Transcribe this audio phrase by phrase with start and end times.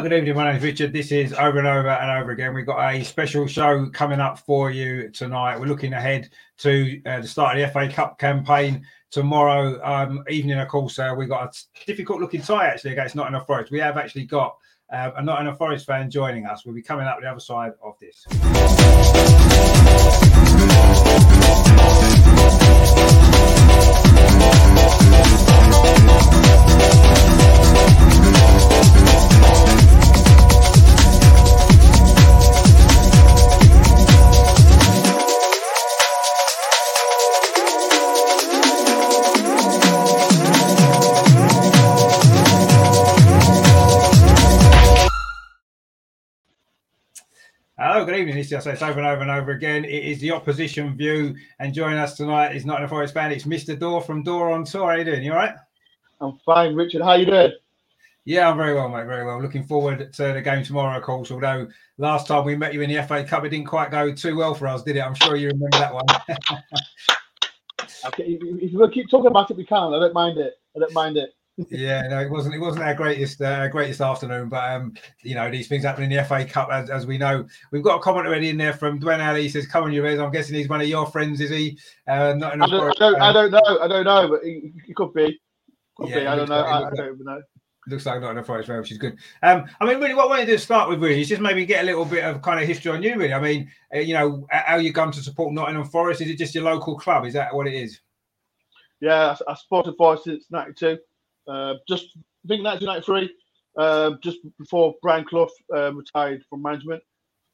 [0.00, 0.34] Good evening.
[0.34, 0.90] My name is Richard.
[0.94, 2.54] This is over and over and over again.
[2.54, 5.60] We've got a special show coming up for you tonight.
[5.60, 10.58] We're looking ahead to uh, the start of the FA Cup campaign tomorrow um, evening.
[10.58, 13.70] Of course, uh, we've got a difficult looking tie actually against Nottingham Forest.
[13.70, 14.56] We have actually got
[14.90, 16.64] uh, a Nottingham Forest fan joining us.
[16.64, 18.26] We'll be coming up the other side of this.
[47.84, 48.36] Hello, good evening.
[48.36, 49.84] This is it's over and over and over again.
[49.84, 53.32] It is the opposition view, and joining us tonight is Nottingham Forest fan.
[53.32, 53.76] It's Mr.
[53.76, 54.92] Dore from Dore on Tour.
[54.92, 55.24] How you doing?
[55.24, 55.56] You all right?
[56.20, 57.02] I'm fine, Richard.
[57.02, 57.50] How you doing?
[58.24, 59.06] Yeah, I'm very well, mate.
[59.06, 59.42] Very well.
[59.42, 61.32] Looking forward to the game tomorrow, of course.
[61.32, 61.66] Although
[61.98, 64.54] last time we met you in the FA Cup, it didn't quite go too well
[64.54, 65.00] for us, did it?
[65.00, 66.04] I'm sure you remember that one.
[68.06, 69.92] okay, if we keep talking about it, we can.
[69.92, 70.54] I don't mind it.
[70.76, 72.54] I don't mind it yeah, no, it wasn't.
[72.54, 74.48] It wasn't our greatest, uh, greatest afternoon.
[74.48, 77.46] But um, you know, these things happen in the FA Cup, as, as we know.
[77.70, 79.42] We've got a comment already in there from Dwayne Ali.
[79.42, 81.78] He says, "Come on, you I'm guessing he's one of your friends, is he?
[82.08, 83.78] Uh, not I, don't, I, don't, I don't know.
[83.82, 85.40] I don't know, but he, he could be.
[85.96, 86.26] Could yeah, be.
[86.26, 86.60] I don't know.
[86.60, 87.42] Like, I, I don't even know.
[87.88, 89.18] Looks like not enough Forest fan, which is good.
[89.42, 91.82] Um, I mean, really, what I wanted to start with really is just maybe get
[91.82, 93.16] a little bit of kind of history on you.
[93.16, 96.20] Really, I mean, uh, you know, how you come to support Nottingham Forest?
[96.20, 97.26] Is it just your local club?
[97.26, 98.00] Is that what it is?
[99.00, 100.98] Yeah, I, I supported Forest since '92.
[101.48, 103.34] Uh, just I think 1993,
[103.78, 107.02] uh, just before Brian Clough uh, retired from management,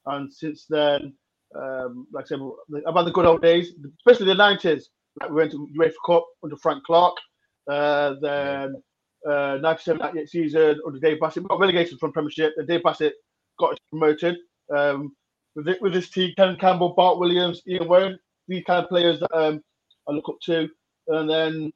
[0.06, 1.14] and since then,
[1.56, 2.40] um, like I said,
[2.72, 4.84] had the good old days, especially the 90s.
[5.20, 7.16] Like we went to UEFA Cup under Frank Clark,
[7.70, 8.74] uh, then
[9.28, 11.42] uh, 97 98 season under Dave Bassett.
[11.42, 13.14] We got relegated from Premiership, and Dave Bassett
[13.58, 14.36] got promoted.
[14.74, 15.12] Um,
[15.56, 19.18] with, it, with this team, Ken Campbell, Bart Williams, Ian Woan, these kind of players
[19.20, 19.60] that um,
[20.08, 20.68] I look up to.
[21.08, 21.72] And then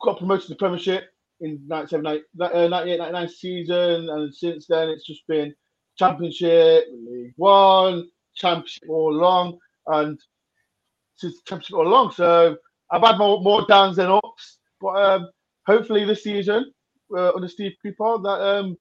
[0.00, 1.04] got promoted to the Premiership
[1.40, 5.54] in 97, 98, 99 season, and since then it's just been
[5.98, 10.18] Championship, League One, Championship all along, and
[11.16, 12.12] since Championship all along.
[12.12, 12.56] So
[12.90, 15.28] I've had more more downs than ups, but um,
[15.66, 16.72] hopefully this season
[17.16, 18.76] uh, under Steve Cooper that um,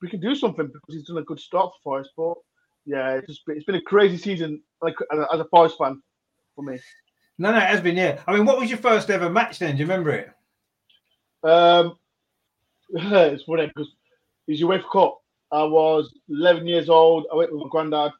[0.00, 2.08] we can do something because he's done a good start for us.
[2.16, 2.34] But
[2.84, 4.94] yeah, it's just been, it's been a crazy season like
[5.32, 6.00] as a Forest fan
[6.54, 6.78] for me.
[7.38, 7.96] No, no, it has been.
[7.96, 9.76] Yeah, I mean, what was your first ever match then?
[9.76, 10.30] Do you remember it?
[11.42, 11.96] Um,
[12.90, 13.94] it's funny because
[14.46, 15.18] it's UEFA Cup.
[15.50, 17.26] I was 11 years old.
[17.32, 18.12] I went with my granddad.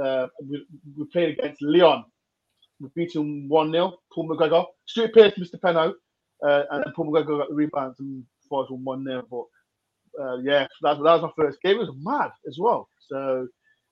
[0.00, 0.64] Uh, we,
[0.96, 2.04] we played against Lyon.
[2.80, 3.98] We beat him 1 0.
[4.12, 4.66] Paul McGregor.
[4.86, 5.60] Stuart Pearce, Mr.
[5.60, 5.92] Penno.
[6.44, 9.26] Uh, and then Paul McGregor got the rebound and fought him 1 0.
[9.30, 11.76] But uh, yeah, that, that was my first game.
[11.76, 12.88] It was mad as well.
[13.08, 13.46] So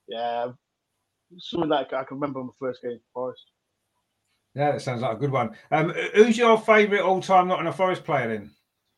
[0.08, 0.48] yeah,
[1.38, 3.44] something like I can remember my first game for Forest.
[4.54, 5.50] Yeah, that sounds like a good one.
[5.70, 8.50] Um, who's your favourite all-time Nottingham Forest player then?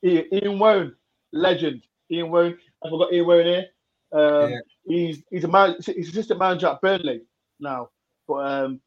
[0.05, 0.95] Ian Woan,
[1.33, 1.83] legend.
[2.11, 2.59] Ian Woan.
[2.85, 3.67] I forgot Ian Woan here.
[4.13, 4.59] Um, yeah.
[4.87, 5.77] He's he's a man.
[5.85, 7.23] He's assistant manager at Burnley
[7.59, 7.91] now.
[8.27, 8.81] But um,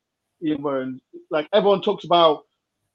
[0.44, 2.44] Ian Woan, like everyone talks about,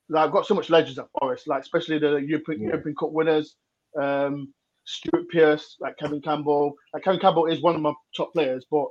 [0.08, 2.68] like I've got so much legends at Forest, like especially the European, yeah.
[2.68, 3.56] European Cup winners.
[3.98, 4.52] Um,
[4.84, 6.74] Stuart Pearce, like Kevin Campbell.
[6.94, 8.86] Like Kevin Campbell is one of my top players, but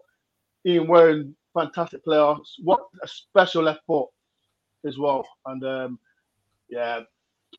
[0.65, 2.35] Ian Woan, fantastic player.
[2.63, 4.07] What a special left foot
[4.85, 5.27] as well.
[5.47, 6.00] And um,
[6.69, 7.01] yeah,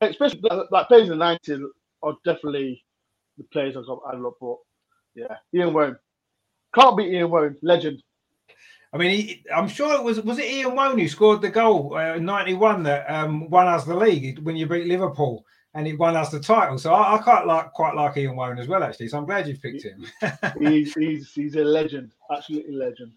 [0.01, 0.41] especially
[0.71, 1.61] like players in the nineties
[2.03, 2.85] are definitely
[3.37, 4.35] the players I've got I love.
[4.41, 4.57] But
[5.15, 5.99] yeah, Ian Woan
[6.75, 8.03] can't beat Ian Woan, legend.
[8.93, 11.95] I mean, he, I'm sure it was was it Ian Woan who scored the goal
[11.95, 15.45] uh, in '91 that um, won us the league when you beat Liverpool
[15.75, 16.79] and he won us the title.
[16.79, 19.09] So I, I quite like quite like Ian Woan as well, actually.
[19.09, 20.07] So I'm glad you picked him.
[20.61, 23.13] he's, he's he's a legend, absolutely legend.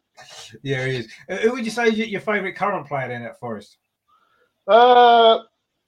[0.61, 1.11] Yeah, he is.
[1.29, 3.77] Uh, who would you say is your favourite current player then at Forest?
[4.67, 5.39] Uh,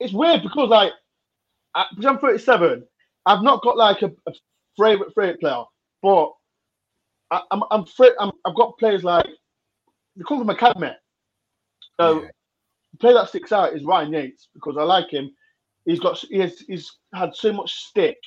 [0.04, 0.92] it's weird because like
[1.96, 2.84] because I'm 37,
[3.26, 4.34] I've not got like a, a
[4.78, 5.64] favorite favorite player,
[6.02, 6.32] but
[7.32, 9.26] I, am I'm, I'm, I'm I've got players like
[10.16, 10.92] they come from academy.
[12.00, 12.28] So yeah.
[12.92, 15.32] the player that sticks out is Ryan Yates because I like him.
[15.86, 18.18] He's got he has, he's had so much stick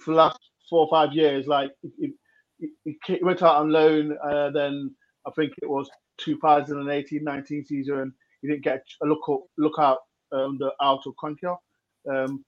[0.00, 0.38] for the last
[0.68, 1.46] four or five years.
[1.46, 2.12] Like he,
[2.58, 4.94] he, he went out on loan, uh, then
[5.26, 5.88] I think it was
[6.20, 8.12] 2018-19 season.
[8.42, 9.98] He didn't get a look up, look out
[10.34, 11.58] under Aitor Karanka.
[12.10, 12.44] Um,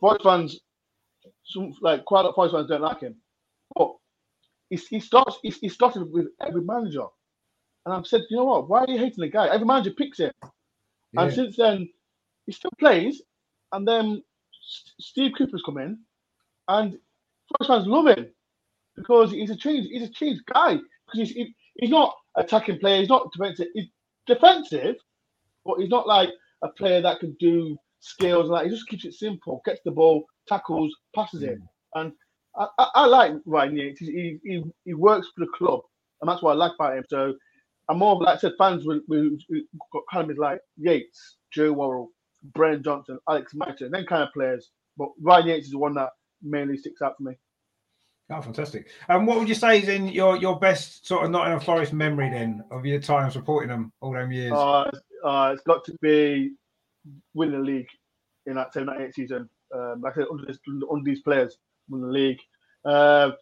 [0.00, 0.60] Forest fans,
[1.44, 3.16] some like quite a lot of Forest fans don't like him,
[3.76, 3.94] but
[4.70, 5.38] he, he starts.
[5.42, 7.06] He, he started with every manager,
[7.86, 8.68] and I've said, you know what?
[8.68, 9.48] Why are you hating the guy?
[9.48, 10.32] Every manager picks him,
[11.12, 11.22] yeah.
[11.22, 11.88] and since then,
[12.46, 13.22] he still plays.
[13.72, 14.22] And then
[15.00, 15.98] Steve Cooper's come in,
[16.68, 16.98] and
[17.58, 18.26] Forest fans love him.
[18.96, 19.86] because he's a change.
[19.90, 23.00] He's a change guy because he's he, he's not attacking player.
[23.00, 23.68] He's not defensive.
[23.74, 23.88] He's
[24.26, 24.96] defensive,
[25.64, 26.30] but he's not like
[26.64, 28.48] a player that can do skills.
[28.48, 31.58] Like he just keeps it simple, gets the ball, tackles, passes it,
[31.94, 32.12] and
[32.56, 34.00] I, I, I like Ryan Yates.
[34.00, 35.80] He, he he works for the club,
[36.20, 37.04] and that's what I like about him.
[37.08, 37.34] So
[37.88, 39.62] I'm more of like I said, fans will, will, will
[39.92, 42.10] got kind of like Yates, Joe Worrall,
[42.54, 44.70] Brennan Johnson, Alex Mighten, then kind of players.
[44.96, 46.10] But Ryan Yates is the one that
[46.42, 47.34] mainly sticks out for me.
[48.30, 48.88] Oh, fantastic!
[49.08, 51.92] And um, what would you say is in your your best sort of Nottingham Forest
[51.92, 54.52] memory then of your time supporting them all them years?
[54.52, 54.90] Uh,
[55.24, 56.52] uh, it's got to be
[57.34, 57.88] winning the league
[58.46, 59.48] in that 7 8 season.
[59.74, 62.40] Um, like I said, under, this, under these players, win the league.
[62.84, 63.32] Uh,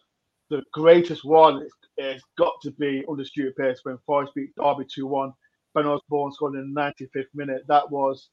[0.49, 1.67] the greatest one
[1.99, 5.33] has got to be under Stuart Pearce when Forest beat Derby 2 1.
[5.75, 7.63] Ben Osborn scored in the 95th minute.
[7.67, 8.29] That was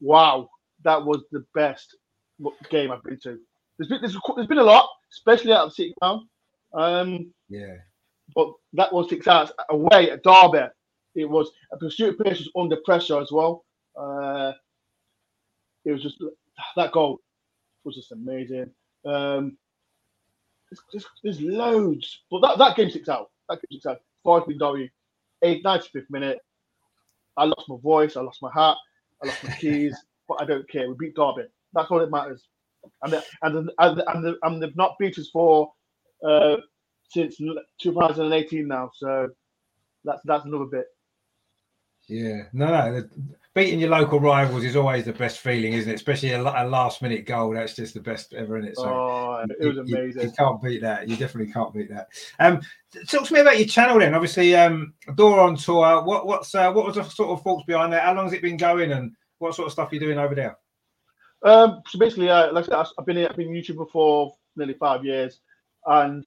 [0.00, 0.48] wow.
[0.84, 1.96] That was the best
[2.70, 3.38] game I've been to.
[3.78, 6.28] There's been, there's, there's been a lot, especially out of City Ground.
[6.72, 7.76] Um, yeah.
[8.34, 10.68] But that was six hours away at Derby.
[11.14, 11.50] It was
[11.88, 13.64] Stuart Pearce was under pressure as well.
[13.98, 14.52] Uh,
[15.84, 16.22] it was just
[16.76, 17.20] that goal
[17.84, 18.70] was just amazing.
[19.04, 19.56] Um,
[20.92, 23.30] there's, there's, loads, but that, that game sticks out.
[23.48, 23.98] That game six out.
[24.24, 24.90] Five been Derby,
[25.42, 26.38] eight, 95th minute.
[27.36, 28.76] I lost my voice, I lost my hat,
[29.22, 29.96] I lost my keys,
[30.26, 30.88] but I don't care.
[30.88, 31.48] We beat Derby.
[31.74, 32.48] That's all that matters
[33.02, 35.72] and the, and the, and, the, and, the, and they've not beat us for
[36.26, 36.56] uh,
[37.10, 37.36] since
[37.80, 38.90] 2018 now.
[38.94, 39.28] So
[40.04, 40.86] that's that's another bit.
[42.08, 43.08] Yeah, no, no.
[43.54, 45.94] Beating your local rivals is always the best feeling, isn't it?
[45.94, 47.52] Especially a, a last minute goal.
[47.52, 48.76] That's just the best ever in it.
[48.76, 50.22] So oh, it was amazing.
[50.22, 51.08] You, you, can't beat that.
[51.08, 52.08] You definitely can't beat that.
[52.40, 52.60] Um,
[53.08, 54.12] talk to me about your channel then.
[54.12, 56.02] Obviously, um, Door on tour.
[56.02, 58.02] What what's uh, what was the sort of thoughts behind that?
[58.02, 60.34] How long has it been going, and what sort of stuff are you doing over
[60.34, 60.58] there?
[61.44, 65.04] Um, so basically, uh, like I said, I've been I've been YouTuber for nearly five
[65.04, 65.40] years,
[65.86, 66.24] and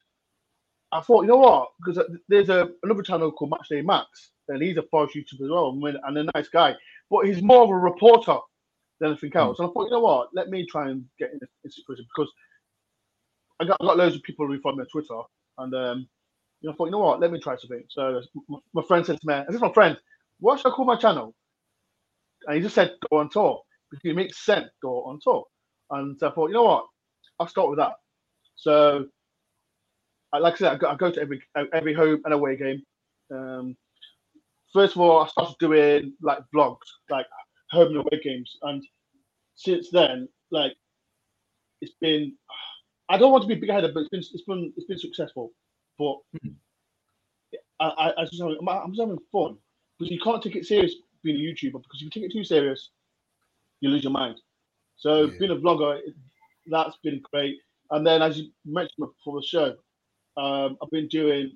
[0.91, 1.69] I thought, you know what?
[1.79, 5.79] Because there's a another channel called Matchday Max, and he's a Forest YouTuber as well,
[6.03, 6.75] and a nice guy,
[7.09, 8.37] but he's more of a reporter
[8.99, 9.37] than anything hmm.
[9.37, 9.57] else.
[9.57, 9.63] Mm.
[9.63, 10.29] And I thought, you know what?
[10.33, 12.31] Let me try and get in this situation because
[13.59, 15.21] I got, I got loads of people who follow me on Twitter,
[15.57, 16.07] and um,
[16.61, 17.19] you know, I thought, you know what?
[17.19, 17.83] Let me try something.
[17.89, 19.97] So my, my friend said to me, "This is my friend.
[20.39, 21.35] What should I call my channel?"
[22.45, 25.45] And he just said, "Go on tour." because it makes sense go on tour.
[25.91, 26.85] And so I thought, you know what,
[27.39, 27.93] I'll start with that.
[28.55, 29.05] So,
[30.33, 31.41] like I said, I go, I go to every
[31.73, 32.81] every home and away game.
[33.31, 33.75] Um,
[34.73, 37.25] first of all, I started doing like vlogs, like
[37.71, 38.83] home and away games, and
[39.55, 40.73] since then, like
[41.81, 42.33] it's been.
[43.09, 45.51] I don't want to be big headed, but it's been it's been it's been successful.
[45.97, 46.49] But mm-hmm.
[47.79, 49.57] I, I, I just having, I'm just having fun
[49.97, 50.93] because you can't take it serious
[51.23, 52.89] being a YouTuber because if you take it too serious,
[53.79, 54.35] you lose your mind.
[54.97, 55.37] So yeah.
[55.39, 55.99] being a vlogger,
[56.67, 57.57] that's been great.
[57.91, 59.75] And then, as you mentioned before the show,
[60.37, 61.51] um, I've been doing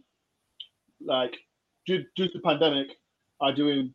[1.06, 1.36] like
[1.86, 2.90] due, due to the pandemic,
[3.42, 3.94] I'm doing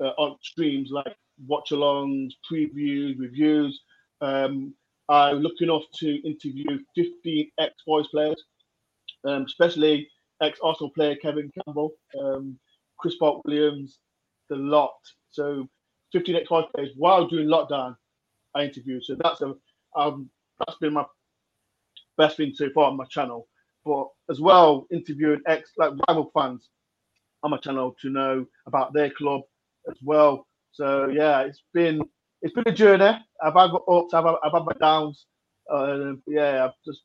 [0.00, 3.80] uh, on streams like watch-alongs, previews, reviews.
[4.20, 4.74] Um,
[5.08, 8.42] I'm looking off to interview 15 ex-boys players,
[9.26, 10.08] um, especially
[10.42, 12.58] ex-Arsenal player Kevin Campbell, um,
[12.98, 13.98] Chris Bart Williams,
[14.48, 14.94] the lot.
[15.30, 15.68] So
[16.12, 17.96] 15 ex-boys players while doing lockdown.
[18.54, 19.54] I interviewed, so that's a
[19.96, 21.04] um, that's been my
[22.18, 23.48] best thing so far on my channel.
[23.84, 26.68] But as well, interviewing ex like rival fans
[27.42, 29.42] on my channel to know about their club
[29.90, 30.46] as well.
[30.72, 32.02] So yeah, it's been
[32.42, 33.04] it's been a journey.
[33.42, 35.26] I've had my ups, I've, I've had my downs.
[35.70, 37.02] Uh, yeah, I've just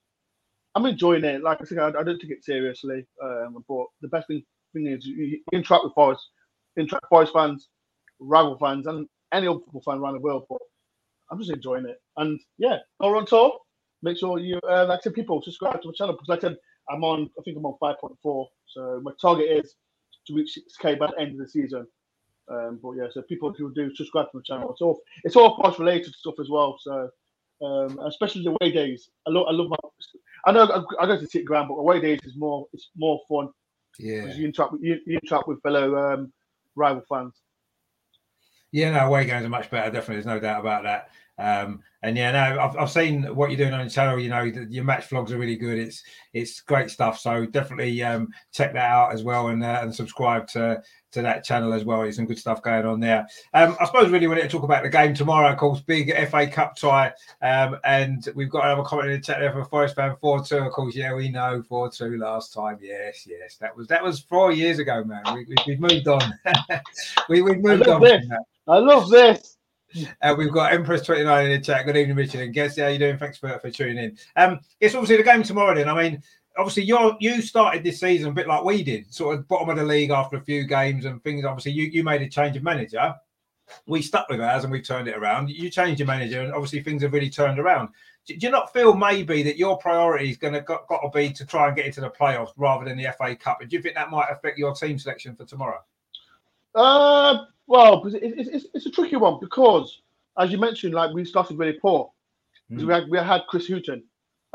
[0.75, 1.41] I'm enjoying it.
[1.43, 3.05] Like I said, I, I don't take it seriously.
[3.23, 4.43] Um, but the best thing,
[4.73, 6.23] thing is you interact with Forest,
[6.77, 7.69] interact with Forest fans,
[8.19, 10.45] rival fans and any other football fan around the world.
[10.49, 10.59] But
[11.31, 11.97] I'm just enjoying it.
[12.17, 13.53] And yeah, go on tour.
[14.03, 16.49] Make sure you, uh, like I said, people subscribe to my channel because like I
[16.49, 16.57] said,
[16.89, 18.45] I'm on, I think I'm on 5.4.
[18.67, 19.75] So my target is
[20.27, 21.87] to reach 6K by the end of the season.
[22.49, 24.71] Um, but yeah, so people who do subscribe to my channel.
[24.71, 26.77] It's all it's all course related stuff as well.
[26.81, 27.09] So
[27.63, 29.09] um, especially the away days.
[29.27, 29.77] I love I love my.
[30.45, 33.19] I know I, I go to City Ground, but away days is more it's more
[33.27, 33.49] fun.
[33.99, 36.31] Yeah, you interact with you, you interact with fellow um,
[36.75, 37.33] rival fans.
[38.71, 39.89] Yeah, no, away games are much better.
[39.89, 41.09] Definitely, there's no doubt about that.
[41.39, 44.17] Um, and yeah, no, I've, I've seen what you're doing on your channel.
[44.17, 45.77] You know, your match vlogs are really good.
[45.77, 47.19] It's it's great stuff.
[47.19, 51.43] So definitely um, check that out as well and uh, and subscribe to to that
[51.43, 52.03] channel as well.
[52.03, 53.27] There's some good stuff going on there.
[53.53, 55.51] Um, I suppose really wanted to talk about the game tomorrow.
[55.51, 57.11] Of course, big FA Cup tie,
[57.41, 60.59] um, and we've got another comment in the chat there for Forest fan four two.
[60.59, 62.77] Of course, yeah, we know four two last time.
[62.81, 65.23] Yes, yes, that was that was four years ago, man.
[65.33, 66.39] We, we, have moved on.
[67.29, 68.01] we we've moved on.
[68.69, 69.56] I love this.
[70.21, 71.85] Uh, we've got Empress 29 in the chat.
[71.85, 72.79] Good evening, Richard and guests.
[72.79, 73.17] How you doing?
[73.17, 74.17] Thanks for, for tuning in.
[74.35, 75.89] Um, it's obviously the game tomorrow then.
[75.89, 76.23] I mean,
[76.57, 79.77] obviously you you started this season a bit like we did, sort of bottom of
[79.77, 81.45] the league after a few games and things.
[81.45, 83.15] Obviously, you, you made a change of manager.
[83.85, 85.49] We stuck with ours and we turned it around.
[85.49, 87.89] You changed your manager, and obviously things have really turned around.
[88.25, 91.09] Do, do you not feel maybe that your priority is going to got, got to
[91.09, 93.61] be to try and get into the playoffs rather than the FA Cup?
[93.61, 95.79] And do you think that might affect your team selection for tomorrow?
[96.75, 100.01] Uh, well, it's, it's, it's a tricky one because,
[100.39, 102.11] as you mentioned, like we started really poor.
[102.71, 102.85] Mm.
[102.85, 104.03] We had we had Chris Hughton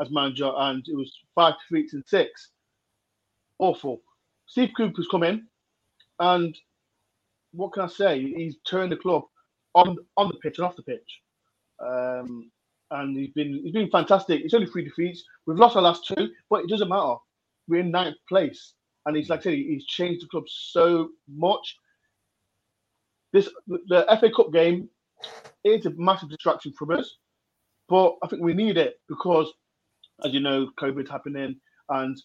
[0.01, 2.49] as manager, and it was five defeats and six.
[3.59, 4.01] Awful.
[4.47, 5.47] Steve Cooper's come in,
[6.19, 6.57] and
[7.51, 8.21] what can I say?
[8.21, 9.23] He's turned the club
[9.75, 11.21] on on the pitch and off the pitch,
[11.79, 12.51] um,
[12.91, 14.41] and he's been he's been fantastic.
[14.43, 15.23] It's only three defeats.
[15.45, 17.15] We've lost our last two, but it doesn't matter.
[17.67, 18.73] We're in ninth place,
[19.05, 21.77] and he's like I said, he's changed the club so much.
[23.33, 24.89] This the FA Cup game
[25.63, 27.17] is a massive distraction from us,
[27.89, 29.51] but I think we need it because
[30.23, 31.55] as you know, COVID happening,
[31.89, 32.21] and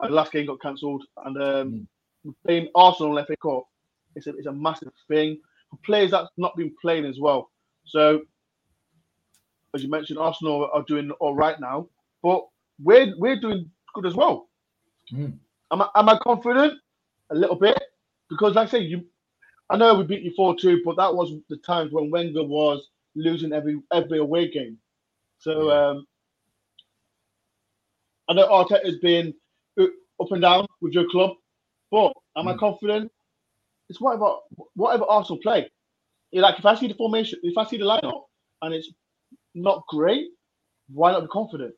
[0.00, 1.88] the last game got cancelled, and um,
[2.26, 2.34] mm.
[2.46, 3.64] playing Arsenal in FA Cup,
[4.14, 5.38] it's a, it's a massive thing
[5.70, 7.50] for players that's not been playing as well.
[7.84, 8.22] So,
[9.74, 11.88] as you mentioned, Arsenal are doing all right now,
[12.22, 12.46] but
[12.82, 14.48] we're we're doing good as well.
[15.12, 15.38] Mm.
[15.72, 16.74] Am I am I confident?
[17.30, 17.78] A little bit,
[18.30, 19.04] because like I say, you,
[19.70, 22.88] I know we beat you four two, but that was the times when Wenger was
[23.14, 24.78] losing every every away game.
[25.38, 26.06] So um,
[28.28, 29.34] I know Arteta has been
[29.78, 31.32] up and down with your club,
[31.90, 32.54] but am mm.
[32.54, 33.10] I confident?
[33.88, 34.36] It's whatever
[34.74, 35.70] whatever Arsenal play.
[36.32, 38.22] Like if I see the formation, if I see the lineup
[38.62, 38.90] and it's
[39.54, 40.28] not great,
[40.92, 41.74] why not be confident?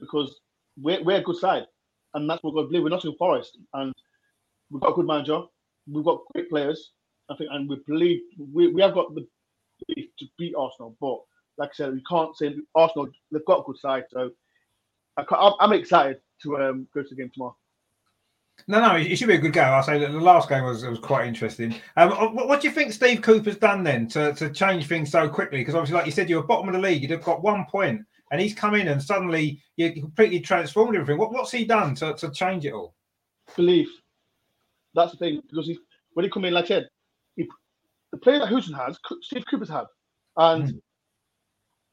[0.00, 0.40] Because
[0.80, 1.66] we're, we're a good side,
[2.14, 2.82] and that's what we believe.
[2.84, 3.92] We're not in Forest, and
[4.70, 5.42] we've got a good manager.
[5.90, 6.92] We've got great players.
[7.30, 8.20] I think, and we believe
[8.52, 9.26] we, we have got the
[9.86, 10.96] to beat Arsenal.
[11.00, 11.20] But
[11.56, 13.08] like I said, we can't say Arsenal.
[13.30, 14.30] They've got a good side, so
[15.16, 17.56] I am excited to um, go to the game tomorrow.
[18.66, 19.72] No, no, it should be a good game.
[19.72, 21.74] I say that the last game was was quite interesting.
[21.96, 25.28] Um, what, what, do you think Steve Cooper's done then to, to change things so
[25.28, 25.58] quickly?
[25.58, 27.02] Because obviously, like you said, you're bottom of the league.
[27.02, 31.18] You'd have got one point, and he's come in and suddenly you completely transformed everything.
[31.18, 32.94] What, what's he done to, to change it all?
[33.54, 33.88] Belief.
[34.94, 35.42] That's the thing.
[35.48, 35.78] Because he,
[36.14, 36.88] when he come in, like I said,
[38.12, 39.86] the player that Hughton has, Steve Cooper's had,
[40.36, 40.80] and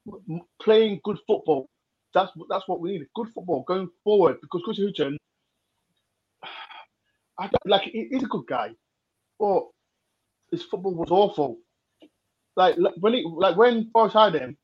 [0.08, 0.40] mm.
[0.62, 1.70] playing good football
[2.16, 3.06] that's that's what we need.
[3.14, 5.18] Good football going forward because Chris Hughton,
[7.40, 8.72] I don't, like he's a good guy,
[9.38, 9.68] but
[10.50, 11.58] his football was awful.
[12.56, 14.58] Like when he like when Forest hired him,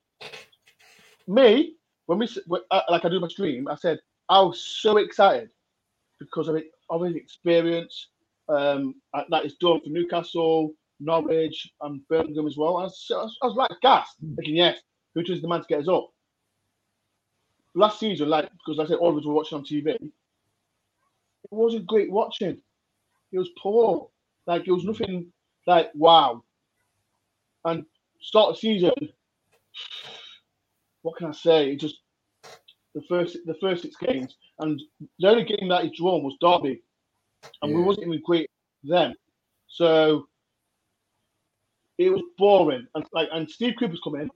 [1.28, 2.28] me when we
[2.72, 5.50] uh, like I do my stream, I said I was so excited
[6.20, 8.08] because of it of his experience
[8.48, 12.78] um, that he's done for Newcastle, Norwich, and Birmingham as well.
[12.78, 14.80] I was, I was, I was like gassed, thinking yes,
[15.16, 16.10] Hughton's the man to get us up
[17.74, 20.12] last season, like because I said all of us were watching on TV, it
[21.50, 22.58] wasn't great watching.
[23.32, 24.10] It was poor.
[24.48, 25.32] Like it was nothing
[25.68, 26.44] like wow.
[27.66, 27.86] And
[28.20, 28.92] start the season,
[31.04, 31.72] what can I say?
[31.72, 32.00] It just
[32.96, 34.82] the first the first six games, and
[35.20, 36.82] the only game that he drawn was Derby,
[37.62, 37.78] and yeah.
[37.78, 38.50] we wasn't even great
[38.84, 39.14] then.
[39.68, 40.28] So
[42.06, 42.88] it was boring.
[42.96, 44.30] And like and Steve Cooper's come in,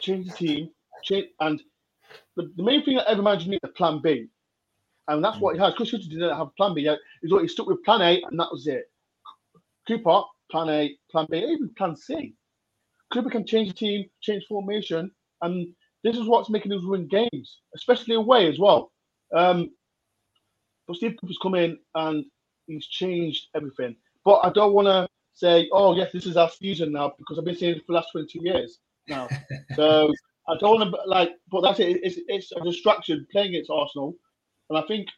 [0.00, 0.70] change the team,
[1.02, 1.26] change.
[1.40, 1.62] And
[2.36, 4.26] the, the main thing that every manager needs is a plan B.
[5.08, 5.74] And that's what he has.
[5.74, 6.98] Chris Hughton didn't have plan B yet.
[7.20, 8.84] He's he stuck with plan A, and that was it.
[9.86, 12.34] Cooper, plan A, plan B, even plan C.
[13.12, 15.10] Cooper can change the team, change formation,
[15.42, 15.68] and
[16.02, 18.92] this is what's making us win games, especially away as well.
[19.34, 19.70] Um,
[20.86, 22.24] but Steve Cooper's come in and
[22.66, 23.96] he's changed everything.
[24.24, 27.44] But I don't want to say, oh, yes, this is our season now, because I've
[27.44, 29.28] been saying it for the last 22 years now.
[29.76, 30.12] so
[30.48, 32.00] I don't want to like, but that's it.
[32.02, 34.14] It's, it's a distraction playing against Arsenal,
[34.70, 35.08] and I think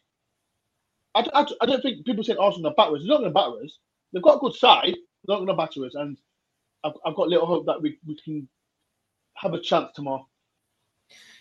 [1.15, 2.99] I, I, I don't think people say Arsenal are batterers.
[2.99, 3.79] They're not going to batter us.
[4.11, 4.93] They've got a good side.
[4.93, 6.17] They're not going to batter us, and
[6.83, 8.47] I've, I've got little hope that we, we can
[9.35, 10.27] have a chance tomorrow.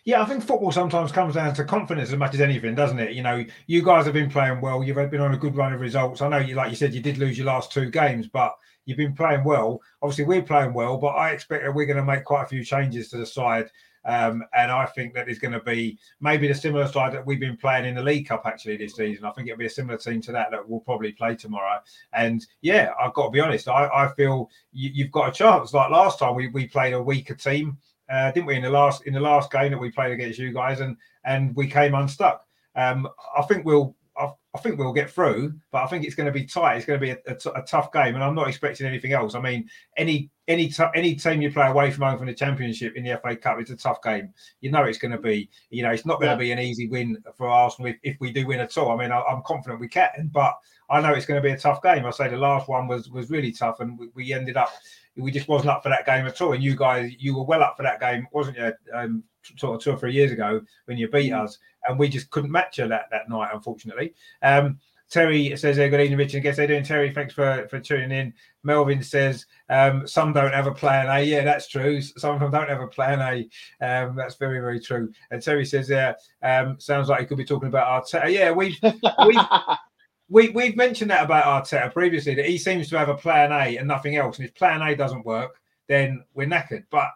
[0.07, 3.15] Yeah, I think football sometimes comes down to confidence as much as anything, doesn't it?
[3.15, 4.85] You know, you guys have been playing well.
[4.85, 6.23] You've been on a good run of results.
[6.23, 8.99] I know you, like you said, you did lose your last two games, but you've
[8.99, 9.81] been playing well.
[10.01, 12.63] Obviously, we're playing well, but I expect that we're going to make quite a few
[12.65, 13.69] changes to the side.
[14.05, 17.41] Um, and I think that is going to be maybe the similar side that we've
[17.41, 19.25] been playing in the League Cup actually this season.
[19.25, 21.81] I think it'll be a similar team to that that we'll probably play tomorrow.
[22.13, 25.75] And yeah, I've got to be honest, I, I feel you, have got a chance.
[25.75, 28.57] Like last time, we, we played a weaker team, uh, didn't we?
[28.57, 31.55] In the last in the last game that we played against you guys, and and
[31.57, 32.45] we came unstuck.
[32.75, 36.27] Um, I think we'll I, I, think we'll get through, but I think it's going
[36.27, 36.77] to be tight.
[36.77, 39.13] It's going to be a, a, t- a tough game, and I'm not expecting anything
[39.13, 39.35] else.
[39.35, 42.97] I mean, any any t- any team you play away from home from the Championship
[42.97, 44.33] in the FA Cup, it's a tough game.
[44.61, 45.51] You know, it's going to be.
[45.71, 46.35] You know, it's not going yeah.
[46.35, 48.91] to be an easy win for Arsenal if, if we do win at all.
[48.93, 50.55] I mean, I, am confident we can, but
[50.89, 52.07] I know it's going to be a tough game.
[52.07, 54.71] I say the last one was was really tough, and we, we ended up
[55.17, 56.53] we just wasn't up for that game at all.
[56.53, 58.73] And you guys, you were well up for that game, wasn't you?
[58.93, 59.25] Um,
[59.57, 61.43] sort of two or three years ago when you beat mm.
[61.43, 61.59] us,
[61.89, 64.15] and we just couldn't match you that that night, unfortunately.
[64.43, 66.39] Um, Terry says, hey, "Good evening, Richard.
[66.39, 67.13] I Guess they're doing Terry.
[67.13, 71.23] Thanks for for tuning in." Melvin says, um, "Some don't have a plan A.
[71.23, 72.01] Yeah, that's true.
[72.01, 73.49] Some of them don't have a plan A.
[73.85, 77.45] Um, that's very, very true." And Terry says, "Yeah, um, sounds like he could be
[77.45, 78.33] talking about Arteta.
[78.33, 79.37] Yeah, we've we've
[80.29, 83.77] we, we've mentioned that about Arteta previously that he seems to have a plan A
[83.77, 84.39] and nothing else.
[84.39, 86.85] And if plan A doesn't work, then we're knackered.
[86.91, 87.11] But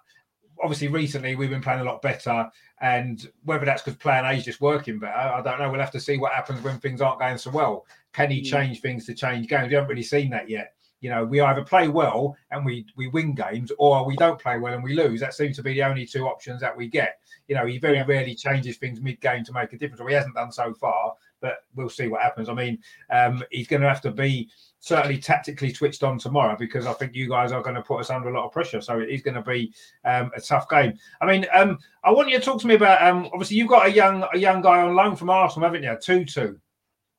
[0.63, 2.49] obviously, recently we've been playing a lot better.
[2.81, 5.71] And whether that's because plan A is just working better, I don't know.
[5.71, 7.87] We'll have to see what happens when things aren't going so well.
[8.13, 8.47] Can he mm.
[8.47, 9.69] change things to change games?
[9.69, 10.75] We haven't really seen that yet.
[11.01, 14.59] You know, we either play well and we we win games, or we don't play
[14.59, 15.19] well and we lose.
[15.21, 17.21] That seems to be the only two options that we get.
[17.49, 18.05] You know, he very yeah.
[18.07, 21.15] rarely changes things mid game to make a difference, or he hasn't done so far
[21.41, 22.49] but we'll see what happens.
[22.49, 22.79] I mean,
[23.11, 27.15] um, he's going to have to be certainly tactically switched on tomorrow because I think
[27.15, 28.81] you guys are going to put us under a lot of pressure.
[28.81, 29.73] So it is going to be
[30.05, 30.99] um, a tough game.
[31.21, 33.03] I mean, um, I want you to talk to me about.
[33.03, 35.97] Um, obviously, you've got a young a young guy on loan from Arsenal, haven't you?
[36.01, 36.57] Tutu.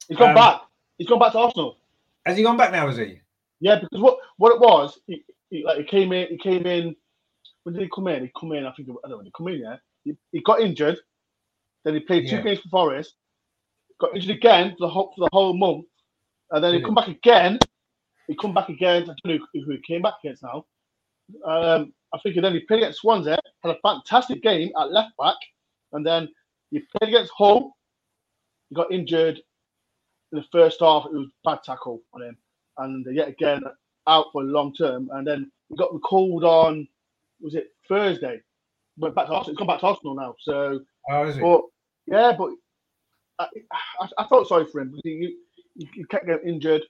[0.08, 0.62] He's gone um, back.
[0.98, 1.78] He's gone back to Arsenal.
[2.26, 2.88] Has he gone back now?
[2.88, 3.20] Is he?
[3.60, 6.28] Yeah, because what what it was, he, he, like he came in.
[6.30, 6.96] He came in.
[7.64, 8.24] When did he come in?
[8.24, 8.66] He come in.
[8.66, 9.24] I think I don't know.
[9.24, 9.60] He come in.
[9.60, 10.98] Yeah, he, he got injured.
[11.84, 12.42] Then he played two yeah.
[12.42, 13.16] games for Forest
[14.02, 15.86] got injured again for the whole, for the whole month,
[16.52, 17.60] and then he come back again.
[18.28, 19.04] He come back again.
[19.04, 20.66] I don't know who, he came back against now.
[21.46, 25.38] Um, I think then he played against Swansea, had a fantastic game at left back,
[25.94, 26.28] and then
[26.72, 27.76] he played against Hull.
[28.70, 29.38] He got injured
[30.32, 31.06] in the first half.
[31.06, 32.38] It was bad tackle on him,
[32.78, 33.64] and yet again
[34.08, 35.10] out for long term.
[35.14, 36.88] And then he got recalled on
[37.42, 38.42] was it Thursday?
[38.98, 39.54] Went back to Arsenal.
[39.54, 40.36] He's gone back to Arsenal now.
[40.40, 41.62] So, oh, but
[42.14, 42.52] yeah, but
[43.42, 43.48] I,
[44.02, 45.36] I, I felt sorry for him because he,
[45.76, 46.84] he, he kept getting injured,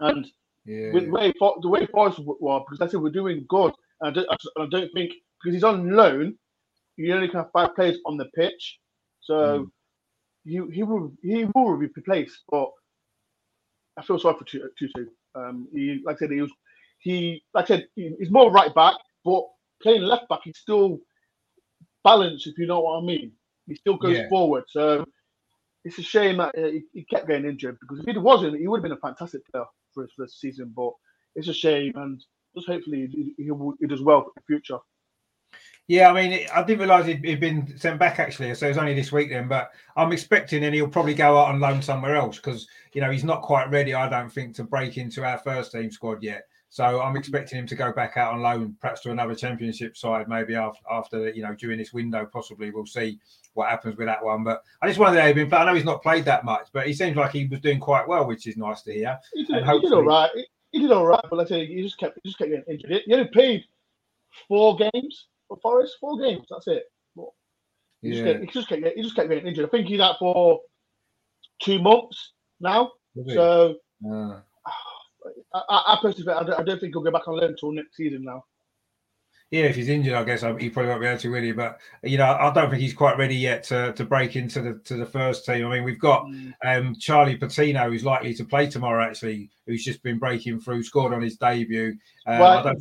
[0.00, 0.26] and
[0.64, 0.92] yeah.
[0.92, 3.72] with the way the way Forest were because I said we're doing good.
[4.00, 6.36] And I don't, I don't think because he's on loan,
[6.96, 8.78] you only can have five players on the pitch,
[9.20, 9.70] so mm.
[10.44, 12.42] he he will he will be replaced.
[12.50, 12.70] But
[13.96, 15.06] I feel sorry for Tutu.
[15.34, 16.52] Um, he like I said he was
[16.98, 19.44] he like I said he's more right back, but
[19.82, 20.98] playing left back he's still
[22.04, 23.32] balanced if you know what I mean.
[23.66, 24.28] He still goes yeah.
[24.28, 25.04] forward, so
[25.84, 28.68] it's a shame that uh, he, he, kept getting injured because if he wasn't, he
[28.68, 30.72] would have been a fantastic player for, for this season.
[30.74, 30.92] But
[31.34, 32.22] it's a shame, and
[32.54, 34.78] just hopefully he, he, he does well for the future.
[35.88, 38.78] Yeah, I mean, I didn't realise he'd, he'd, been sent back actually, so it was
[38.78, 39.48] only this week then.
[39.48, 43.10] But I'm expecting, and he'll probably go out on loan somewhere else because you know
[43.10, 46.44] he's not quite ready, I don't think, to break into our first team squad yet.
[46.72, 50.26] So I'm expecting him to go back out on loan, perhaps to another championship side,
[50.26, 52.24] maybe after, after you know during this window.
[52.24, 53.20] Possibly we'll see
[53.52, 54.42] what happens with that one.
[54.42, 55.64] But I just wonder how he's been playing.
[55.64, 58.08] I know he's not played that much, but he seems like he was doing quite
[58.08, 59.18] well, which is nice to hear.
[59.34, 60.30] He did, he did all right.
[60.34, 62.64] He, he, did all right, but let's say he just kept he just kept getting
[62.66, 63.02] injured.
[63.04, 63.64] He only played
[64.48, 66.46] four games for Forest, four games.
[66.48, 66.84] That's it.
[68.00, 68.14] He, yeah.
[68.14, 69.66] just kept, he just kept he just kept getting injured.
[69.66, 70.60] I think he's out for
[71.60, 72.92] two months now.
[73.28, 73.74] So.
[74.10, 74.40] Uh.
[75.54, 77.96] I, I, personally, I don't, I don't think he'll go back on loan until next
[77.96, 78.44] season now.
[79.52, 81.52] Yeah, if he's injured, I guess he probably won't be able to really.
[81.52, 84.80] But you know, I don't think he's quite ready yet to, to break into the
[84.84, 85.66] to the first team.
[85.66, 86.54] I mean, we've got mm.
[86.64, 89.04] um, Charlie Patino, who's likely to play tomorrow.
[89.04, 91.94] Actually, who's just been breaking through, scored on his debut.
[92.26, 92.78] Um, well, think...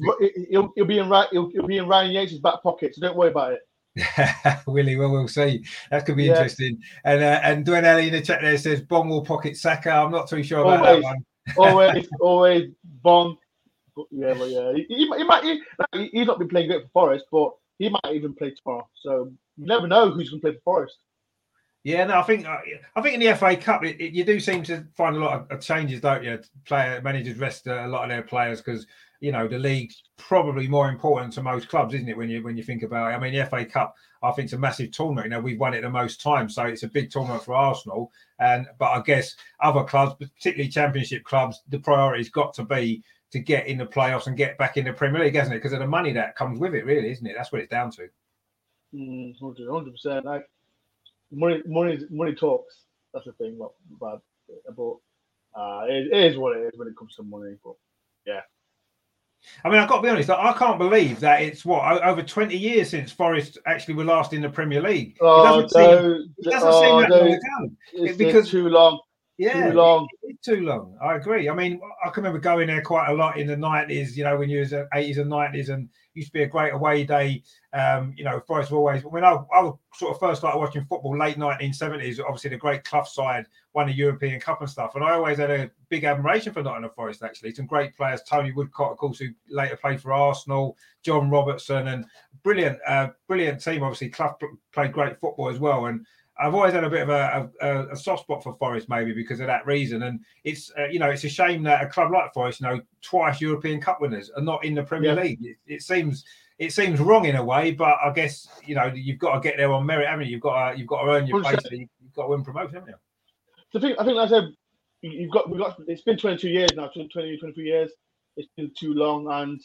[0.50, 3.32] he'll, he'll, be in he'll, he'll be in Ryan Yates' back pocket, so don't worry
[3.32, 4.64] about it.
[4.66, 5.66] Willie, well, we'll see.
[5.90, 6.36] That could be yeah.
[6.36, 6.80] interesting.
[7.04, 9.92] And uh, and Dwayne Ellie in the chat there says Bong will pocket Saka.
[9.92, 11.26] I'm not too sure about always, that one
[11.58, 13.38] always, always Bong.
[14.10, 15.44] Yeah, but yeah, he, he, he might.
[15.44, 18.88] He, he's not been playing great for Forest, but he might even play tomorrow.
[19.02, 20.98] So you never know who's going to play for Forest.
[21.84, 22.58] Yeah, no, I think uh,
[22.96, 25.52] I think in the FA Cup it, it, you do seem to find a lot
[25.52, 26.40] of changes, don't you?
[26.66, 28.86] Player managers rest a lot of their players because
[29.22, 32.18] you know the league's probably more important to most clubs, isn't it?
[32.18, 34.54] When you when you think about it, I mean, the FA Cup, I think it's
[34.54, 35.26] a massive tournament.
[35.26, 38.12] You know, we've won it the most times, so it's a big tournament for Arsenal.
[38.40, 43.40] And but I guess other clubs, particularly Championship clubs, the priority's got to be to
[43.40, 45.60] get in the playoffs and get back in the Premier League, hasn't it?
[45.60, 47.36] Because of the money that comes with it, really, isn't it?
[47.38, 48.10] That's what it's down to.
[48.94, 50.26] Mm, hundred percent.
[50.26, 50.50] Like
[51.32, 52.76] money, money, money talks.
[53.14, 53.58] That's the thing.
[53.60, 54.98] But, but,
[55.54, 57.56] uh, it, it is what it is when it comes to money.
[57.64, 57.76] But
[58.26, 58.42] yeah,
[59.64, 60.30] I mean, I've got to be honest.
[60.30, 64.42] I can't believe that it's what over twenty years since Forest actually were last in
[64.42, 65.18] the Premier League.
[65.22, 68.18] Oh, it doesn't seem, it doesn't oh, seem that long ago.
[68.18, 69.00] because too long.
[69.42, 70.08] Yeah, too long.
[70.22, 70.96] It's too long.
[71.02, 71.50] I agree.
[71.50, 74.16] I mean, I can remember going there quite a lot in the nineties.
[74.16, 76.74] You know, when you was at eighties and nineties, and used to be a great
[76.74, 77.42] away day.
[77.74, 79.04] Um, you know, Forest were always.
[79.04, 82.84] When I, I sort of first started watching football, late nineteen seventies, obviously the great
[82.84, 86.54] Clough side won the European Cup and stuff, and I always had a big admiration
[86.54, 87.24] for Nottingham Forest.
[87.24, 88.22] Actually, some great players.
[88.30, 90.78] Tony Woodcock, of course, who later played for Arsenal.
[91.04, 92.06] John Robertson, and
[92.44, 93.82] brilliant, uh, brilliant team.
[93.82, 94.38] Obviously, Clough
[94.72, 96.06] played great football as well, and
[96.42, 99.40] I've always had a bit of a, a, a, soft spot for Forest, maybe because
[99.40, 100.04] of that reason.
[100.04, 102.82] And it's uh, you know it's a shame that a club like Forest, you know,
[103.02, 105.22] twice European Cup winners are not in the Premier yeah.
[105.22, 105.40] League.
[105.44, 106.26] It, it, seems
[106.58, 109.58] it seems wrong in a way, but I guess you know you've got to get
[109.58, 110.32] there on merit, haven't you?
[110.32, 111.60] You've got to, you've got to earn your place.
[111.70, 112.96] You've got to win promotion, haven't you?
[113.72, 114.54] So I think I think like I said
[115.02, 117.92] you've got we've got it's been 22 years now, 20, 23 years.
[118.38, 119.62] It's been too long, and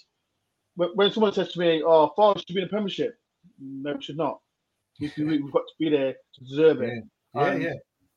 [0.75, 3.19] when someone says to me, "Oh, Forest should be in the Premiership,"
[3.59, 4.41] no, it should not.
[5.01, 6.93] We've got to be there to deserve it.
[7.35, 7.75] Yeah, yeah.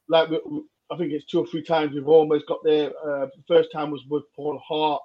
[0.08, 0.62] Like we, we,
[0.92, 2.90] I think it's two or three times we've almost got there.
[3.06, 5.02] Uh, the first time was with Paul Hart.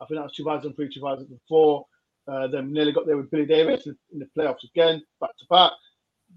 [0.00, 1.84] I think that was 2003, 2004.
[2.28, 5.44] Uh, then nearly got there with Billy Davies in, in the playoffs again, back to
[5.50, 5.72] back.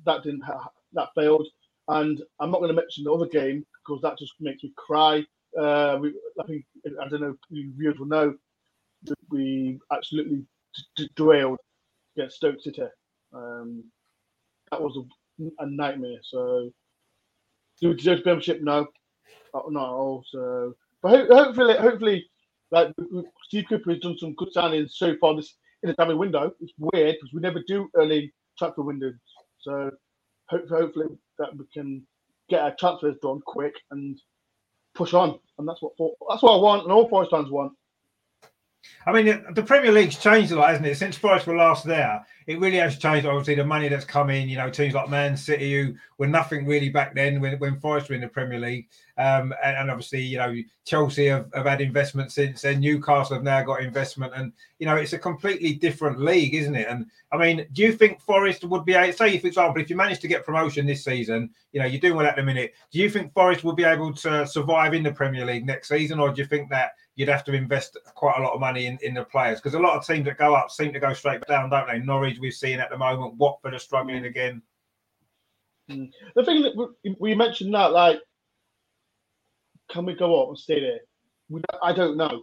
[0.06, 1.47] That didn't ha- that failed.
[1.88, 5.23] And I'm not going to mention the other game because that just makes me cry.
[5.58, 6.65] Uh, we, I think
[7.01, 8.36] I don't know if viewers will know
[9.04, 10.43] that we absolutely
[10.97, 11.60] d- derailed
[12.17, 12.82] against Stoke City.
[13.34, 13.84] Um,
[14.81, 16.19] was a, a nightmare.
[16.23, 16.71] So
[17.81, 18.61] do we deserve membership?
[18.61, 18.88] No,
[19.53, 20.23] uh, not at all.
[20.29, 22.25] So, but ho- hopefully, hopefully,
[22.71, 22.93] like
[23.43, 26.51] Steve Cooper has done some good signings so far this in the timing window.
[26.61, 29.15] It's weird because we never do early transfer windows.
[29.59, 29.91] So,
[30.47, 31.07] hopefully, hopefully
[31.39, 32.05] that we can
[32.49, 34.19] get our transfers done quick and
[34.93, 35.39] push on.
[35.57, 35.93] And that's what
[36.29, 37.73] that's what I want, and all Forest fans want.
[39.07, 40.97] I mean, the Premier League's changed a lot, hasn't it?
[40.97, 43.25] Since Forest were last there, it really has changed.
[43.25, 46.65] Obviously, the money that's come in, you know, teams like Man City, who were nothing
[46.65, 48.88] really back then when, when Forest were in the Premier League.
[49.17, 50.53] Um, and, and, obviously, you know,
[50.86, 52.81] Chelsea have, have had investment since then.
[52.81, 54.34] Newcastle have now got investment.
[54.36, 56.88] And, you know, it's a completely different league, isn't it?
[56.88, 60.19] And I mean, do you think Forest would be, say, for example, if you manage
[60.19, 63.10] to get promotion this season, you know, you're doing well at the minute, do you
[63.10, 66.19] think Forest will be able to survive in the Premier League next season?
[66.19, 68.97] Or do you think that you'd have to invest quite a lot of money in,
[69.01, 71.41] in the players because a lot of teams that go up seem to go straight
[71.47, 71.99] down, don't they?
[71.99, 74.27] Norwich we've seen at the moment, Watford are struggling mm.
[74.27, 74.61] again.
[75.89, 76.09] Mm.
[76.35, 78.19] The thing that we, mentioned that, like,
[79.89, 80.99] can we go up and stay there?
[81.49, 82.41] We, I don't know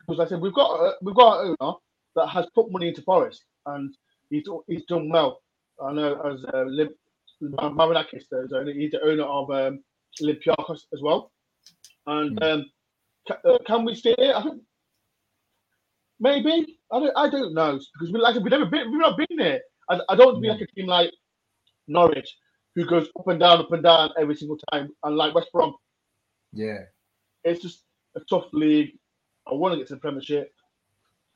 [0.00, 1.76] because I said we've got a, we've got an owner
[2.16, 3.94] that has put money into Forest and
[4.28, 5.40] he's he's done well.
[5.82, 6.90] I know as uh, Lim,
[7.42, 8.24] Marinakis,
[8.74, 9.84] he's the owner of um,
[10.20, 11.32] Olympiacos as well,
[12.06, 12.38] and.
[12.40, 12.54] Mm.
[12.54, 12.66] Um,
[13.30, 14.36] uh, can we stay there?
[14.36, 14.62] I think
[16.20, 16.78] maybe.
[16.94, 17.12] I don't.
[17.16, 18.90] I don't know because we like we've never been.
[18.90, 19.60] We've not been there.
[19.90, 21.10] I, I don't be like a team like
[21.88, 22.36] Norwich
[22.76, 25.74] who goes up and down, up and down every single time, and like West Brom.
[26.52, 26.78] Yeah,
[27.42, 27.82] it's just
[28.14, 28.92] a tough league.
[29.50, 30.52] I want to get to the Premiership.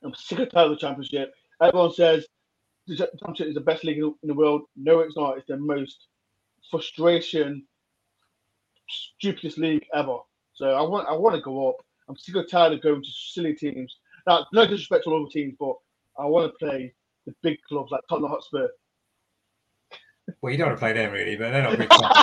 [0.01, 1.33] I'm sick tired of the Championship.
[1.61, 2.25] Everyone says
[2.87, 4.61] the Championship is the best league in the world.
[4.77, 5.37] No, it's not.
[5.37, 6.07] It's the most
[6.71, 7.65] frustration,
[8.89, 10.19] stupidest league ever.
[10.53, 11.75] So I want I want to go up.
[12.07, 13.97] I'm sick of tired of going to silly teams.
[14.29, 15.73] Now, no disrespect to all the teams, but
[16.19, 16.93] I want to play
[17.25, 18.67] the big clubs like Tottenham Hotspur,
[20.41, 22.15] well, you don't want to play them really, but they're not big clubs.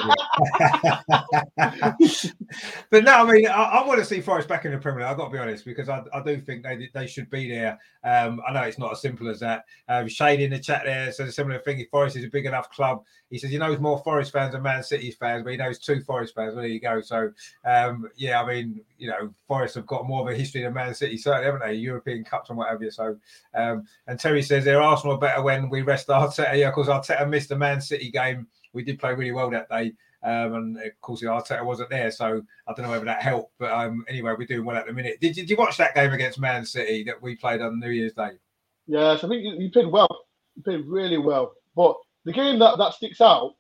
[2.91, 5.11] but no, I mean, I, I, want to see Forest back in the Premier League.
[5.11, 7.79] I've got to be honest because I, I do think they they should be there.
[8.05, 9.65] Um, I know it's not as simple as that.
[9.89, 11.81] Um, Shane in the chat there says a similar thing.
[11.81, 14.63] If Forest is a big enough club, he says he knows more Forest fans than
[14.63, 16.55] Man City fans, but he knows two Forest fans.
[16.55, 17.01] Well, there you go.
[17.01, 17.33] So
[17.65, 20.95] um, yeah, I mean, you know, Forest have got more of a history than Man
[20.95, 21.75] City, certainly, haven't they?
[21.75, 22.91] European Cups and whatever.
[22.91, 23.17] So,
[23.55, 26.57] um, and Terry says they're Arsenal better when we rest Arteta.
[26.57, 28.47] Yeah, because Arteta missed the Man City game.
[28.73, 29.93] We did play really well that day.
[30.23, 33.53] Um, and of course, the Arteta wasn't there, so I don't know whether that helped.
[33.59, 35.21] But um, anyway, we're doing well at the minute.
[35.21, 38.13] Did, did you watch that game against Man City that we played on New Year's
[38.13, 38.31] Day?
[38.89, 40.27] Yes, I think you played well.
[40.57, 41.53] You played really well.
[41.77, 43.55] But the game that, that sticks out,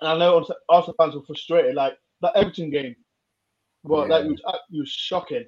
[0.00, 2.96] and I know Arsenal fans were frustrated, like that Everton game.
[3.84, 4.18] Well, yeah.
[4.18, 5.46] that was, uh, was shocking.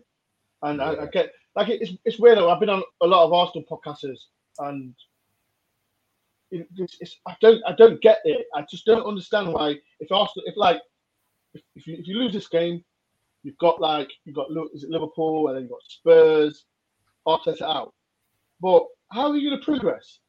[0.62, 0.85] And yeah.
[0.85, 2.38] I, I, get like it's it's weird.
[2.38, 2.51] Though.
[2.51, 4.19] I've been on a lot of Arsenal podcasters,
[4.61, 4.95] and
[6.53, 8.47] it, it's, it's, I don't I don't get it.
[8.55, 10.81] I just don't understand why if Arsenal if like
[11.55, 12.85] if, if you if you lose this game,
[13.43, 16.67] you've got like you've got is it Liverpool and then you've got Spurs,
[17.27, 17.93] Arteta out.
[18.61, 20.21] But how are you going to progress?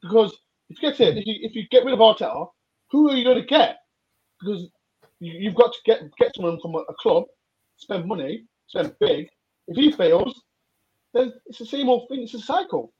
[0.00, 0.34] Because
[0.70, 2.48] if you get it, if you if you get rid of Arteta,
[2.90, 3.78] who are you going to get?
[4.40, 4.68] Because
[5.18, 7.24] you, have got to get get someone from a, a club,
[7.76, 9.28] spend money, spend big.
[9.66, 10.42] If he fails,
[11.12, 12.22] then it's the same old thing.
[12.22, 12.92] It's a cycle.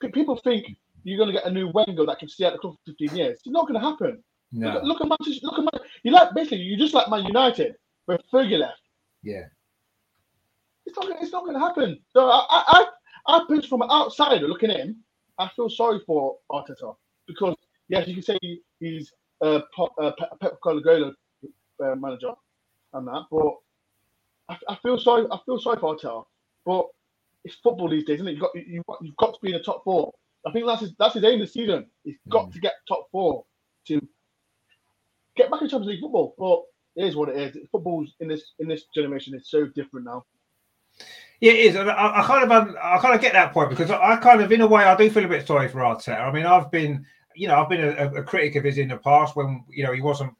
[0.00, 0.66] P- people think
[1.02, 3.16] you're going to get a new Wenger that can stay at the club for 15
[3.16, 3.38] years.
[3.44, 4.22] It's not going to happen.
[4.52, 4.74] No.
[4.74, 5.46] Look, look, at Manchester.
[5.46, 5.86] Look at Man.
[6.04, 7.74] You like basically you just like Man United.
[8.06, 8.80] when Fergie left.
[9.22, 9.42] Yeah.
[10.86, 11.98] It's not, it's not going to happen.
[12.10, 12.86] So I, I,
[13.26, 14.96] I, I from an outsider looking in,
[15.38, 16.94] I feel sorry for Arteta
[17.26, 17.54] because
[17.88, 18.38] yes, you can say
[18.80, 19.12] he's
[19.42, 19.62] a
[19.98, 21.12] uh, Pep Guardiola
[21.82, 22.32] uh, manager
[22.92, 23.54] and that, but
[24.48, 25.26] I, I, feel sorry.
[25.30, 26.24] I feel sorry for Arteta,
[26.64, 26.86] but
[27.44, 28.32] it's football these days, isn't it?
[28.32, 28.54] You've got
[28.86, 30.12] got, you've got to be in the top four.
[30.46, 31.86] I think that's his, that's his aim this season.
[32.04, 32.52] He's got mm.
[32.52, 33.44] to get top four
[33.88, 34.00] to
[35.36, 36.34] get back in Champions League football.
[36.38, 37.68] But it is what it is.
[37.70, 40.24] Football's in this in this generation is so different now.
[41.40, 41.76] Yeah, it is.
[41.76, 44.50] I, I kind of I kind of get that point because I, I, kind of,
[44.50, 46.20] in a way, I do feel a bit sorry for Arteta.
[46.20, 48.96] I mean, I've been, you know, I've been a, a critic of his in the
[48.96, 50.32] past when you know he wasn't,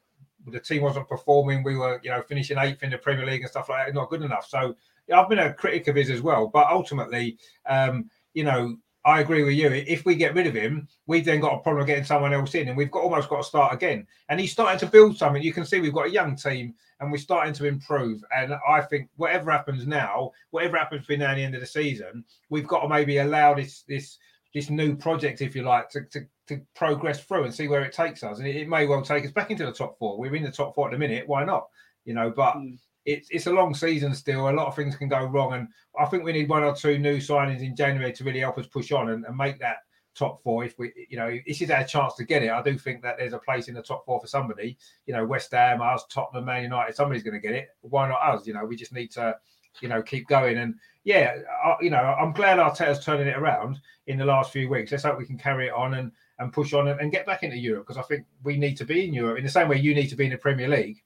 [0.47, 1.63] the team wasn't performing.
[1.63, 3.93] We were, you know, finishing eighth in the Premier League and stuff like that.
[3.93, 4.47] Not good enough.
[4.47, 4.75] So
[5.07, 6.47] yeah, I've been a critic of his as well.
[6.47, 9.69] But ultimately, um, you know, I agree with you.
[9.69, 12.67] If we get rid of him, we've then got a problem getting someone else in,
[12.67, 14.05] and we've got almost got to start again.
[14.29, 15.41] And he's starting to build something.
[15.41, 18.23] You can see we've got a young team, and we're starting to improve.
[18.35, 21.67] And I think whatever happens now, whatever happens between now and the end of the
[21.67, 24.17] season, we've got to maybe allow this this
[24.53, 27.93] this new project, if you like, to, to, to progress through and see where it
[27.93, 28.39] takes us.
[28.39, 30.17] And it, it, may well take us back into the top four.
[30.17, 31.27] We're in the top four at the minute.
[31.27, 31.67] Why not?
[32.05, 32.55] You know, but.
[32.55, 34.49] Mm it's it's a long season still.
[34.49, 36.99] A lot of things can go wrong, and I think we need one or two
[36.99, 39.77] new signings in January to really help us push on and, and make that
[40.17, 40.63] top four.
[40.63, 42.49] If we, you know, this is our chance to get it.
[42.49, 44.77] I do think that there's a place in the top four for somebody.
[45.05, 46.95] You know, West Ham, us, Tottenham, Man United.
[46.95, 47.69] Somebody's going to get it.
[47.81, 48.47] Why not us?
[48.47, 49.35] You know, we just need to,
[49.81, 50.57] you know, keep going.
[50.57, 54.69] And yeah, I, you know, I'm glad Arteta's turning it around in the last few
[54.69, 54.91] weeks.
[54.91, 57.43] Let's hope we can carry it on and and push on and, and get back
[57.43, 59.79] into Europe because I think we need to be in Europe in the same way
[59.79, 61.01] you need to be in the Premier League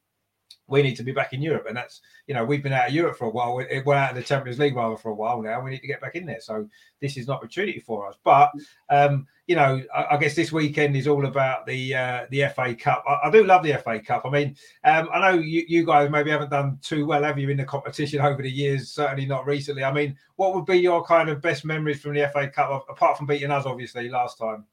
[0.72, 1.66] we need to be back in Europe.
[1.68, 3.56] And that's, you know, we've been out of Europe for a while.
[3.56, 5.62] We're out of the Champions League rather for a while now.
[5.62, 6.40] We need to get back in there.
[6.40, 6.68] So
[7.02, 8.16] this is an opportunity for us.
[8.24, 8.52] But,
[8.90, 12.74] um, you know, I, I guess this weekend is all about the uh, the FA
[12.74, 13.04] Cup.
[13.06, 14.24] I, I, do love the FA Cup.
[14.26, 14.56] I mean,
[14.86, 17.66] um, I know you, you guys maybe haven't done too well, have you, in the
[17.66, 18.90] competition over the years?
[18.92, 19.84] Certainly not recently.
[19.84, 23.18] I mean, what would be your kind of best memories from the FA Cup, apart
[23.18, 24.66] from beating us, obviously, last time?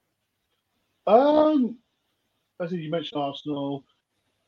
[1.08, 1.78] Um,
[2.60, 3.84] I think you mentioned Arsenal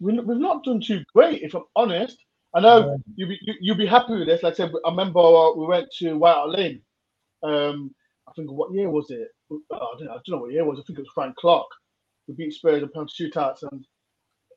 [0.00, 2.16] we've not done too great, if I'm honest.
[2.54, 4.42] I know you'll be you, will be happy with this.
[4.42, 6.82] Like I said, I remember we went to White Lane.
[7.42, 7.94] Um,
[8.28, 9.28] I think what year was it?
[9.50, 10.78] Oh, I, don't know, I, don't know, what year it was.
[10.78, 11.66] I think it was Frank Clark.
[12.26, 13.86] We beat Spurs in penalty shootouts, and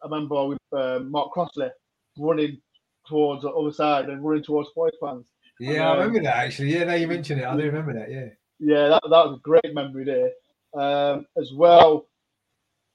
[0.02, 1.70] I remember with um, Mark Crossley
[2.18, 2.60] running
[3.08, 5.26] towards the other side and running towards Spurs fans.
[5.60, 6.74] Yeah, and, um, I remember that actually.
[6.74, 8.12] Yeah, now you mentioned it, I do remember that.
[8.12, 8.30] Yeah.
[8.60, 10.32] Yeah, that, that was a great memory there.
[10.76, 12.08] Um, as well,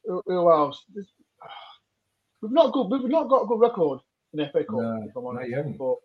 [0.05, 0.85] who else?
[2.41, 2.89] We've not good.
[2.89, 4.01] We've not got a good record
[4.33, 4.71] in FA Cup.
[4.71, 5.79] No, if I'm honest.
[5.79, 5.97] But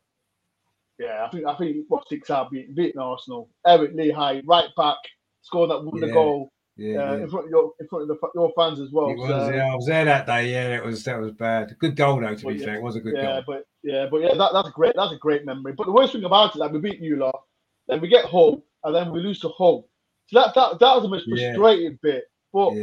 [1.00, 3.50] yeah, I think I think what sticks out beating, beating Arsenal.
[3.66, 4.98] Eric Lichaj, right back,
[5.42, 6.08] scored that won yeah.
[6.08, 6.52] the goal.
[6.76, 9.14] Yeah, uh, in front of your in front of the, your fans as well.
[9.16, 10.52] Was, so, yeah, I was there that day.
[10.52, 11.76] Yeah, it was that was bad.
[11.78, 12.76] Good goal though, to be yeah, fair.
[12.76, 13.44] It was a good yeah, goal.
[13.46, 14.94] but yeah, but yeah, that, that's great.
[14.96, 15.74] That's a great memory.
[15.74, 17.44] But the worst thing about it, like we beat you lot,
[17.88, 19.84] then we get home, and then we lose to home.
[20.28, 22.24] So that that that was the most frustrating bit.
[22.52, 22.74] But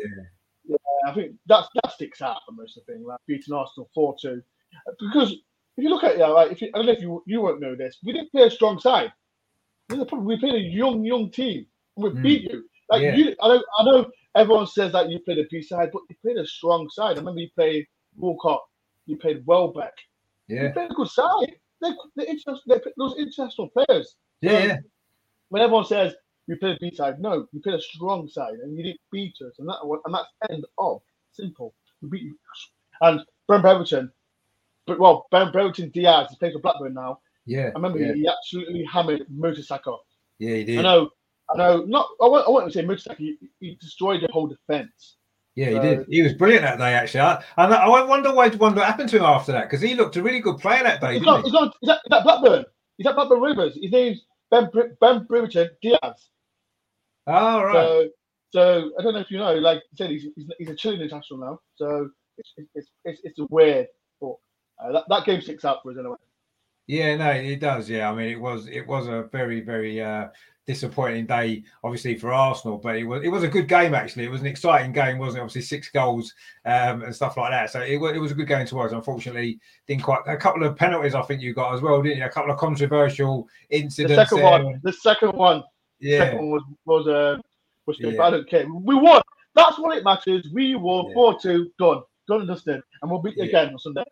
[0.71, 3.91] yeah, I think that's that sticks out for most of the thing, like beating Arsenal
[3.95, 4.43] four two,
[5.01, 7.41] because if you look at it, right, if you, I don't know if you you
[7.41, 9.13] won't know this, we didn't play a strong side.
[9.89, 10.25] This problem.
[10.25, 12.23] We played a young young team, and we mm.
[12.23, 12.65] beat you.
[12.91, 13.15] Like yeah.
[13.15, 16.17] you, I know, I know everyone says that you played a B side, but you
[16.23, 17.17] played a strong side.
[17.17, 18.63] I remember you played Walcott,
[19.07, 19.95] you played Welbeck.
[20.49, 21.55] Yeah, you played a good side.
[21.81, 22.27] They're, they're,
[22.67, 24.17] they're those international players.
[24.43, 24.77] Yeah, um, yeah.
[25.49, 26.15] When everyone says
[26.47, 27.21] you played a B side.
[27.21, 29.55] No, you played a strong side and you didn't beat us.
[29.59, 31.01] And that and that's end of.
[31.33, 31.75] Simple.
[32.03, 32.39] We beat you.
[33.03, 34.11] And Ben Brereton,
[34.87, 37.21] but well, Ben Brereton Diaz, he plays for Blackburn now.
[37.47, 37.71] Yeah.
[37.75, 38.13] I remember yeah.
[38.13, 39.99] he, absolutely hammered Mertesacker.
[40.39, 40.79] Yeah, he did.
[40.79, 41.11] I know,
[41.53, 45.17] I know, not I won't, I won't say Mertesacker, he, he destroyed the whole defence.
[45.55, 46.07] Yeah, he did.
[46.09, 47.21] He was brilliant that day, actually.
[47.21, 50.17] I, and I wonder what, wonder what happened to him after that because he looked
[50.17, 51.15] a really good player that day.
[51.15, 51.45] He's not, he?
[51.45, 52.65] he's not, is, that, is that Blackburn?
[52.99, 53.79] Is that Blackburn Rovers?
[53.81, 54.69] His name's Ben
[55.01, 56.31] Ben Brereton Diaz.
[57.27, 57.73] Oh, right.
[57.73, 58.09] So,
[58.51, 61.03] so I don't know if you know, like I said, he's, he's, he's a Chilean
[61.03, 61.61] international now.
[61.77, 63.87] So it's it's it's, it's a weird,
[64.21, 64.35] but
[64.83, 66.17] uh, that, that game sticks out for us anyway.
[66.87, 67.89] Yeah, no, it does.
[67.89, 70.29] Yeah, I mean, it was it was a very very uh,
[70.67, 74.25] disappointing day, obviously for Arsenal, but it was it was a good game actually.
[74.25, 75.43] It was an exciting game, wasn't it?
[75.43, 77.71] Obviously, six goals um, and stuff like that.
[77.71, 78.93] So it, it was a good game to watch.
[78.93, 81.15] Unfortunately, didn't quite a couple of penalties.
[81.15, 82.25] I think you got as well, didn't you?
[82.25, 84.17] A couple of controversial incidents.
[84.17, 85.63] The second one, the second one,
[85.99, 86.19] yeah.
[86.19, 87.39] Second one was was uh,
[87.87, 88.23] was yeah.
[88.23, 88.67] I don't care.
[88.73, 89.23] We won.
[89.55, 90.49] That's what it matters.
[90.53, 91.71] We won four two.
[91.79, 92.03] Done.
[92.29, 92.81] Done and dusted.
[93.03, 94.05] And we'll beat you again on Sunday.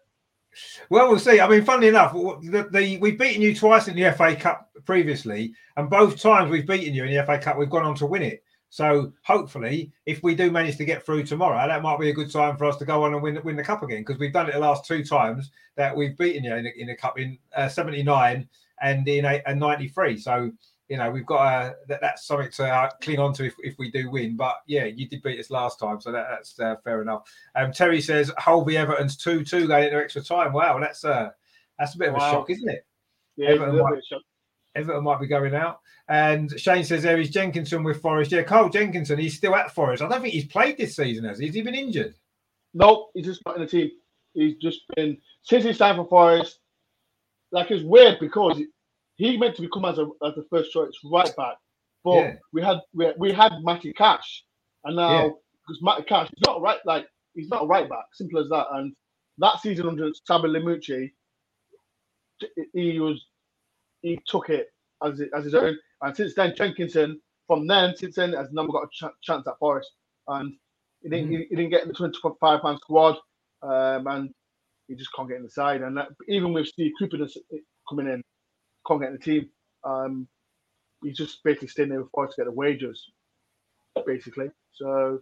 [0.90, 1.40] Well, we'll see.
[1.40, 5.54] I mean, funnily enough, the, the, we've beaten you twice in the FA Cup previously,
[5.76, 8.22] and both times we've beaten you in the FA Cup, we've gone on to win
[8.22, 8.42] it.
[8.70, 12.30] So hopefully, if we do manage to get through tomorrow, that might be a good
[12.30, 14.48] time for us to go on and win win the cup again because we've done
[14.48, 18.46] it the last two times that we've beaten you in in cup in uh, '79
[18.82, 20.18] and in a, a '93.
[20.18, 20.52] So
[20.88, 23.78] you know we've got a, that, that's something to uh, cling on to if, if
[23.78, 24.36] we do win.
[24.36, 27.30] But yeah, you did beat us last time, so that, that's uh, fair enough.
[27.54, 30.52] Um, Terry says Holby Everton's two two going into extra time.
[30.52, 31.30] Wow, that's uh
[31.78, 32.32] that's a bit of a Wow.
[32.32, 32.86] shock, isn't it?
[33.36, 34.02] Yeah, Everton might-.
[34.74, 35.80] Everton might be going out.
[36.08, 38.32] And Shane says there is Jenkinson with Forest.
[38.32, 40.02] Yeah, Carl Jenkinson, he's still at Forest.
[40.02, 41.46] I don't think he's played this season, has he?
[41.46, 42.14] Has he been injured?
[42.72, 43.90] No, he's just not in the team.
[44.32, 46.60] He's just been since he signed for Forest.
[47.50, 48.60] Like it's weird because
[49.18, 51.58] he meant to become as a as the first choice right back,
[52.04, 52.34] but Yeah.
[52.54, 54.44] we had we, we had Matty Cash,
[54.84, 55.30] and now Yeah.
[55.66, 58.68] because Matty Cash is not right like he's not a right back, simple as that.
[58.72, 58.94] And
[59.38, 61.12] that season under Sabri Lamouchi,
[62.74, 63.26] he was
[64.02, 64.68] he took it
[65.04, 65.78] as as his own.
[66.02, 69.58] And since then, Jenkinson from then since then has never got a ch- chance at
[69.60, 69.90] Forest,
[70.28, 70.54] and
[71.02, 73.16] he didn't he, he didn't get in the twenty five man squad,
[73.62, 74.30] um, and
[74.88, 75.82] he just can't get in the side.
[75.82, 77.18] And that, even with Steve Cooper
[77.88, 78.22] coming in,
[78.86, 79.48] can't get in the team.
[79.84, 80.28] Um,
[81.02, 83.10] he's just basically staying there with Forest to get the wages,
[84.06, 84.50] basically.
[84.72, 85.20] So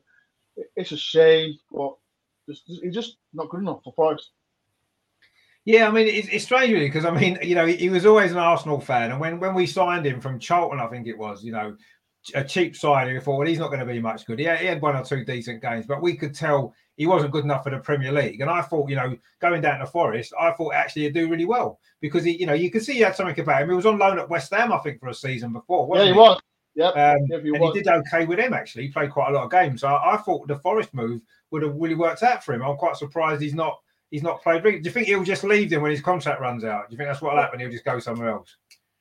[0.75, 1.95] it's a shame, but
[2.49, 4.31] just, he's just not good enough for Forest.
[5.65, 8.07] Yeah, I mean, it's, it's strange really because I mean, you know, he, he was
[8.07, 11.19] always an Arsenal fan, and when when we signed him from Charlton, I think it
[11.19, 11.77] was, you know,
[12.35, 14.39] a cheap signing, we thought, well, he's not going to be much good.
[14.39, 17.45] Yeah, he had one or two decent games, but we could tell he wasn't good
[17.45, 18.41] enough for the Premier League.
[18.41, 21.45] And I thought, you know, going down to Forest, I thought actually he'd do really
[21.45, 23.69] well because he, you know, you could see he had something about him.
[23.69, 25.87] He was on loan at West Ham, I think, for a season before.
[25.87, 26.41] Yeah, Wasn't he was.
[26.75, 26.97] Yep.
[26.97, 27.75] Um, Yeah, he and was.
[27.75, 28.85] he did okay with him actually.
[28.87, 29.81] He played quite a lot of games.
[29.83, 32.63] So I, I thought the Forest move would have really worked out for him.
[32.63, 33.79] I'm quite surprised he's not
[34.11, 34.63] he's not played.
[34.63, 36.89] Do you think he'll just leave them when his contract runs out?
[36.89, 37.61] Do you think that's what'll happen?
[37.61, 38.57] He'll just go somewhere else.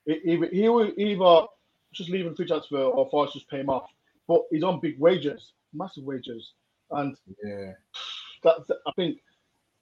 [0.05, 1.47] He, he, he will either
[1.93, 3.89] just leave him free transfer or Forest just pay him off.
[4.27, 6.53] But he's on big wages, massive wages,
[6.91, 7.73] and Yeah.
[8.43, 9.19] that, that- I think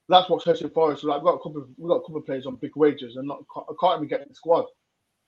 [0.08, 1.04] that's what's hurting Forest.
[1.04, 3.16] Like we've got a couple of we've got a couple of players on big wages
[3.16, 4.66] and not I can't even get in the squad.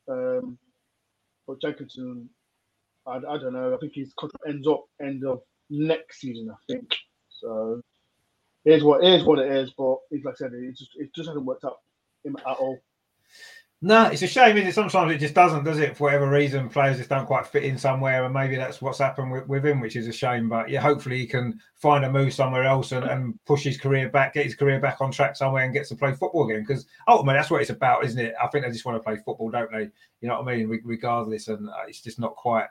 [0.08, 0.58] Um,
[1.46, 2.28] but Jenkinson,
[3.06, 3.74] I, I don't know.
[3.74, 6.50] I think his contract ends up end of next season.
[6.50, 6.94] I think
[7.28, 7.80] so.
[8.64, 9.70] Here's what here's what it is.
[9.76, 11.78] But it's like I said, it just it just hasn't worked out
[12.24, 12.78] him at all.
[13.82, 14.74] No, it's a shame, isn't it?
[14.74, 15.96] Sometimes it just doesn't, does it?
[15.96, 19.30] For whatever reason, players just don't quite fit in somewhere, and maybe that's what's happened
[19.30, 20.48] with, with him, which is a shame.
[20.48, 24.08] But yeah, hopefully he can find a move somewhere else and, and push his career
[24.08, 26.64] back, get his career back on track somewhere, and gets to play football again.
[26.66, 28.34] Because ultimately, that's what it's about, isn't it?
[28.42, 29.90] I think they just want to play football, don't they?
[30.22, 30.68] You know what I mean?
[30.68, 32.66] Re- Regardless, and uh, it's just not quite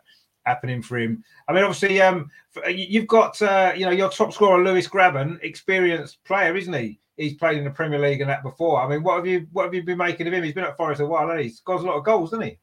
[0.45, 1.23] happening for him.
[1.47, 2.29] I mean, obviously, um,
[2.67, 6.99] you- you've got uh, you know your top scorer, Lewis Grabban, experienced player, isn't he?
[7.17, 8.81] He's played in the Premier League and that before.
[8.81, 10.43] I mean, what have you what have you been making of him?
[10.43, 11.47] He's been at Forest a while, hasn't he?
[11.47, 12.57] He's got a lot of goals, doesn't he?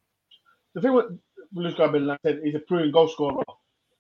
[0.74, 1.18] the thing with
[1.54, 3.42] Lewis Grabban, like I said, he's a proven goal scorer.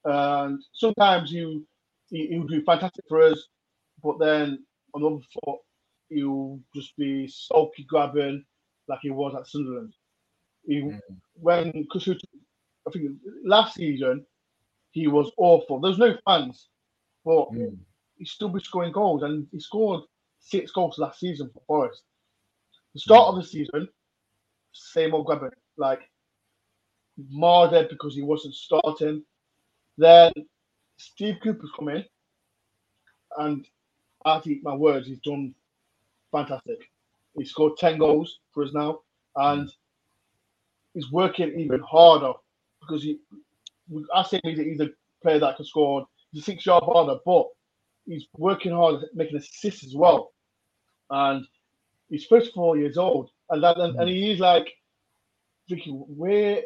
[0.04, 1.66] And sometimes you
[2.10, 3.46] he, he'll do fantastic for us,
[4.02, 4.64] but then
[4.94, 5.58] on the other foot,
[6.08, 8.44] he'll just be sulky grabbing
[8.88, 9.92] like he was at Sunderland.
[10.66, 11.00] He, Mm.
[11.34, 11.86] When
[12.86, 13.12] I think
[13.44, 14.26] last season,
[14.90, 15.80] he was awful.
[15.80, 16.68] There's no fans,
[17.24, 17.74] but hmm.
[18.18, 20.02] he still be scoring goals, and he scored
[20.40, 22.02] six goals last season for Forest.
[22.94, 23.88] The start of the season,
[24.72, 26.00] same old Grabban, like
[27.30, 29.22] marred because he wasn't starting.
[29.96, 30.32] Then
[30.96, 32.04] Steve Cooper's come in,
[33.38, 33.66] and
[34.24, 35.54] I think my words, he's done
[36.30, 36.90] fantastic.
[37.36, 39.00] He scored 10 goals for us now,
[39.36, 39.70] and
[40.92, 42.32] he's working even harder
[42.82, 43.18] because he,
[44.14, 44.90] I say he's a, he's a
[45.22, 47.46] player that can score, he's a six yard harder, but
[48.06, 50.32] he's working hard making assists as well.
[51.10, 51.46] And
[52.10, 54.68] he's 34 years old, and that, and, and he is like
[55.68, 56.62] thinking, where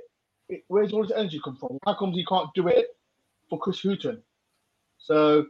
[0.68, 1.78] where's all this energy come from?
[1.84, 2.96] How comes he can't do it
[3.48, 4.22] for Chris Hughton?
[4.98, 5.46] So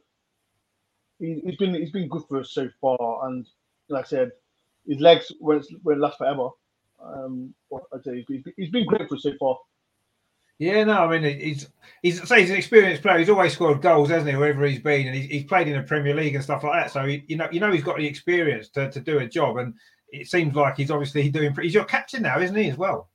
[1.18, 3.46] he, he's been he's been good for us so far, and
[3.88, 4.32] like I said,
[4.86, 6.48] his legs won't, won't last forever.
[7.02, 7.54] Um,
[7.92, 9.58] I'd say he's been, he's been great for us so far.
[10.59, 11.68] Yeah, no, I mean he's
[12.02, 13.18] he's say he's an experienced player.
[13.18, 14.36] He's always scored goals, hasn't he?
[14.36, 16.90] Wherever he's been, and he's, he's played in the Premier League and stuff like that.
[16.92, 19.59] So he, you know, you know, he's got the experience to, to do a job,
[19.59, 19.74] and
[20.11, 21.52] it seems like he's obviously doing.
[21.52, 22.70] Pretty he's your captain now, isn't he?
[22.70, 23.11] As well.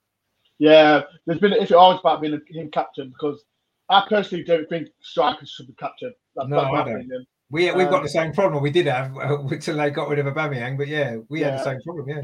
[0.60, 3.44] Yeah, there's been an issue always about being him captain because
[3.90, 6.14] I personally don't think strikers should be captain.
[6.36, 6.98] That's, No, I don't.
[6.98, 7.26] opinion.
[7.50, 8.62] We we've got Um, the same problem.
[8.62, 11.82] We did have until they got rid of Aubameyang, but yeah, we had the same
[11.82, 12.08] problem.
[12.08, 12.22] Yeah.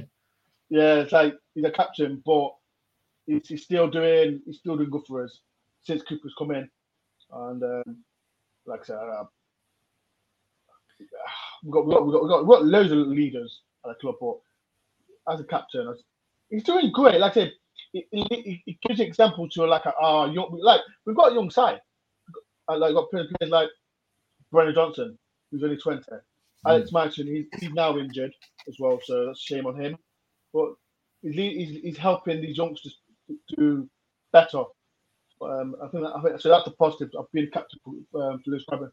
[0.70, 2.54] Yeah, it's like he's a captain, but
[3.28, 5.42] he's, he's still doing he's still doing good for us
[5.84, 6.70] since Cooper's come in,
[7.34, 7.98] and um,
[8.66, 9.26] like I said, uh,
[11.64, 13.96] we've got we've got, we've got we've got we've got loads of leaders at the
[13.96, 16.04] club, but as a captain, as-
[16.50, 17.20] he's doing great.
[17.20, 17.54] Like I said,
[17.94, 21.50] he, he, he gives example to like a uh, young, like we've got a young
[21.50, 21.82] side.
[22.68, 23.70] I like got players like
[24.52, 25.18] Brennan Johnson,
[25.52, 26.02] who's only 20.
[26.02, 26.22] Mm.
[26.68, 28.34] Alex Mighten, he's, he's now injured
[28.68, 29.98] as well, so that's a shame on him.
[30.54, 30.74] But
[31.22, 32.98] he's, he's, he's helping these youngsters
[33.56, 33.90] do
[34.32, 34.64] better.
[35.42, 36.50] Um, I think I think so.
[36.50, 37.10] That's the positive.
[37.18, 38.92] I've captain um, for Lewis Bradburn.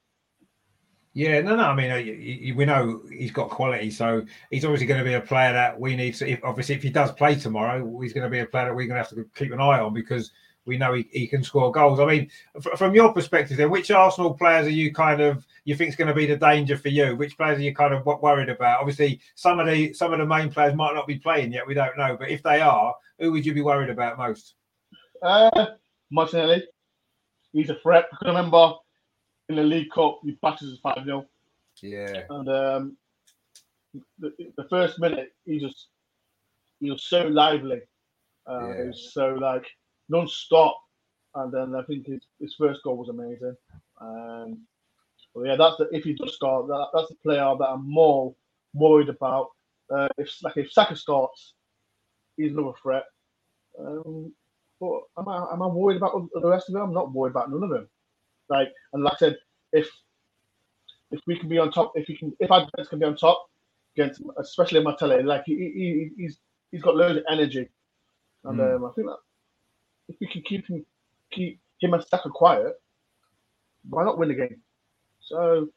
[1.14, 1.62] Yeah, no, no.
[1.62, 5.20] I mean, uh, we know he's got quality, so he's obviously going to be a
[5.20, 6.14] player that we need.
[6.16, 8.74] To, if, obviously, if he does play tomorrow, he's going to be a player that
[8.74, 10.32] we're going to have to keep an eye on because
[10.66, 12.00] we know he, he can score goals.
[12.00, 15.74] I mean, f- from your perspective, then, which Arsenal players are you kind of you
[15.74, 17.16] think is going to be the danger for you?
[17.16, 18.80] Which players are you kind of worried about?
[18.80, 21.66] Obviously, some of the some of the main players might not be playing yet.
[21.66, 24.54] We don't know, but if they are, who would you be worried about most?
[25.22, 25.66] Uh,
[26.10, 26.64] Martinelli.
[27.52, 28.06] He's a threat.
[28.12, 28.74] I can remember
[29.48, 31.26] in the League Cup, he battered us 5 0.
[31.82, 32.22] Yeah.
[32.30, 32.96] And um,
[34.18, 35.88] the, the first minute, he just
[36.80, 37.80] he was so lively.
[38.46, 38.74] Uh, yeah.
[38.74, 39.66] It was so like
[40.08, 40.78] non-stop.
[41.36, 43.56] And then I think his, his first goal was amazing.
[44.00, 44.60] Um,
[45.34, 48.34] well, yeah, that's the, if he does start, that, that's the player that I'm more
[48.72, 49.48] worried about.
[49.90, 51.54] Uh, if like if Saka starts,
[52.36, 53.04] he's another threat.
[53.78, 54.32] Um,
[54.80, 56.82] but am I am I worried about the rest of them?
[56.82, 57.88] I'm not worried about none of them.
[58.48, 59.38] Like and like I said,
[59.72, 59.90] if
[61.10, 63.16] if we can be on top, if we can, if our defense can be on
[63.16, 63.46] top
[63.96, 66.38] against, especially Martelli, like he, he he's
[66.70, 67.68] he's got loads of energy,
[68.44, 68.76] and mm.
[68.76, 69.18] um, I think that
[70.08, 70.84] if we can keep him
[71.30, 72.80] keep him and Saka quiet,
[73.88, 74.60] why not win the game?
[75.20, 75.68] So,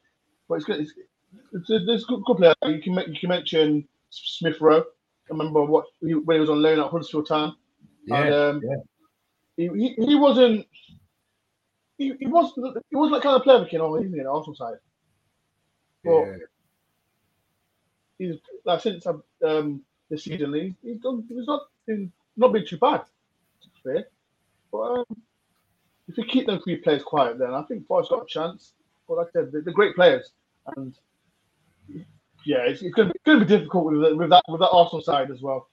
[0.48, 0.80] but it's good.
[0.80, 0.92] It's,
[1.52, 2.54] it's, there's good, good players.
[2.62, 4.80] You can you can mention Smith Rowe.
[4.80, 4.84] I
[5.30, 7.54] remember what when he was on loan at Huddersfield Town.
[8.06, 8.76] Yeah, and, um, yeah.
[9.56, 10.66] He, he, he wasn't
[11.98, 12.52] he, he was
[12.88, 14.78] he was like kind of player we can always in Arsenal side.
[16.04, 16.36] But yeah.
[18.18, 19.04] he's like since
[19.44, 23.02] um this season he, he's done he's not he's not been too bad.
[23.82, 24.06] Fair.
[24.70, 25.04] But um,
[26.08, 28.72] if we keep them three players quiet, then I think Forest got a chance.
[29.06, 30.32] But like I said, they're, they're great players,
[30.76, 30.94] and
[32.44, 35.40] yeah, it's, it's going, to be, difficult with, with that with that Arsenal side as
[35.40, 35.68] well.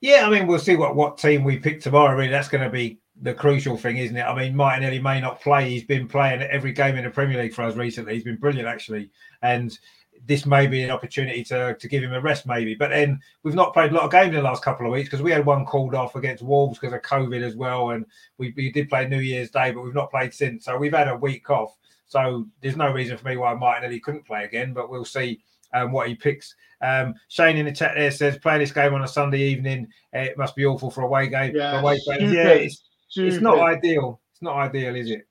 [0.00, 2.16] Yeah, I mean, we'll see what what team we pick tomorrow.
[2.16, 4.22] Really, that's going to be the crucial thing, isn't it?
[4.22, 5.70] I mean, Martinelli may not play.
[5.70, 8.14] He's been playing every game in the Premier League for us recently.
[8.14, 9.10] He's been brilliant, actually.
[9.42, 9.76] And
[10.24, 12.74] this may be an opportunity to, to give him a rest, maybe.
[12.74, 15.08] But then we've not played a lot of games in the last couple of weeks
[15.08, 17.90] because we had one called off against Wolves because of COVID as well.
[17.90, 18.06] And
[18.38, 20.64] we, we did play New Year's Day, but we've not played since.
[20.64, 21.76] So we've had a week off.
[22.06, 25.40] So there's no reason for me why Martinelli couldn't play again, but we'll see
[25.74, 26.54] um, what he picks.
[26.80, 29.88] Um, Shane in the chat there says, playing this game on a Sunday evening.
[30.12, 31.54] It must be awful for away game.
[31.56, 32.32] Yeah, away game.
[32.32, 32.84] yeah it's,
[33.16, 34.20] it's not ideal.
[34.32, 35.26] It's not ideal, is it?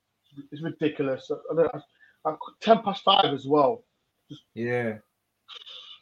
[0.51, 1.31] It's ridiculous.
[1.31, 3.84] I, I, I, Ten past five as well.
[4.29, 4.97] Just yeah,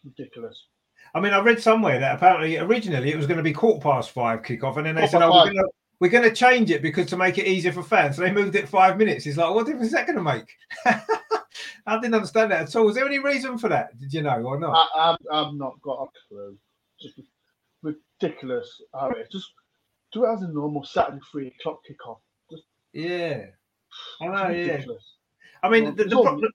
[0.03, 0.67] ridiculous.
[1.15, 4.11] I mean, I read somewhere that apparently originally it was going to be quarter past
[4.11, 5.69] five kickoff, and then they quarter said, "Oh, we're going, to,
[5.99, 8.55] we're going to change it because to make it easier for fans." So they moved
[8.55, 9.25] it five minutes.
[9.25, 10.55] It's like, what difference is that going to make?
[11.85, 12.85] I didn't understand that at all.
[12.85, 13.99] Was there any reason for that?
[13.99, 14.87] Did you know or not?
[14.95, 16.57] I, have I've not got a clue.
[16.99, 17.19] Just
[17.81, 18.81] ridiculous.
[19.17, 19.51] It's just
[20.13, 22.19] do it as a normal Saturday three o'clock kickoff.
[22.49, 22.63] Just
[22.93, 23.47] yeah,
[24.21, 24.49] I know.
[24.49, 24.81] Yeah,
[25.61, 26.51] I mean, the, the, the,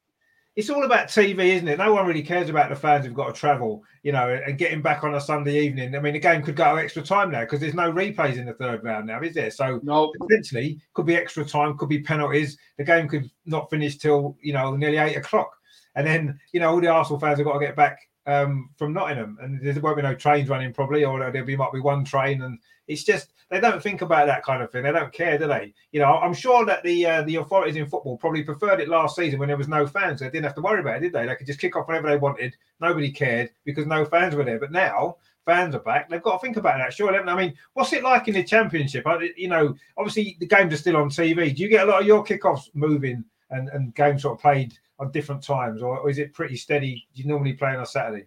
[0.58, 1.78] it's all about TV, isn't it?
[1.78, 4.82] No one really cares about the fans who've got to travel, you know, and getting
[4.82, 5.94] back on a Sunday evening.
[5.94, 8.54] I mean, the game could go extra time now because there's no replays in the
[8.54, 9.52] third round now, is there?
[9.52, 10.12] So no.
[10.18, 12.58] potentially could be extra time, could be penalties.
[12.76, 15.48] The game could not finish till you know nearly eight o'clock,
[15.94, 18.92] and then you know all the Arsenal fans have got to get back um, from
[18.92, 22.04] Nottingham, and there won't be no trains running probably, or there'll be might be one
[22.04, 24.82] train, and it's just they don't think about that kind of thing.
[24.82, 25.72] They don't care, do they?
[25.92, 29.16] You know, I'm sure that the uh, the authorities in football probably preferred it last
[29.16, 30.20] season when there was no fans.
[30.20, 31.26] They didn't have to worry about it, did they?
[31.26, 32.54] They could just kick off whenever they wanted.
[32.80, 34.60] Nobody cared because no fans were there.
[34.60, 35.16] But now
[35.46, 36.10] fans are back.
[36.10, 36.92] They've got to think about that.
[36.92, 39.06] Sure, I mean, what's it like in the championship?
[39.38, 41.56] You know, obviously the games are still on TV.
[41.56, 44.74] Do you get a lot of your kickoffs moving and, and games sort of played
[44.98, 47.06] on different times, or, or is it pretty steady?
[47.14, 48.26] Do you normally play on a Saturday?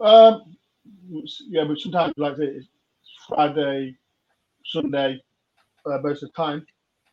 [0.00, 0.56] Um,
[1.48, 2.68] yeah, but sometimes like it's
[3.28, 3.96] Friday,
[4.64, 5.20] Sunday,
[5.86, 6.66] uh, most of the time.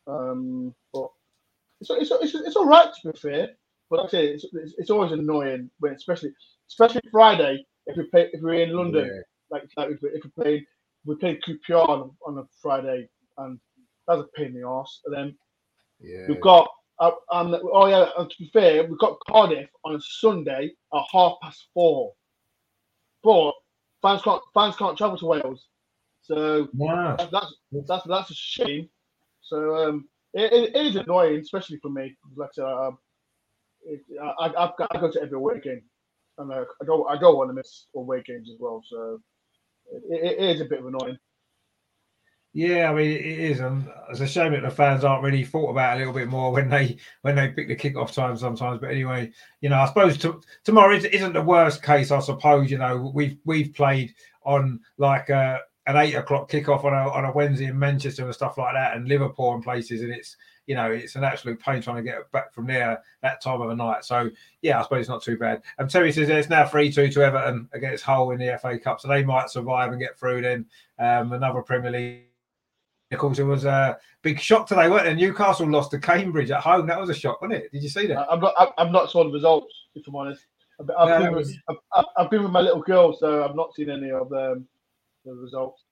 [0.06, 1.10] Um, but
[1.80, 3.50] it's, it's, it's, it's all right to be fair.
[3.90, 6.32] But like I say, it's, it's, it's always annoying when, especially
[6.68, 9.20] especially Friday, if we play if we're in London, yeah.
[9.50, 10.66] like like if we, if we play
[11.04, 13.58] we played QPR on, on a Friday, and
[14.08, 15.00] that's a pain in the arse.
[15.04, 15.38] And then
[16.00, 16.26] yeah.
[16.28, 16.68] we've got
[16.98, 21.02] uh, um, oh yeah, and to be fair, we've got Cardiff on a Sunday at
[21.12, 22.12] half past four.
[23.22, 23.52] But
[24.02, 25.66] fans can't fans can't travel to Wales
[26.26, 27.16] so wow.
[27.16, 27.54] that's
[27.86, 28.88] that's that's a shame.
[29.42, 32.16] So um, it, it is annoying, especially for me.
[32.34, 32.90] Like uh,
[33.84, 34.00] it,
[34.40, 35.82] I, I've got, I go to every away game,
[36.38, 38.82] and uh, I go I go on to miss away games as well.
[38.84, 39.20] So
[40.10, 41.18] it, it is a bit of annoying.
[42.56, 45.68] Yeah, I mean it is, and it's a shame that the fans aren't really thought
[45.68, 48.80] about a little bit more when they when they pick the kick-off time sometimes.
[48.80, 49.30] But anyway,
[49.60, 52.10] you know, I suppose to, tomorrow isn't the worst case.
[52.10, 56.94] I suppose you know we've we've played on like a, an eight o'clock kickoff on
[56.94, 60.10] a on a Wednesday in Manchester and stuff like that, and Liverpool and places, and
[60.10, 63.60] it's you know it's an absolute pain trying to get back from there that time
[63.60, 64.02] of the night.
[64.02, 64.30] So
[64.62, 65.60] yeah, I suppose it's not too bad.
[65.76, 68.98] And Terry says it's now three two to Everton against Hull in the FA Cup,
[69.02, 70.40] so they might survive and get through.
[70.40, 70.64] Then
[70.98, 72.22] um, another Premier League
[73.12, 75.14] of course, it was a big shock today, weren't it?
[75.14, 76.86] Newcastle lost to Cambridge at home.
[76.86, 77.72] That was a shock, wasn't it?
[77.72, 78.26] Did you see that?
[78.30, 78.74] I'm not.
[78.78, 80.44] I'm not saw the results, if I'm honest.
[80.80, 81.48] I've, I've, no, been, was...
[81.68, 84.62] with, I've, I've been with my little girl, so I've not seen any of the,
[85.24, 85.82] the results.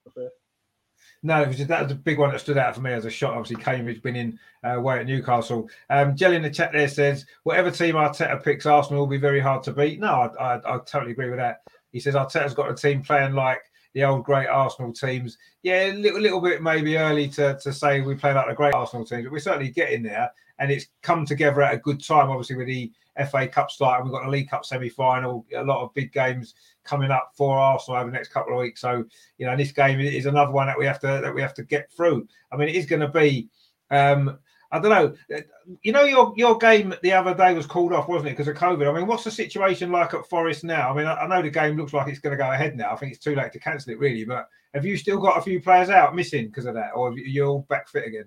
[1.23, 3.05] No, it was just, that was the big one that stood out for me as
[3.05, 3.35] a shot.
[3.35, 5.69] Obviously, Cambridge winning uh, away at Newcastle.
[5.89, 9.41] Um, Jelly in the chat there says, whatever team Arteta picks, Arsenal will be very
[9.41, 10.01] hard to beat.
[10.01, 11.63] No, I, I, I totally agree with that.
[11.93, 13.61] He says Arteta's got a team playing like
[13.95, 15.39] the old great Arsenal teams.
[15.63, 18.75] Yeah, a little, little bit maybe early to, to say we play like the great
[18.75, 20.31] Arsenal teams, but we're certainly getting there.
[20.59, 22.93] And it's come together at a good time, obviously, with the
[23.31, 24.01] FA Cup start.
[24.01, 27.33] And we've got the League Cup semi final, a lot of big games coming up
[27.37, 28.81] for Arsenal over the next couple of weeks.
[28.81, 29.05] So,
[29.39, 31.65] you know, this game is another one that we have to that we have to
[31.65, 32.29] get through.
[32.53, 33.49] I mean, it is going to be
[33.91, 34.39] um,
[34.75, 35.39] I don't know.
[35.83, 38.57] You know, your your game the other day was called off, wasn't it, because of
[38.57, 38.91] COVID?
[38.91, 40.91] I mean, what's the situation like at Forest now?
[40.91, 42.93] I mean, I, I know the game looks like it's going to go ahead now.
[42.93, 44.25] I think it's too late to cancel it, really.
[44.25, 47.17] But have you still got a few players out missing because of that, or are
[47.17, 48.25] you all back fit again?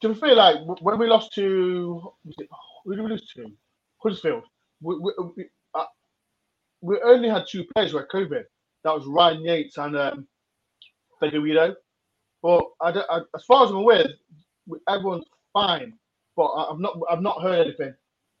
[0.00, 2.12] Do you feel like when we lost to,
[2.84, 3.52] who did we lose to?
[3.98, 4.44] Huddersfield.
[4.80, 5.84] We, we, we, uh,
[6.80, 8.44] we only had two players who had COVID.
[8.84, 10.26] That was Ryan Yates and um,
[11.22, 11.74] Federito.
[12.42, 14.06] But I, I, as far as I'm aware,
[14.88, 15.24] everyone's
[15.54, 15.94] fine.
[16.36, 17.94] But I've not I've not heard anything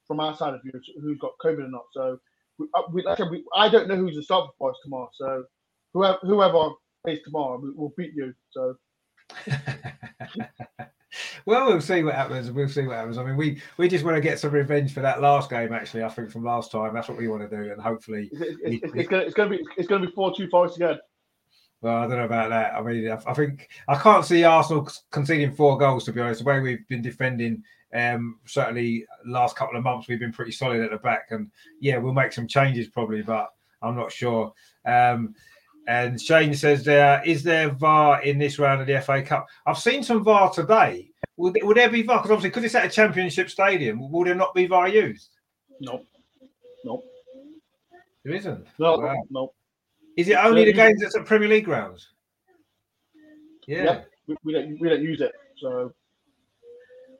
[0.06, 1.84] from our side of you who's got COVID or not.
[1.92, 2.18] So
[2.58, 4.76] we, uh, we, like I, said, we, I don't know who's the starter for us
[4.82, 5.08] tomorrow.
[5.14, 5.44] So
[5.94, 6.70] whoever whoever
[7.04, 8.34] plays tomorrow, will beat you.
[8.50, 8.74] So.
[11.46, 12.50] well, we'll see what happens.
[12.50, 13.18] We'll see what happens.
[13.18, 15.72] I mean, we we just want to get some revenge for that last game.
[15.72, 18.60] Actually, I think from last time, that's what we want to do, and hopefully, it's,
[18.62, 20.98] it's, it's, gonna, it's gonna be it's gonna be four two for us again.
[21.84, 22.72] Well, I don't know about that.
[22.72, 26.06] I mean, I think I can't see Arsenal conceding four goals.
[26.06, 27.62] To be honest, the way we've been defending,
[27.92, 31.26] um, certainly last couple of months, we've been pretty solid at the back.
[31.28, 33.50] And yeah, we'll make some changes probably, but
[33.82, 34.54] I'm not sure.
[34.86, 35.34] Um,
[35.86, 39.46] and Shane says, there is there VAR in this round of the FA Cup?
[39.66, 41.10] I've seen some VAR today.
[41.36, 42.16] Would, would there be VAR?
[42.16, 45.28] Because obviously, because it's at a championship stadium, will there not be VAR used?
[45.80, 46.06] No,
[46.82, 47.02] no,
[48.24, 48.66] there isn't.
[48.78, 49.22] No, wow.
[49.28, 49.52] no.
[50.16, 52.08] Is it only the games that's at Premier League grounds?
[53.66, 53.84] Yeah.
[53.84, 55.32] yeah we, we, don't we don't use it.
[55.56, 55.92] So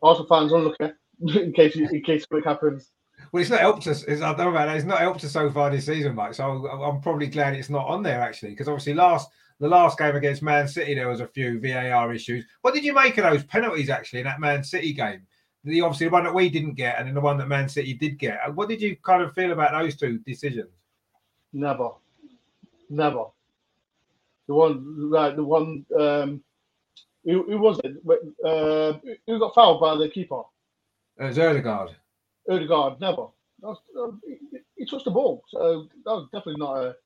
[0.03, 2.91] Arsenal fans are looking in case in case something happens.
[3.33, 4.03] Well, it's not helped us.
[4.05, 4.77] It's, I don't know about that.
[4.77, 6.35] It's not helped us so far this season, Mike.
[6.35, 9.29] So I'm probably glad it's not on there actually, because obviously last
[9.61, 12.45] the last game against Man City there was a few VAR issues.
[12.63, 15.27] What did you make of those penalties actually in that Man City game?
[15.65, 17.95] The obviously the one that we didn't get, and then the one that Man City
[17.95, 18.55] did get.
[18.55, 20.69] What did you kind of feel about those two decisions?
[21.53, 21.91] Never,
[22.91, 23.25] Never.
[24.47, 26.43] The one, like the one, um,
[27.25, 27.97] who, who was it?
[28.45, 30.43] Uh, who got fouled by the keeper?
[31.19, 31.95] It was Odegaard.
[32.51, 33.29] Odegaard, never.
[33.61, 36.97] Was, uh, he, he, touched the ball, so that was definitely not a,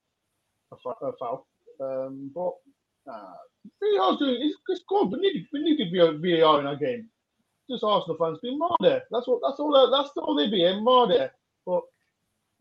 [0.72, 1.46] a, a foul.
[1.80, 2.54] Um, but
[3.08, 3.34] uh,
[3.80, 5.12] VAR's doing it's, it's good.
[5.12, 7.08] We need we need to be a VAR in our game.
[7.70, 9.02] Just Arsenal fans being mad there.
[9.10, 11.32] That's what that's all that's all they be mad there.
[11.64, 11.82] But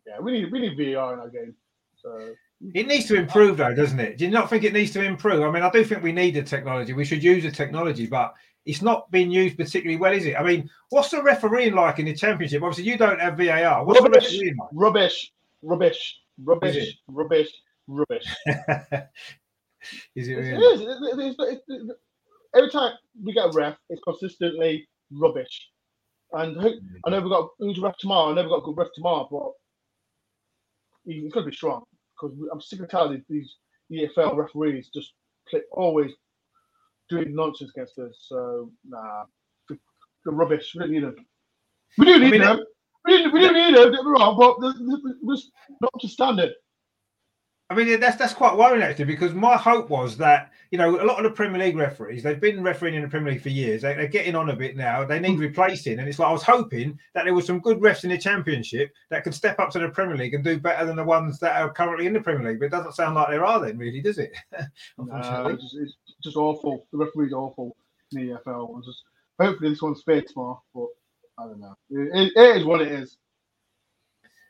[0.05, 1.55] yeah, we need we need VAR in our game.
[1.95, 2.35] So
[2.73, 4.17] it needs to improve, though, doesn't it?
[4.17, 5.43] Do you not think it needs to improve?
[5.43, 6.93] I mean, I do think we need the technology.
[6.93, 8.33] We should use the technology, but
[8.65, 10.35] it's not being used particularly well, is it?
[10.35, 12.63] I mean, what's the refereeing like in the championship?
[12.63, 13.85] Obviously, you don't have VAR.
[13.85, 14.69] What's rubbish, the refereeing like?
[14.73, 17.49] Rubbish, rubbish, rubbish, rubbish,
[17.87, 18.25] rubbish.
[20.15, 20.33] is it?
[20.33, 20.85] Really?
[20.85, 21.35] It is.
[21.39, 21.91] It's, it's,
[22.55, 22.93] every time
[23.23, 25.69] we get a ref, it's consistently rubbish.
[26.33, 26.73] And who,
[27.05, 28.31] I know we've got who's ref tomorrow.
[28.31, 29.51] I know we've got a good ref tomorrow, but
[31.13, 31.83] he's got to be strong
[32.19, 33.55] because I'm sick and tired of these
[33.91, 35.13] EFL referees just
[35.71, 36.11] always
[37.09, 38.25] doing nonsense against us.
[38.27, 39.23] So nah,
[39.69, 39.77] the,
[40.25, 40.73] the rubbish.
[40.75, 41.15] We don't need them.
[41.97, 42.59] We do need I mean, them.
[43.05, 43.91] We do, we do need them.
[43.91, 45.37] Don't be wrong, but we're
[45.81, 46.51] not to standard.
[47.69, 51.03] I mean, that's that's quite worrying actually, because my hope was that you know a
[51.03, 53.81] lot of the Premier League referees they've been refereeing in the Premier League for years.
[53.81, 55.03] They, are getting on a bit now.
[55.03, 55.41] They need hmm.
[55.41, 58.17] replacing, and it's like I was hoping that there was some good refs in the
[58.17, 61.39] Championship that could step up to the Premier League and do better than the ones
[61.39, 62.59] that are currently in the Premier League.
[62.59, 64.31] But it doesn't sound like there are then, really, does it?
[64.97, 66.87] no, um, it's just, it's just, awful.
[66.93, 67.75] The referee's awful
[68.13, 68.81] in the EFL.
[68.85, 69.03] Just,
[69.41, 70.87] hopefully this one's fair tomorrow, but
[71.37, 71.75] I don't know.
[71.89, 73.17] it, it is what it is.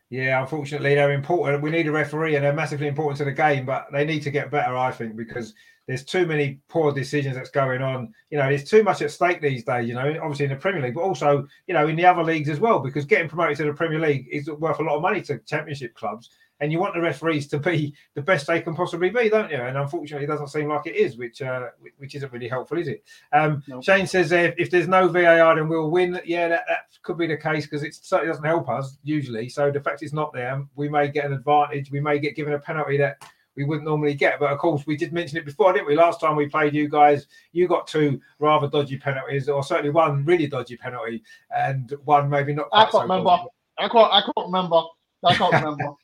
[0.10, 1.62] Yeah, unfortunately, they're important.
[1.62, 3.66] We need a referee, and they're massively important to the game.
[3.66, 5.54] But they need to get better, I think, because
[5.86, 8.14] there's too many poor decisions that's going on.
[8.30, 9.88] You know, there's too much at stake these days.
[9.88, 12.48] You know, obviously in the Premier League, but also you know in the other leagues
[12.48, 12.80] as well.
[12.80, 15.94] Because getting promoted to the Premier League is worth a lot of money to Championship
[15.94, 16.30] clubs,
[16.60, 19.58] and you want the referees to be the best they can possibly be, don't you?
[19.58, 22.88] And unfortunately, it doesn't seem like it is, which uh, which isn't really helpful, is
[22.88, 23.04] it?
[23.34, 23.84] Um, nope.
[23.84, 26.20] Shane says if, if, there's no VAR, then we'll win.
[26.26, 29.50] Yeah, that, that could be the case because it certainly doesn't help us usually.
[29.50, 31.92] So the fact it's not there, we may get an advantage.
[31.92, 33.22] We may get given a penalty that
[33.58, 34.40] we wouldn't normally get.
[34.40, 35.96] But of course, we did mention it before, didn't we?
[35.96, 40.24] Last time we played you guys, you got two rather dodgy penalties, or certainly one
[40.24, 41.24] really dodgy penalty,
[41.56, 42.68] and one maybe not.
[42.72, 43.30] I can't so remember.
[43.32, 43.50] Dodgy.
[43.80, 44.14] I can't.
[44.14, 44.82] I can't remember.
[45.26, 45.96] I can't remember.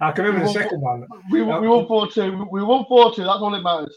[0.00, 1.06] I can remember we the second one.
[1.30, 2.46] We, we won four two.
[2.50, 3.24] We won four two.
[3.24, 3.96] That's all it matters.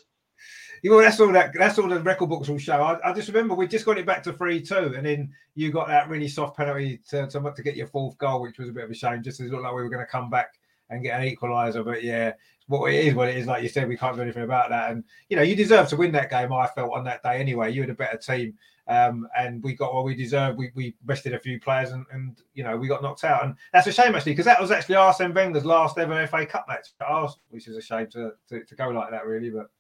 [0.84, 2.82] Yeah, well, that's all that that's all the record books will show.
[2.82, 5.72] I, I, just remember we just got it back to three two, and then you
[5.72, 8.74] got that really soft penalty to, to, to get your fourth goal, which was a
[8.74, 9.24] bit of a shame.
[9.24, 10.54] Just as it looked like we were going to come back
[10.90, 12.34] and get an equaliser, but yeah,
[12.68, 13.48] what it is, what it is.
[13.48, 14.92] Like you said, we can't do anything about that.
[14.92, 16.52] And you know, you deserve to win that game.
[16.52, 17.72] I felt on that day anyway.
[17.72, 18.58] You had a better team.
[18.88, 20.58] Um, and we got what we deserved.
[20.58, 23.56] We, we rested a few players, and, and you know we got knocked out, and
[23.74, 26.90] that's a shame actually because that was actually Arsene Wenger's last ever FA Cup match
[27.00, 29.50] at Arsenal, which is a shame to, to, to go like that really.
[29.50, 29.72] But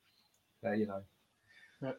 [0.65, 1.03] uh, you know,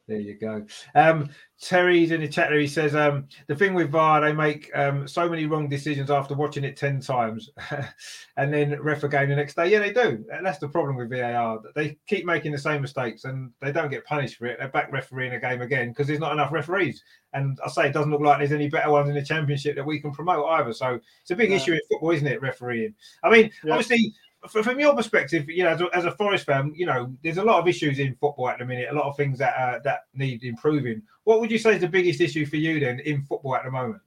[0.06, 0.64] there you go.
[0.94, 1.30] Um,
[1.60, 2.58] Terry's in the chat there.
[2.58, 6.34] He says, um, the thing with VAR, they make um, so many wrong decisions after
[6.34, 7.50] watching it 10 times
[8.36, 9.68] and then ref again the next day.
[9.68, 10.24] Yeah, they do.
[10.42, 11.60] That's the problem with VAR.
[11.74, 14.58] They keep making the same mistakes and they don't get punished for it.
[14.58, 17.02] They're back refereeing a game again because there's not enough referees.
[17.32, 19.86] And I say it doesn't look like there's any better ones in the championship that
[19.86, 20.72] we can promote either.
[20.72, 21.56] So it's a big yeah.
[21.56, 22.42] issue in football, isn't it?
[22.42, 22.94] Refereeing.
[23.22, 23.72] I mean, yeah.
[23.72, 24.14] obviously,
[24.48, 27.44] from your perspective, you know, as a, as a, Forest fan, you know, there's a
[27.44, 30.04] lot of issues in football at the minute, a lot of things that uh, that
[30.14, 31.02] need improving.
[31.24, 33.70] What would you say is the biggest issue for you then in football at the
[33.70, 34.02] moment?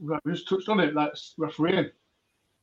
[0.00, 0.94] Right, we just touched on it.
[0.94, 1.90] That's refereeing,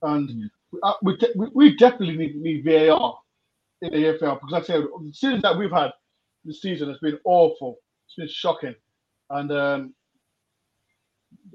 [0.02, 0.94] and mm.
[1.02, 3.18] we, we, we, definitely need, need VAR
[3.82, 5.92] in the EFL because I say the season that we've had
[6.44, 7.80] this season has been awful.
[8.08, 8.76] It's been shocking,
[9.30, 9.94] and um,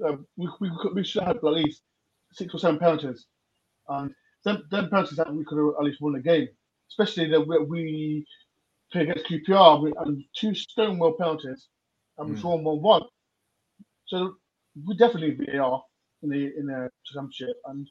[0.03, 1.83] uh, we, we, we should have at least
[2.31, 3.27] six or seven penalties
[3.89, 4.13] and
[4.43, 6.47] them, them penalties that we could have at least won the game,
[6.89, 8.25] especially that we, we
[8.91, 11.67] play against QPR with, and two Stonewall penalties,
[12.17, 12.43] and we mm.
[12.43, 13.03] won one one.
[14.07, 14.35] So
[14.85, 15.81] we definitely VAR
[16.23, 17.89] in the in the championship, and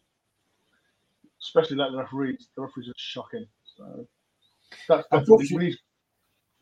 [1.42, 2.49] especially like the referees.
[2.57, 3.47] The referees are shocking.
[3.76, 4.07] So
[4.88, 5.76] that's definitely we need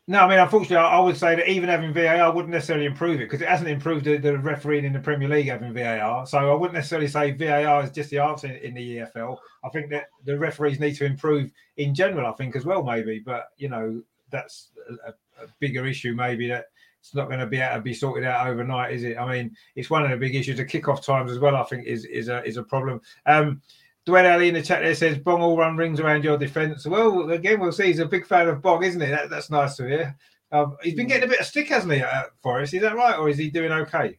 [0.08, 3.30] no, I mean, unfortunately, I would say that even having VAR wouldn't necessarily improve it
[3.30, 6.26] because it hasn't improved the, the, refereeing in the Premier League having VAR.
[6.26, 9.38] So I wouldn't necessarily say VAR is just the answer in, in, the EFL.
[9.64, 13.22] I think that the referees need to improve in general, I think, as well, maybe.
[13.24, 14.70] But, you know, that's
[15.06, 16.66] a, a bigger issue, maybe that
[17.02, 19.18] it's not going to be able to be sorted out overnight, is it?
[19.18, 20.56] I mean, it's one of the big issues.
[20.56, 23.00] The kickoff times as well, I think, is is a is a problem.
[23.26, 23.60] Um,
[24.06, 26.86] Dwayne Ali in the chat there says Bong all run rings around your defence.
[26.86, 27.86] Well, again, we'll see.
[27.86, 29.06] He's a big fan of Bong, isn't he?
[29.06, 30.16] That, that's nice to hear.
[30.50, 32.74] Um, he's been getting a bit of stick, hasn't he, at Forest?
[32.74, 34.18] Is that right, or is he doing okay?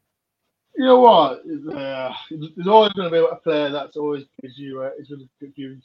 [0.76, 1.42] You know what?
[1.76, 5.20] Uh, there's always going to be a player that's always gives you uh, is going
[5.20, 5.78] to give you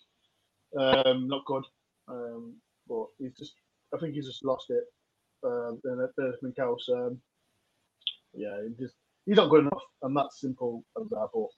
[0.80, 1.64] um, not good,
[2.08, 2.54] um,
[2.88, 3.54] but he's just.
[3.94, 4.84] I think he's just lost it.
[5.44, 6.10] Um, there's
[6.42, 6.88] anything else.
[6.88, 7.20] Um,
[8.34, 8.94] yeah, he just
[9.26, 11.28] he's not good enough, and that's simple as that.
[11.34, 11.48] But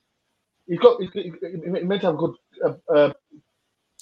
[0.71, 1.33] he's got he's, he,
[1.69, 3.13] meant to have a good uh, uh,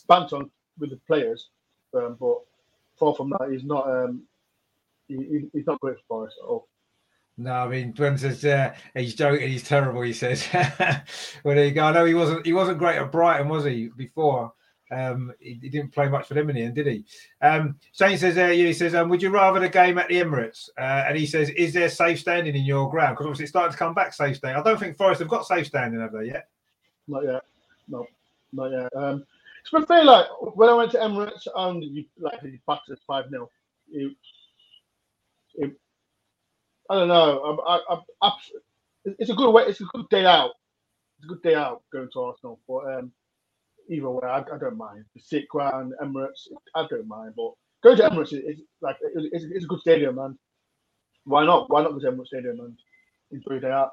[0.06, 0.42] banter
[0.78, 1.48] with the players,
[1.94, 2.38] um, but
[2.98, 3.88] far from that, he's not.
[3.88, 4.22] Um,
[5.08, 6.68] he, he's not great for us at all.
[7.38, 9.48] No, I mean, Dwayne says uh, he's joking.
[9.48, 10.02] He's terrible.
[10.02, 10.46] He says.
[10.52, 11.84] well, there you go.
[11.84, 12.44] I know he wasn't.
[12.44, 13.90] He wasn't great at Brighton, was he?
[13.96, 14.52] Before
[14.90, 17.04] um, he, he, didn't play much for them in the end, did he?
[17.40, 18.36] Um, Shane says.
[18.36, 21.26] Uh, he says, um, "Would you rather the game at the Emirates?" Uh, and he
[21.26, 24.12] says, "Is there safe standing in your ground?" Because obviously it's starting to come back
[24.12, 24.60] safe standing.
[24.60, 26.48] I don't think Forest have got safe standing, have they yet?
[27.08, 27.42] Not yet.
[27.88, 28.06] No,
[28.52, 28.96] not yet.
[28.96, 29.24] Um,
[29.62, 30.04] it's been fair.
[30.04, 33.50] Like when I went to Emirates and you like you battered us five 0
[33.92, 34.16] it,
[35.56, 35.72] it,
[36.90, 37.62] I don't know.
[37.66, 38.32] I, I, I,
[39.18, 39.64] it's a good way.
[39.64, 40.52] It's a good day out.
[41.18, 42.60] It's a good day out going to Arsenal.
[42.68, 43.12] But um,
[43.90, 45.04] either way, I, I don't mind.
[45.14, 47.34] The sick ground, Emirates, I don't mind.
[47.36, 47.52] But
[47.82, 50.38] going to Emirates is like it's, it's a good stadium, man.
[51.24, 51.70] Why not?
[51.70, 52.78] Why not go to Emirates Stadium and
[53.32, 53.92] enjoy the day out?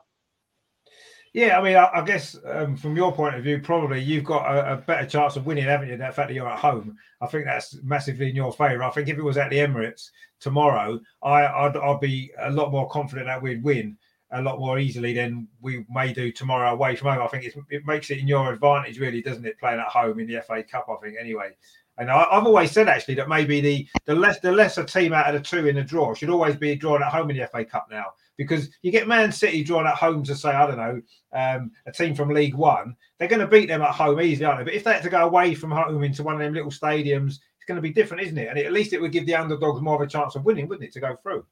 [1.36, 4.49] Yeah, I mean, I, I guess um, from your point of view, probably you've got
[4.49, 5.97] a, a, better chance of winning, haven't you?
[5.97, 8.83] That fact that you're at home, I think that's massively in your favour.
[8.83, 12.71] I think if it was at the Emirates tomorrow, I, I'd, I'd be a lot
[12.71, 13.97] more confident that we'd win
[14.31, 17.21] a lot more easily than we may do tomorrow away from home.
[17.21, 19.59] I think it makes it in your advantage, really, doesn't it?
[19.59, 21.49] Playing at home in the FA Cup, I think, anyway.
[21.97, 25.36] And I, have always said actually that maybe the the less the lesser team out
[25.36, 27.65] of the two in the draw should always be drawn at home in the FA
[27.65, 31.01] Cup now because you get Man City drawn at home to say I don't know
[31.33, 34.59] um, a team from League One, they're going to beat them at home easily, aren't
[34.59, 34.65] they?
[34.65, 37.39] But if they had to go away from home into one of them little stadiums,
[37.57, 38.49] it's going to be different, isn't it?
[38.49, 40.88] And at least it would give the underdogs more of a chance of winning, wouldn't
[40.88, 41.45] it, to go through?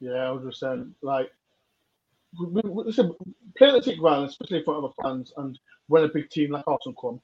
[0.00, 0.88] Yeah, hundred percent.
[1.00, 1.30] Like,
[2.38, 3.12] listen,
[3.56, 5.58] play the City Ground, especially in front of the fans, and
[5.88, 7.20] when a big team like Arsenal come,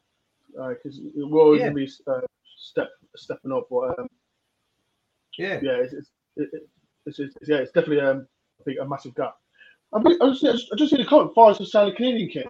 [0.69, 1.71] because uh, we're always yeah.
[1.71, 2.21] going to be uh,
[2.57, 3.67] step stepping up.
[3.71, 4.09] But um,
[5.37, 6.11] yeah, yeah, it's, it's,
[7.07, 8.27] it's, it's, yeah, it's definitely um,
[8.69, 9.35] big, a massive gap.
[9.93, 11.35] I, just, I just see the comment.
[11.35, 12.47] Forest was selling Canadian kid.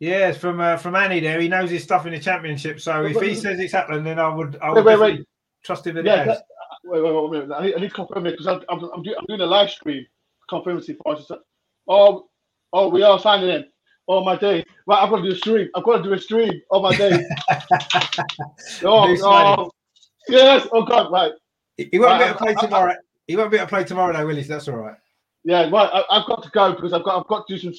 [0.00, 1.40] Yeah, it's from uh, from Annie there.
[1.40, 2.80] He knows his stuff in the championship.
[2.80, 5.26] So if he says it's happening, then I would I would wait, wait, wait.
[5.64, 6.42] trust him that yeah, that,
[6.84, 9.02] wait, wait, wait, wait, I need, I need to confirm it because I'm, I'm, I'm,
[9.02, 10.04] doing, I'm doing a live stream.
[10.50, 11.30] Confirm it for us.
[11.88, 12.26] Oh,
[12.72, 13.64] oh, we are signing in.
[14.06, 14.64] Oh my day!
[14.86, 15.68] Right, I've got to do a stream.
[15.74, 16.60] I've got to do a stream.
[16.70, 17.24] Oh my day!
[18.84, 19.70] oh, oh,
[20.28, 20.66] yes!
[20.72, 21.10] Oh God!
[21.10, 21.32] Right.
[21.76, 22.92] He won't right, be able to play I, tomorrow.
[22.92, 22.96] I,
[23.26, 24.48] he won't be able to play tomorrow, though, Willis.
[24.48, 24.96] That's all right.
[25.44, 26.04] Yeah, right.
[26.10, 27.74] I, have got to go because I've got I've got to do some,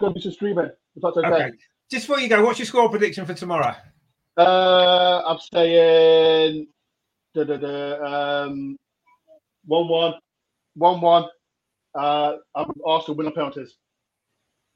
[0.00, 0.70] got to do some streaming.
[0.96, 1.28] If that's okay.
[1.28, 1.50] okay.
[1.90, 3.74] Just before you go, what's your score prediction for tomorrow?
[4.36, 6.66] Uh, I'm saying
[7.34, 8.78] da, da, da, um,
[9.66, 10.14] one one,
[10.74, 11.24] one one.
[11.94, 13.76] Uh, I'm Arsenal win on penalties.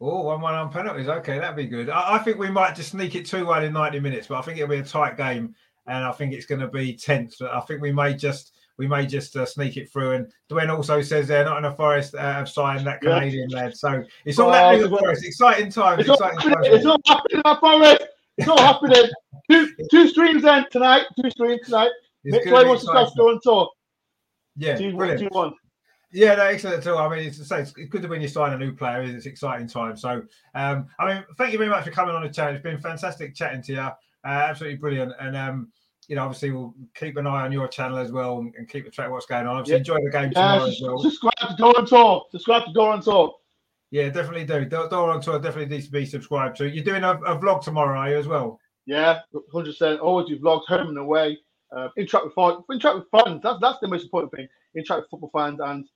[0.01, 1.09] Oh, one one on penalties.
[1.09, 1.89] Okay, that'd be good.
[1.89, 4.43] I, I think we might just sneak it two one in ninety minutes, but I
[4.43, 5.55] think it'll be a tight game,
[5.87, 7.37] and I think it's going to be tense.
[7.39, 10.13] But I think we may just we may just uh, sneak it through.
[10.13, 13.57] And Dwayne also says they're Nottingham Forest uh, have signed that Canadian yeah.
[13.57, 13.77] lad.
[13.77, 15.25] So it's all happening in the forest.
[15.25, 16.01] Exciting times.
[16.01, 16.67] It's, exciting all, times.
[16.71, 18.07] it's all happening in the forest.
[18.37, 19.11] It's all happening.
[19.51, 21.05] two, two streams then tonight.
[21.21, 21.91] Two streams tonight.
[22.25, 23.71] Next way wants to start going tour.
[24.57, 25.21] Yeah, two, brilliant.
[25.21, 25.53] Two, one.
[26.11, 26.99] Yeah, no, excellent at all.
[26.99, 29.03] I mean, it's, it's good to when you sign a new player.
[29.03, 29.97] It's exciting time.
[29.97, 30.23] So,
[30.55, 32.55] um, I mean, thank you very much for coming on the chat.
[32.55, 33.81] It's been fantastic chatting to you.
[33.81, 33.91] Uh,
[34.25, 35.13] absolutely brilliant.
[35.21, 35.73] And um,
[36.09, 38.87] you know, obviously we'll keep an eye on your channel as well and, and keep
[38.87, 39.57] a track of what's going on.
[39.57, 40.99] Obviously, enjoy the game tomorrow as well.
[40.99, 42.31] Subscribe to Doran Talk.
[42.31, 43.35] Subscribe to Doran Talk.
[43.91, 44.65] Yeah, definitely do.
[44.65, 46.69] Doran Talk definitely needs to be subscribed to.
[46.69, 48.59] You're doing a, a vlog tomorrow, are you as well?
[48.87, 49.21] Yeah,
[49.53, 50.01] hundred percent.
[50.01, 51.39] Always do vlogs home and away.
[51.75, 52.65] Uh, interact with fans.
[52.71, 53.41] Interact with fans.
[53.43, 54.49] That's that's the most important thing.
[54.77, 55.87] Interact with football fans, and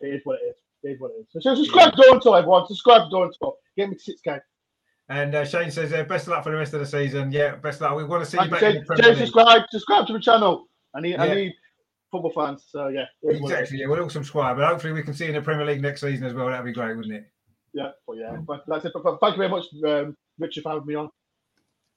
[0.00, 0.56] it is what it is.
[0.82, 1.42] It is what it is.
[1.42, 2.02] So, subscribe yeah.
[2.02, 2.66] to Doran Talk, everyone.
[2.66, 3.56] Subscribe to Doran Talk.
[3.76, 4.38] Get me to six k.
[5.08, 7.30] And uh, Shane says, uh, best of luck for the rest of the season.
[7.30, 7.96] Yeah, best of luck.
[7.96, 10.12] We want to see Thank you back Jay, in the Premier Jay, subscribe, subscribe to
[10.14, 10.66] the channel.
[10.94, 11.22] I need, yeah.
[11.22, 11.54] I need
[12.10, 12.66] football fans.
[12.68, 13.78] So yeah, exactly.
[13.78, 16.00] Yeah, we'll all subscribe, but hopefully we can see you in the Premier League next
[16.00, 16.48] season as well.
[16.48, 17.24] That'd be great, wouldn't it?
[17.72, 18.36] Yeah, well, yeah.
[18.46, 18.92] But that's it.
[18.94, 21.10] Thank you very much, um, Richard, for having me on.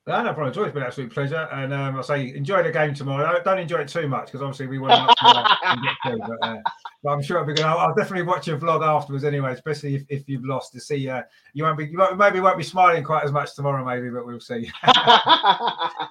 [0.10, 0.64] No, no problem at all.
[0.64, 1.48] It's been an absolute pleasure.
[1.52, 3.40] And um, I say, enjoy the game tomorrow.
[3.46, 6.18] Don't enjoy it too much because obviously we want to through.
[6.18, 6.58] But, uh,
[7.04, 7.64] but, I'm sure it'll be good.
[7.64, 11.08] I'll, I'll, definitely watch your vlog afterwards anyway, especially if, if you've lost to see.
[11.08, 11.22] Uh,
[11.54, 14.26] you won't be, you won't, maybe won't be smiling quite as much tomorrow, maybe, but
[14.26, 14.72] we'll see.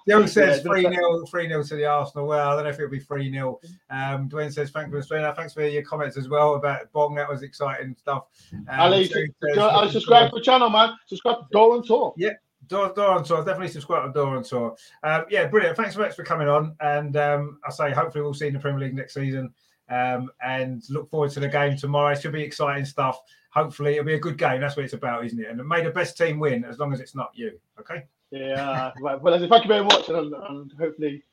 [0.09, 2.29] Dylan says 3 yeah, 0 3 0 to the Arsenal.
[2.29, 3.59] Well, I don't know if it'll be 3 0.
[3.91, 5.35] Um, Dwayne says, thanks for Australia.
[5.37, 7.17] Thanks for your comments as well about Bong.
[7.17, 8.27] That was exciting stuff.
[8.53, 10.95] Um, Ali, says, Ali subscribe to the channel, man.
[11.07, 12.15] Subscribe to Dolan Talk.
[12.17, 12.35] Yeah.
[12.69, 14.77] Dor, Doran Tour, definitely subscribe to Doran Tour.
[15.03, 15.77] Um, yeah, brilliant.
[15.77, 16.77] Thanks so much for coming on.
[16.81, 19.53] And um, I say, hopefully, we'll see you in the Premier League next season.
[19.91, 22.13] Um, and look forward to the game tomorrow.
[22.13, 23.21] It should be exciting stuff.
[23.51, 24.61] Hopefully, it'll be a good game.
[24.61, 25.49] That's what it's about, isn't it?
[25.49, 27.59] And may the best team win as long as it's not you.
[27.81, 28.05] Okay.
[28.31, 28.93] Yeah.
[29.01, 30.09] well, thank you very much.
[30.11, 31.25] And, and hopefully,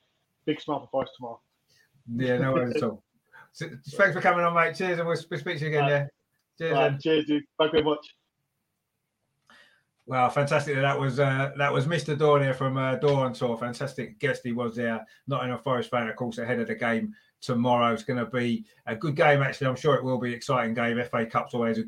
[0.46, 1.40] big smile for Forest tomorrow.
[2.16, 3.04] Yeah, no worries at all.
[3.52, 3.68] So,
[3.98, 4.76] thanks for coming on, mate.
[4.76, 5.82] Cheers, and we'll speak to you again.
[5.82, 5.90] Right.
[5.90, 6.08] Yeah.
[6.58, 6.74] Cheers.
[6.74, 7.44] Right, cheers, dude.
[7.58, 8.16] Thank you very much.
[10.08, 10.76] Well, fantastic.
[10.76, 12.18] That was uh, that was Mr.
[12.18, 13.58] Dawn here from uh, Dawn Tour.
[13.58, 15.04] Fantastic guest he was there.
[15.28, 17.92] Nottingham Forest fan, of course, ahead of the game tomorrow.
[17.92, 19.42] It's going to be a good game.
[19.42, 21.02] Actually, I'm sure it will be an exciting game.
[21.10, 21.80] FA Cup's always.
[21.80, 21.86] A...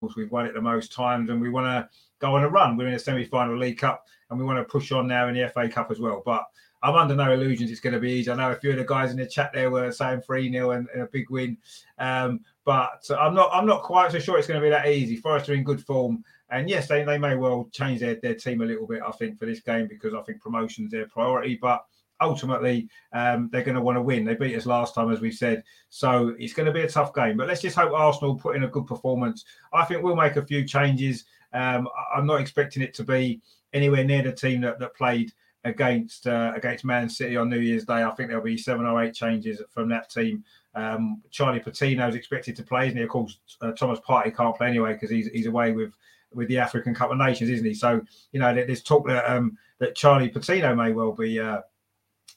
[0.00, 0.16] Course.
[0.16, 2.76] We've won it the most times, and we want to go on a run.
[2.76, 5.48] We're in a semi-final League Cup, and we want to push on now in the
[5.48, 6.20] FA Cup as well.
[6.24, 6.44] But
[6.84, 8.30] I'm under no illusions it's going to be easy.
[8.30, 10.72] I know a few of the guys in the chat there were saying 3 0
[10.72, 11.56] and, and, a big win.
[11.98, 15.16] Um, but I'm not I'm not quite so sure it's going to be that easy.
[15.16, 16.24] Forest are in good form.
[16.50, 19.38] And yes, they, they may well change their, their team a little bit, I think,
[19.38, 21.58] for this game because I think promotion's their priority.
[21.60, 21.84] But
[22.20, 24.24] ultimately, um, they're going to want to win.
[24.24, 25.64] They beat us last time, as we've said.
[25.88, 27.36] So it's going to be a tough game.
[27.36, 29.44] But let's just hope Arsenal put in a good performance.
[29.72, 31.24] I think we'll make a few changes.
[31.52, 33.40] Um, I'm not expecting it to be
[33.72, 35.32] anywhere near the team that, that played
[35.64, 38.02] against uh, against Man City on New Year's Day.
[38.02, 40.44] I think there'll be seven or eight changes from that team.
[40.74, 43.04] Um, Charlie Patino is expected to play, isn't he?
[43.04, 45.94] Of course, uh, Thomas Partey can't play anyway because he's he's away with
[46.32, 47.74] with the African Cup of Nations, isn't he?
[47.74, 48.00] So
[48.32, 51.60] you know, there's talk that um, that Charlie Patino may well be uh,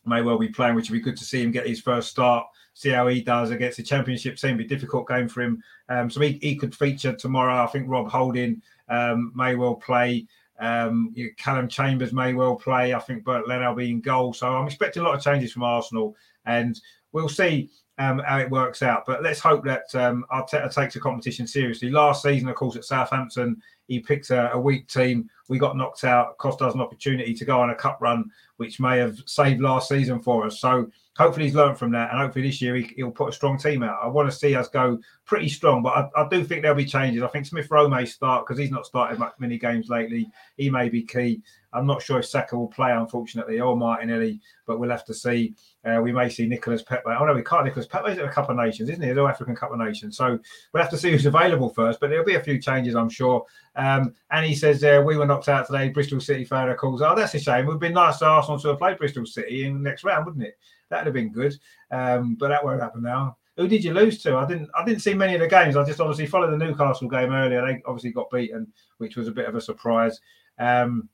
[0.06, 2.46] may well be playing, which would be good to see him get his first start.
[2.74, 4.58] See how he does against the Championship team.
[4.58, 5.64] Be a difficult game for him.
[5.90, 7.64] Um, so he, he could feature tomorrow.
[7.64, 10.28] I think Rob Holding um, may well play.
[10.60, 12.94] Um, you know, Callum Chambers may well play.
[12.94, 14.34] I think Bernd Leno will be in goal.
[14.34, 16.16] So I'm expecting a lot of changes from Arsenal,
[16.46, 16.80] and
[17.12, 19.06] we'll see um, how it works out.
[19.06, 21.89] But let's hope that um, Arteta takes the competition seriously.
[21.89, 25.30] Last season, of course, at Southampton, he picked a, a, weak team.
[25.48, 28.80] We got knocked out, cost us an opportunity to go on a cup run, which
[28.80, 30.60] may have saved last season for us.
[30.60, 33.58] So hopefully he's learned from that, and hopefully this year he, will put a strong
[33.58, 34.00] team out.
[34.04, 36.86] I want to see us go pretty strong, but I, I do think there'll be
[36.86, 37.24] changes.
[37.24, 40.30] I think Smith Rowe may start because he's not started many games lately.
[40.58, 41.41] He may be key.
[41.74, 45.53] I'm not sure if Saka will play, unfortunately, or Martinelli, but we'll have to see.
[45.84, 47.03] Uh, we may see Nicholas Pepe.
[47.05, 47.65] Oh no, we can't.
[47.65, 49.09] Nicholas Pepe's at a Cup of Nations, isn't he?
[49.09, 50.18] He's an African Cup of Nations.
[50.18, 50.39] So
[50.74, 51.99] we'll have to see who's available first.
[51.99, 53.45] But there'll be a few changes, I'm sure.
[53.76, 55.89] Um, and he says uh, we were knocked out today.
[55.89, 57.01] Bristol City fan calls.
[57.01, 57.65] Oh, that's a shame.
[57.65, 60.03] It would have been nice for Arsenal to have played Bristol City in the next
[60.03, 60.57] round, wouldn't it?
[60.89, 61.55] That'd have been good.
[61.91, 63.38] Um, but that won't happen now.
[63.57, 64.38] Who did you lose to?
[64.38, 64.70] I didn't.
[64.76, 65.76] I didn't see many of the games.
[65.76, 67.65] I just obviously followed the Newcastle game earlier.
[67.65, 70.20] They obviously got beaten, which was a bit of a surprise.
[70.59, 71.09] Um,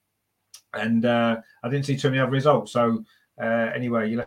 [0.73, 2.71] and uh, I didn't see too many other results.
[2.71, 3.03] So
[3.41, 4.23] uh, anyway, you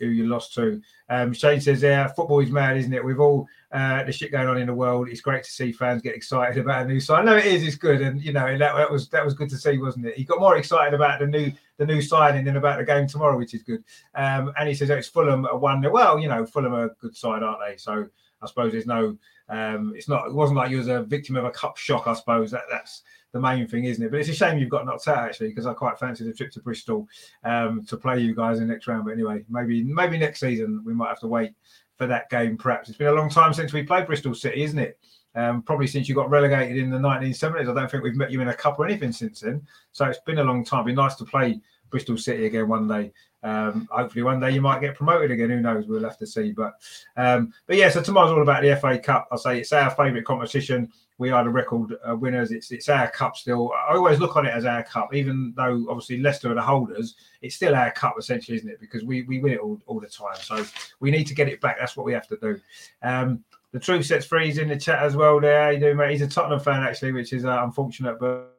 [0.00, 0.80] who you lost to.
[1.08, 3.04] Um, Shane says, "Yeah, football is mad, isn't it?
[3.04, 6.02] With all uh, the shit going on in the world, it's great to see fans
[6.02, 7.24] get excited about a new sign.
[7.24, 7.62] No, it is.
[7.62, 10.16] It's good, and you know that, that was that was good to see, wasn't it?
[10.16, 13.36] He got more excited about the new the new signing than about the game tomorrow,
[13.36, 13.84] which is good.
[14.14, 15.84] Um, and he says, oh, "It's Fulham a one.
[15.90, 17.76] Well, you know, Fulham are a good side, aren't they?
[17.76, 18.08] So
[18.42, 19.16] I suppose there's no."
[19.48, 20.26] Um, it's not.
[20.26, 22.06] It wasn't like you was a victim of a cup shock.
[22.06, 24.10] I suppose that that's the main thing, isn't it?
[24.10, 26.50] But it's a shame you've got knocked out actually, because I quite fancy the trip
[26.52, 27.06] to Bristol
[27.44, 29.04] um, to play you guys in the next round.
[29.04, 31.52] But anyway, maybe maybe next season we might have to wait
[31.96, 32.56] for that game.
[32.56, 34.98] Perhaps it's been a long time since we played Bristol City, isn't it?
[35.34, 37.68] Um, probably since you got relegated in the 1970s.
[37.70, 39.66] I don't think we've met you in a cup or anything since then.
[39.92, 40.80] So it's been a long time.
[40.80, 41.60] It'd be nice to play
[41.90, 43.12] Bristol City again one day.
[43.42, 45.50] Um, hopefully, one day you might get promoted again.
[45.50, 45.86] Who knows?
[45.86, 46.52] We'll have to see.
[46.52, 46.74] But
[47.16, 49.28] um, but yeah, so tomorrow's all about the FA Cup.
[49.30, 50.90] I'll say it's our favourite competition.
[51.18, 52.50] We are the record uh, winners.
[52.50, 53.72] It's it's our cup still.
[53.72, 57.14] I always look on it as our cup, even though obviously Leicester are the holders.
[57.40, 58.80] It's still our cup essentially, isn't it?
[58.80, 60.36] Because we, we win it all, all the time.
[60.40, 60.64] So
[61.00, 61.78] we need to get it back.
[61.78, 62.60] That's what we have to do.
[63.02, 64.46] Um, the truth sets free.
[64.46, 65.40] He's in the chat as well.
[65.40, 66.10] There, you doing, mate?
[66.10, 68.55] He's a Tottenham fan actually, which is uh, unfortunate, but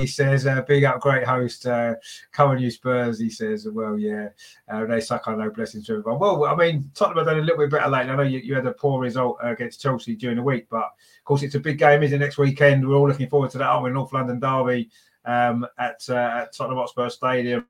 [0.00, 1.66] he says, uh, big up, great host.
[1.66, 1.94] Uh,
[2.32, 3.18] come on, you Spurs.
[3.18, 4.28] He says, well, yeah,
[4.68, 6.18] uh, they suck on no blessings to everyone.
[6.18, 8.12] Well, I mean, Tottenham have done a little bit better lately.
[8.12, 11.24] I know you, you had a poor result against Chelsea during the week, but of
[11.24, 12.24] course, it's a big game, isn't it?
[12.24, 13.90] Next weekend, we're all looking forward to that, aren't we?
[13.90, 14.90] North London Derby
[15.24, 17.66] um, at, uh, at Tottenham Hotspur Stadium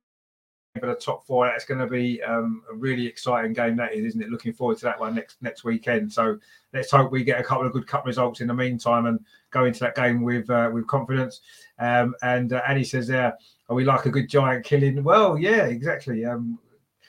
[0.80, 1.46] for the top four.
[1.48, 4.30] It's going to be um, a really exciting game, that is, isn't it?
[4.30, 6.12] Looking forward to that one next next weekend.
[6.12, 6.38] So
[6.72, 9.20] let's hope we get a couple of good cup results in the meantime and
[9.50, 11.40] go into that game with uh, with confidence.
[11.78, 13.36] Um, and uh, Annie says there,
[13.68, 15.02] are we like a good giant killing?
[15.04, 16.24] Well, yeah, exactly.
[16.24, 16.58] Um,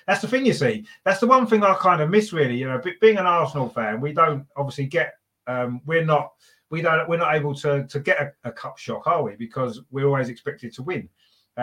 [0.07, 0.85] that's the thing you see.
[1.03, 2.57] That's the one thing I kind of miss, really.
[2.57, 5.13] You know, being an Arsenal fan, we don't obviously get.
[5.47, 6.33] Um, we're not.
[6.69, 7.07] We don't.
[7.09, 9.35] We're not able to to get a, a cup shock, are we?
[9.35, 11.09] Because we're always expected to win.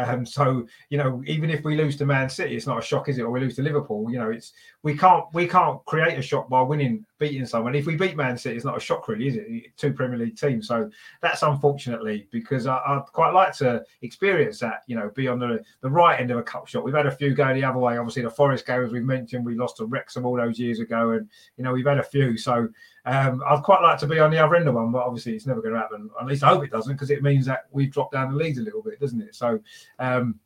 [0.06, 3.08] Um, so you know, even if we lose to Man City, it's not a shock,
[3.08, 3.22] is it?
[3.22, 6.48] Or we lose to Liverpool, you know, it's we can't we can't create a shock
[6.48, 7.74] by winning, beating someone.
[7.74, 9.76] If we beat Man City, it's not a shock, really, is it?
[9.76, 10.88] Two Premier League teams, so
[11.20, 14.82] that's unfortunately because I, would quite like to experience that.
[14.86, 16.84] You know, be on the the right end of a cup shot.
[16.84, 17.98] We've had a few go the other way.
[17.98, 21.10] Obviously, the Forest game, as we've mentioned, we lost to Wrexham all those years ago,
[21.10, 22.36] and you know, we've had a few.
[22.36, 22.68] So
[23.08, 25.46] um, I'd quite like to be on the other end of one, but obviously it's
[25.46, 26.10] never going to happen.
[26.20, 28.58] At least I hope it doesn't, because it means that we've dropped down the leagues
[28.58, 29.34] a little bit, doesn't it?
[29.34, 29.58] So
[29.98, 30.38] um,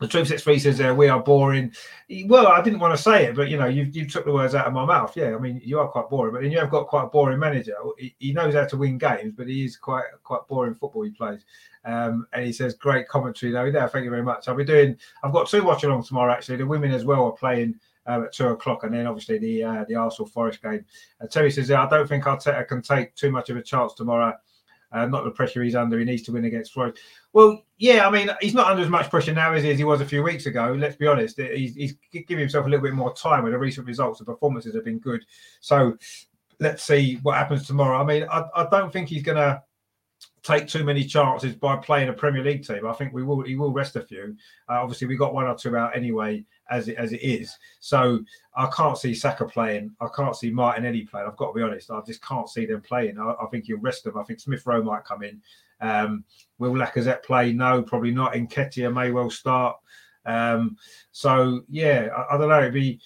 [0.00, 1.72] the truth sets free says uh, we are boring.
[2.26, 4.54] Well, I didn't want to say it, but you know, you you took the words
[4.54, 5.16] out of my mouth.
[5.16, 7.38] Yeah, I mean, you are quite boring, but then you have got quite a boring
[7.38, 7.76] manager.
[7.98, 11.10] He, he knows how to win games, but he is quite quite boring football he
[11.10, 11.44] plays.
[11.86, 13.70] Um, and he says, great commentary though.
[13.70, 14.46] There, thank you very much.
[14.46, 14.98] I'll be doing.
[15.22, 16.32] I've got two watch along tomorrow.
[16.32, 19.64] Actually, the women as well are playing um, at two o'clock, and then obviously the
[19.64, 20.84] uh, the Arsenal Forest game.
[21.20, 24.34] Uh, Terry says, I don't think Arteta can take too much of a chance tomorrow.
[24.92, 25.98] Uh, not the pressure he's under.
[25.98, 27.00] He needs to win against Forest.
[27.32, 30.06] Well, yeah, I mean, he's not under as much pressure now as he was a
[30.06, 30.76] few weeks ago.
[30.78, 31.36] Let's be honest.
[31.36, 34.20] He's, he's giving himself a little bit more time with the recent results.
[34.20, 35.24] The performances have been good.
[35.60, 35.98] So
[36.60, 37.98] let's see what happens tomorrow.
[38.00, 39.60] I mean, I, I don't think he's going to
[40.44, 42.86] take too many chances by playing a Premier League team.
[42.86, 43.42] I think we will.
[43.42, 44.36] He will rest a few.
[44.68, 47.56] Uh, obviously, we got one or two out anyway, as it as it is.
[47.80, 48.20] So
[48.54, 49.96] I can't see Saka playing.
[50.00, 51.26] I can't see Martinelli playing.
[51.26, 51.90] I've got to be honest.
[51.90, 53.18] I just can't see them playing.
[53.18, 54.18] I, I think he'll rest them.
[54.18, 55.40] I think Smith Rowe might come in.
[55.80, 56.24] Um,
[56.58, 57.52] will Lacazette play?
[57.52, 58.34] No, probably not.
[58.34, 59.76] Nketiah may well start.
[60.26, 60.76] Um,
[61.10, 62.60] so yeah, I, I don't know.
[62.60, 63.00] It'd be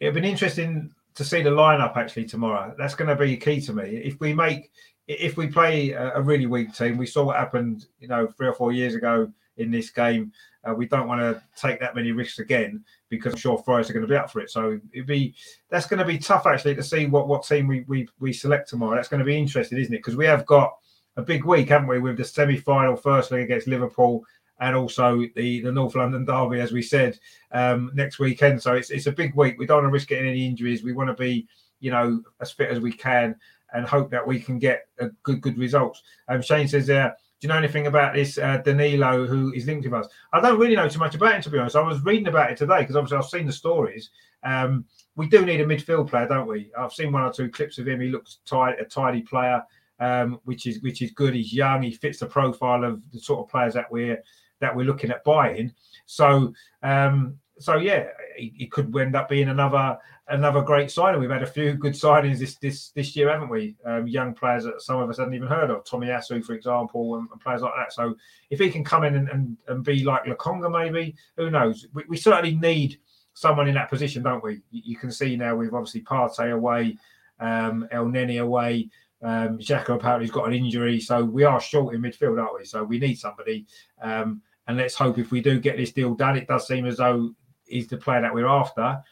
[0.00, 2.74] it'd be interesting to see the lineup actually tomorrow.
[2.76, 4.02] That's going to be key to me.
[4.04, 4.70] If we make
[5.06, 8.54] if we play a, really weak team, we saw what happened, you know, three or
[8.54, 10.32] four years ago in this game.
[10.64, 13.92] Uh, we don't want to take that many risks again because I'm sure Forest are
[13.92, 14.50] going to be up for it.
[14.50, 15.34] So it'd be
[15.68, 18.68] that's going to be tough actually to see what what team we we, we select
[18.68, 18.96] tomorrow.
[18.96, 19.98] That's going to be interesting, isn't it?
[19.98, 20.74] Because we have got
[21.16, 24.24] a big week, haven't we, with the semi final firstly against Liverpool
[24.60, 27.18] and also the, the North London Derby, as we said,
[27.52, 28.62] um, next weekend.
[28.62, 29.58] So it's, it's a big week.
[29.58, 30.82] We don't want to risk getting any injuries.
[30.82, 31.46] We want to be,
[31.80, 33.36] you know, as fit as we can
[33.74, 36.02] and hope that we can get a good, good results.
[36.28, 37.10] Um, Shane says uh,
[37.40, 40.08] do you know anything about this uh, Danilo who is linked with us?
[40.32, 41.76] I don't really know too much about him, to be honest.
[41.76, 44.10] I was reading about it today because obviously I've seen the stories.
[44.44, 46.70] Um, we do need a midfield player, don't we?
[46.78, 48.00] I've seen one or two clips of him.
[48.00, 49.62] He looks tight, a tidy player,
[50.00, 51.34] um, which is which is good.
[51.34, 51.82] He's young.
[51.82, 54.22] He fits the profile of the sort of players that we're
[54.60, 55.72] that we're looking at buying.
[56.06, 59.98] So um, so yeah, he, he, could end up being another
[60.28, 61.20] another great signing.
[61.20, 63.76] We've had a few good signings this this this year, haven't we?
[63.84, 67.28] Um, young players that some of us hadn't even heard of, Tomiyasu, for example, and,
[67.30, 67.92] and, players like that.
[67.92, 68.14] So
[68.50, 71.86] if he can come in and, and, and be like Lokonga, maybe who knows?
[71.92, 72.98] We, we, certainly need
[73.34, 74.62] someone in that position, don't we?
[74.70, 76.96] You, you can see now we've obviously Partey away,
[77.40, 78.88] um, Elneny away.
[79.22, 82.64] Um, Xhaka apparently has got an injury, so we are short in midfield, aren't we?
[82.64, 83.66] So we need somebody.
[84.02, 86.98] Um, and let's hope if we do get this deal done, it does seem as
[86.98, 87.34] though
[87.66, 89.02] he's the player that we're after.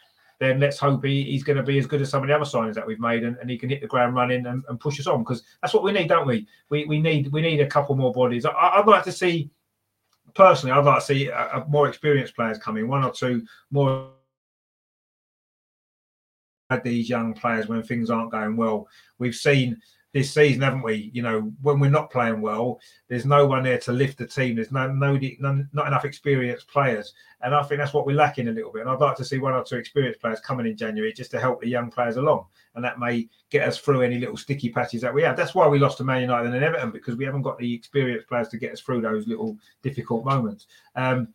[0.43, 2.45] Then let's hope he, he's going to be as good as some of the other
[2.45, 4.99] signings that we've made, and, and he can hit the ground running and, and push
[4.99, 6.49] us on because that's what we need, don't we?
[6.69, 8.45] We we need we need a couple more bodies.
[8.45, 9.51] I, would like to see
[10.35, 10.73] personally.
[10.73, 14.11] I'd like to see a, a more experienced players coming, one or two more
[16.83, 18.89] these young players when things aren't going well.
[19.19, 19.81] We've seen
[20.13, 21.11] this season, haven't we?
[21.15, 24.57] You know, when we're not playing well, there's no one there to lift the team.
[24.57, 28.49] There's no, no, no, not enough experienced players, and I think that's what we're lacking
[28.49, 28.83] a little bit.
[28.83, 31.41] And I'd like to see one or two experienced players coming in January just to
[31.41, 35.01] help the young players along, and that may get us through any little sticky patches
[35.01, 35.37] that we have.
[35.37, 38.29] That's why we lost to Man United and Everton because we haven't got the experienced
[38.29, 40.67] players to get us through those little difficult moments.
[40.95, 41.29] Um,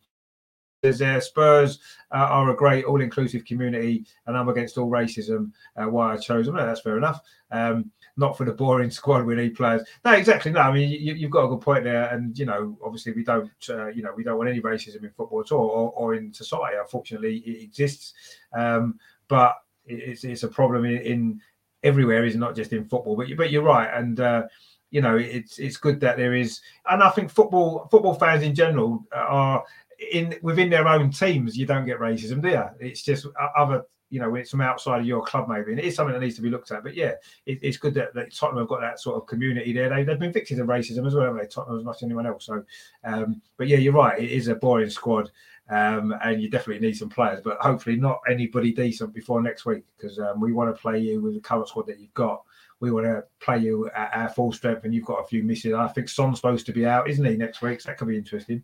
[0.82, 1.80] there's uh, Spurs
[2.12, 5.50] uh, are a great all-inclusive community, and I'm against all racism.
[5.76, 6.54] Uh, why I chose them?
[6.54, 7.20] No, that's fair enough.
[7.50, 9.82] Um, not for the boring squad we need players.
[10.04, 10.50] No, exactly.
[10.50, 13.24] No, I mean you, have got a good point there, and you know, obviously we
[13.24, 16.14] don't, uh, you know, we don't want any racism in football at all, or, or
[16.14, 16.76] in society.
[16.78, 18.12] Unfortunately, it exists,
[18.52, 18.98] um,
[19.28, 19.54] but
[19.86, 21.40] it's, it's a problem in, in
[21.84, 23.16] everywhere, is not just in football.
[23.16, 24.42] But you, but you're right, and uh,
[24.90, 26.60] you know, it's it's good that there is,
[26.90, 29.64] and I think football football fans in general are
[30.12, 31.56] in within their own teams.
[31.56, 32.64] You don't get racism, do you?
[32.80, 35.84] It's just other you know, when it's from outside of your club, maybe, and it
[35.84, 36.82] is something that needs to be looked at.
[36.82, 37.12] But yeah,
[37.46, 39.88] it, it's good that, that, Tottenham have got that sort of community there.
[39.88, 41.46] They, have been victims of racism as well, haven't they?
[41.46, 42.46] Tottenham as much as anyone else.
[42.46, 42.64] So,
[43.04, 44.18] um, but yeah, you're right.
[44.18, 45.30] It is a boring squad,
[45.68, 49.84] um, and you definitely need some players, but hopefully not anybody decent before next week
[49.96, 52.42] because um, we want to play you with the current squad that you've got.
[52.80, 55.74] We want to play you at our full strength, and you've got a few misses.
[55.74, 57.80] I think Son's supposed to be out, isn't he, next week?
[57.80, 58.62] So that could be interesting.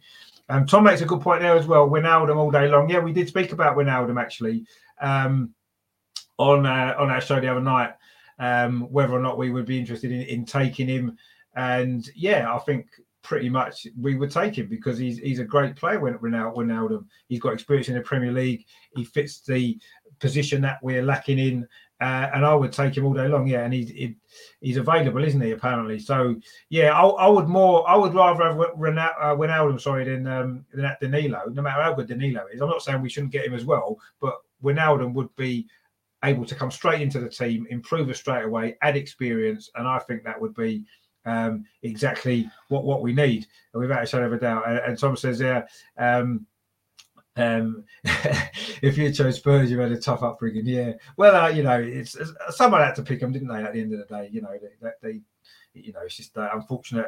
[0.49, 1.89] Um, Tom makes a good point there as well.
[1.89, 2.89] Wijnaldum all day long.
[2.89, 4.67] Yeah, we did speak about Wijnaldum actually
[5.01, 5.55] um,
[6.39, 7.95] on uh, on our show the other night
[8.39, 11.17] um, whether or not we would be interested in, in taking him.
[11.57, 12.87] And yeah, I think
[13.23, 17.07] pretty much we would take him because he's he's a great player when Wijnaldum.
[17.29, 18.65] He's got experience in the Premier League.
[18.97, 19.79] He fits the
[20.19, 21.69] position that we're lacking in.
[22.01, 23.65] Uh, and I would take him all day long, yeah.
[23.65, 24.17] And he's he,
[24.61, 25.53] he's available, isn't he?
[25.53, 26.35] Apparently, so
[26.69, 26.91] yeah.
[26.93, 31.45] I, I would more, I would rather have Wijnaldum, uh, sorry, than um, than Danilo.
[31.53, 33.99] No matter how good Danilo is, I'm not saying we shouldn't get him as well,
[34.21, 35.67] but Wijnaldum would be
[36.25, 40.01] able to come straight into the team, improve us straight away, add experience, and I
[40.01, 40.85] think that would be
[41.27, 44.69] um, exactly what what we need, without a shadow of a doubt.
[44.69, 45.69] And, and Tom says there.
[45.97, 46.47] Um,
[47.37, 47.85] um,
[48.83, 50.67] if you chose Spurs, you had a tough upbringing.
[50.67, 50.93] Yeah.
[51.17, 53.63] Well, uh, you know, it's, it's, someone had to pick them, didn't they?
[53.63, 55.21] At the end of the day, you know, they, they
[55.75, 57.07] you know, it's just uh, unfortunate,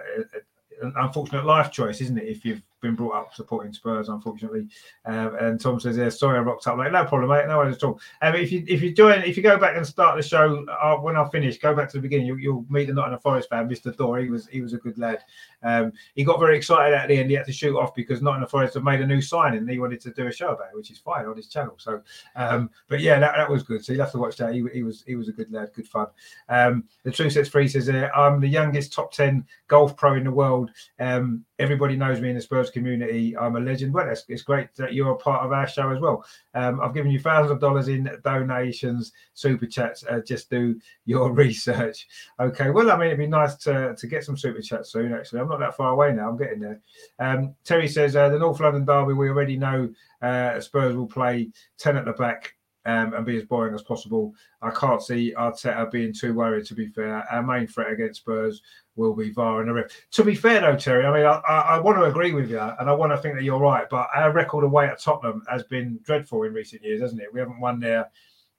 [0.83, 2.29] uh, unfortunate life choice, isn't it?
[2.29, 4.69] If you've been brought up supporting Spurs, unfortunately.
[5.05, 6.93] Um, and Tom says, "Yeah, sorry, I rocked up late.
[6.93, 7.47] No problem, mate.
[7.47, 9.87] No worries at all." Um, if you if you join, if you go back and
[9.87, 12.27] start the show uh, when I finish, go back to the beginning.
[12.27, 13.97] You, will meet the Nottingham Forest fan, Mr.
[13.97, 14.19] Dor.
[14.19, 15.25] He was he was a good lad.
[15.63, 17.31] Um, he got very excited at the end.
[17.31, 19.79] He had to shoot off because Nottingham Forest have made a new signing and he
[19.79, 21.75] wanted to do a show about it, which is fine on his channel.
[21.79, 22.03] So,
[22.37, 23.85] um, but yeah, that, that was good.
[23.85, 24.55] So you have to watch that.
[24.55, 26.07] He, he was he was a good lad, good fun.
[26.49, 30.31] Um, the truth sets free says, "I'm the youngest top ten golf pro in the
[30.31, 30.56] world.
[30.99, 33.37] Um, everybody knows me in the Spurs community.
[33.37, 33.93] I'm a legend.
[33.93, 36.25] Well, it's, it's great that you're a part of our show as well.
[36.55, 40.05] Um, I've given you thousands of dollars in donations, super chats.
[40.09, 42.07] Uh, just do your research.
[42.41, 42.71] Okay.
[42.71, 45.13] Well, I mean, it'd be nice to, to get some super chats soon.
[45.13, 46.29] Actually, I'm not that far away now.
[46.29, 46.81] I'm getting there.
[47.19, 49.15] Um, Terry says uh, the North London derby.
[49.15, 49.91] We already know
[50.23, 52.53] uh, Spurs will play ten at the back.
[52.89, 54.33] Um, and be as boring as possible.
[54.63, 56.67] I can't see Arteta being too worried.
[56.67, 58.63] To be fair, our main threat against Spurs
[58.97, 59.91] will be VAR and a ref.
[60.13, 62.59] To be fair, though, Terry, I mean, I, I, I, want to agree with you,
[62.59, 63.89] and I want to think that you're right.
[63.89, 67.33] But our record away at Tottenham has been dreadful in recent years, hasn't it?
[67.33, 68.11] We haven't won there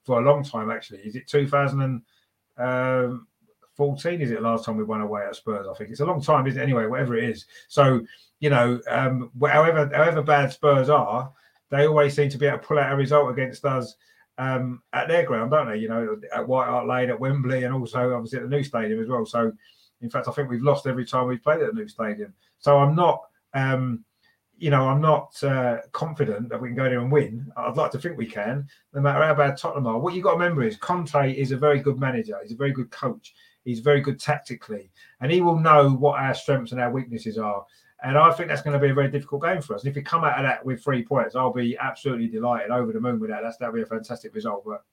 [0.06, 1.00] for a long time, actually.
[1.00, 4.22] Is it 2014?
[4.22, 5.68] is it the last time we won away at Spurs?
[5.70, 6.64] I think it's a long time, isn't it?
[6.64, 7.46] Anyway, whatever it is.
[7.68, 8.02] So,
[8.40, 11.32] you know, um, however however bad Spurs are,
[11.70, 13.96] they always seem to be able to pull out a result against us
[14.38, 15.78] um, at their ground, don't they?
[15.78, 19.02] You know, at White Hart Lane, at Wembley, and also obviously at the new stadium
[19.02, 19.26] as well.
[19.26, 19.52] So,
[20.02, 22.34] in fact, I think we've lost every time we've played at the new stadium.
[22.60, 23.24] So I'm not,
[23.54, 24.04] um,
[24.58, 27.52] you know, I'm not uh, confident that we can go there and win.
[27.58, 30.00] I'd like to think we can, no matter how bad Tottenham are.
[30.00, 32.38] What you've got to remember is Conte is a very good manager.
[32.42, 33.34] He's a very good coach.
[33.64, 37.66] He's very good tactically, and he will know what our strengths and our weaknesses are.
[38.04, 39.82] And I think that's going to be a very difficult game for us.
[39.82, 42.94] And if we come out of that with three points, I'll be absolutely delighted, over
[42.94, 43.42] the moon with that.
[43.44, 44.64] That's that'll be a fantastic result.
[44.66, 44.84] But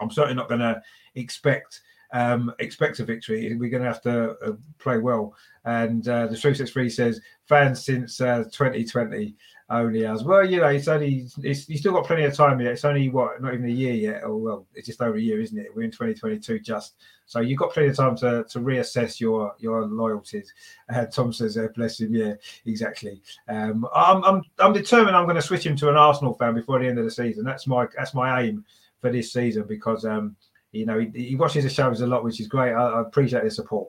[0.00, 0.80] I'm certainly not going to
[1.14, 1.82] expect
[2.12, 3.54] um, expect a victory.
[3.56, 5.34] We're going to have to uh, play well.
[5.64, 9.36] And uh, the 363 says fans since uh, 2020
[9.70, 10.44] only as well.
[10.44, 12.72] You know, it's only it's you still got plenty of time yet.
[12.72, 14.24] It's only what not even a year yet.
[14.24, 15.74] Or well, it's just over a year, isn't it?
[15.74, 16.94] We're in 2022 just.
[17.26, 20.52] So you've got plenty of time to, to reassess your your loyalties.
[20.92, 22.34] Uh, Tom says, uh, "Bless him." Yeah,
[22.66, 23.22] exactly.
[23.48, 25.16] Um, I'm, I'm I'm determined.
[25.16, 27.44] I'm going to switch him to an Arsenal fan before the end of the season.
[27.44, 28.64] That's my that's my aim
[29.00, 30.36] for this season because um,
[30.72, 32.72] you know he, he watches the shows a lot, which is great.
[32.72, 33.88] I, I appreciate the support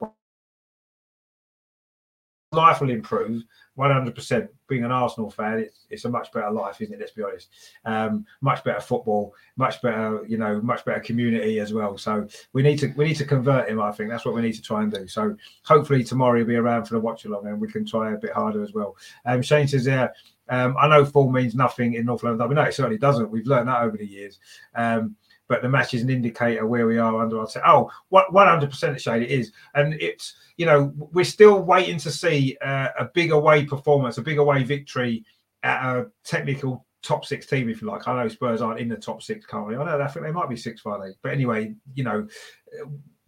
[2.51, 3.43] life will improve
[3.77, 4.49] 100%.
[4.67, 6.99] Being an Arsenal fan, it's, it's a much better life, isn't it?
[6.99, 7.49] Let's be honest.
[7.85, 11.97] Um, much better football, much better, you know, much better community as well.
[11.97, 13.81] So we need to we need to convert him.
[13.81, 15.07] I think that's what we need to try and do.
[15.07, 18.17] So hopefully tomorrow he'll be around for the watch along, and we can try a
[18.17, 18.95] bit harder as well.
[19.25, 20.13] Um, Shane says there.
[20.49, 22.41] Um, I know full means nothing in North London.
[22.41, 23.31] I mean, no, it certainly doesn't.
[23.31, 24.39] We've learned that over the years.
[24.75, 25.15] Um,
[25.51, 29.21] but the match is an indicator where we are under our say, oh, 100% shade
[29.21, 29.51] it is.
[29.75, 34.21] And it's, you know, we're still waiting to see uh, a big away performance, a
[34.21, 35.25] big away victory
[35.63, 38.07] at a technical top six team, if you like.
[38.07, 39.75] I know Spurs aren't in the top six currently.
[39.75, 41.15] I know I think they might be six five eight.
[41.21, 42.25] But anyway, you know,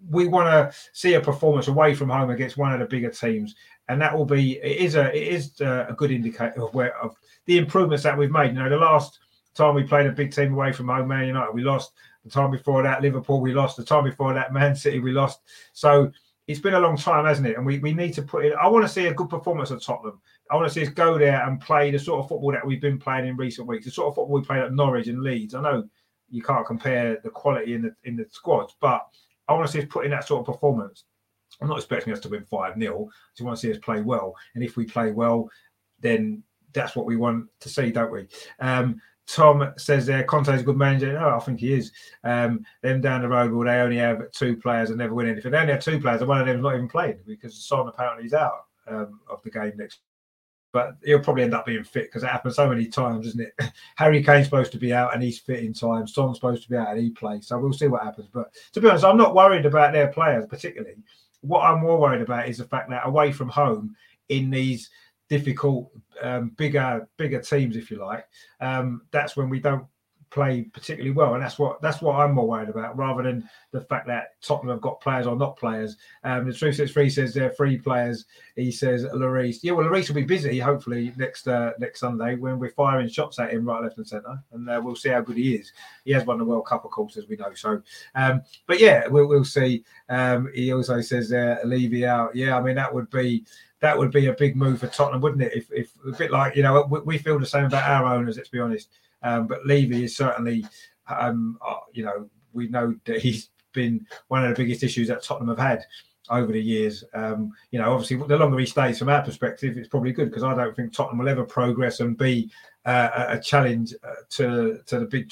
[0.10, 3.54] we want to see a performance away from home against one of the bigger teams,
[3.90, 6.98] and that will be it is a it is uh, a good indicator of where
[7.00, 7.18] of
[7.48, 8.54] the improvements that we've made.
[8.54, 9.20] You know, the last
[9.54, 11.94] time we played a big team away from home, Man United, we lost.
[12.24, 13.78] The time before that, Liverpool, we lost.
[13.78, 15.42] The time before that, Man City, we lost.
[15.74, 16.12] So
[16.48, 17.58] it's been a long time, hasn't it?
[17.58, 18.54] And we, we need to put in.
[18.54, 20.22] I want to see a good performance at Tottenham.
[20.52, 22.82] I want to see us go there and play the sort of football that we've
[22.82, 25.56] been playing in recent weeks, the sort of football we played at Norwich and Leeds.
[25.56, 25.84] I know
[26.30, 29.08] you can't compare the quality in the in the squads, but
[29.48, 31.06] I want to see us put in that sort of performance.
[31.62, 33.06] I'm not expecting us to win 5 0.
[33.06, 34.36] I just want to see us play well.
[34.56, 35.50] And if we play well,
[36.00, 36.44] then
[36.74, 38.28] that's what we want to see, don't we?
[38.60, 41.14] Um, Tom says there, Conte's a good manager.
[41.14, 41.92] No, I think he is.
[42.24, 45.52] Um, them down the road, will they only have two players and never win anything?
[45.52, 48.26] They only have two players, and one of them's not even playing because Son apparently
[48.26, 50.00] is out um, of the game next.
[50.72, 53.72] But he'll probably end up being fit because it happens so many times, isn't it?
[53.96, 56.08] Harry Kane's supposed to be out and he's fit in time.
[56.08, 57.48] Son's supposed to be out and he plays.
[57.48, 58.28] So we'll see what happens.
[58.34, 60.96] But to be honest, I'm not worried about their players particularly.
[61.42, 63.96] What I'm more worried about is the fact that away from home
[64.30, 64.90] in these
[65.38, 65.90] difficult,
[66.22, 68.28] um, bigger, bigger teams, if you like,
[68.62, 69.88] um, that's when we don't
[70.30, 73.82] play particularly well, and that's what that's what I'm more worried about, rather than the
[73.82, 75.96] fact that Tottenham have got players or not players.
[76.24, 78.26] Um, the three six three says they're free players.
[78.56, 82.58] He says Lloris, yeah, well, Lloris will be busy hopefully next uh, next Sunday when
[82.58, 85.38] we're firing shots at him right, left, and centre, and uh, we'll see how good
[85.38, 85.72] he is.
[86.04, 87.54] He has won the World Cup, of course, as we know.
[87.54, 87.82] So,
[88.16, 89.84] um, but yeah, we'll, we'll see.
[90.10, 92.36] Um, he also says uh, Levy out.
[92.36, 93.46] Yeah, I mean that would be
[93.84, 95.52] that would be a big move for Tottenham, wouldn't it?
[95.54, 98.38] If, if a bit like you know, we, we feel the same about our owners.
[98.38, 98.88] Let's be honest.
[99.22, 100.66] Um, but Levy is certainly,
[101.08, 105.22] um, uh, you know, we know that he's been one of the biggest issues that
[105.22, 105.84] Tottenham have had
[106.30, 107.04] over the years.
[107.14, 110.44] Um, you know, obviously, the longer he stays, from our perspective, it's probably good because
[110.44, 112.50] I don't think Tottenham will ever progress and be
[112.86, 115.30] uh, a challenge uh, to to the big.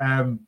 [0.00, 0.40] Um,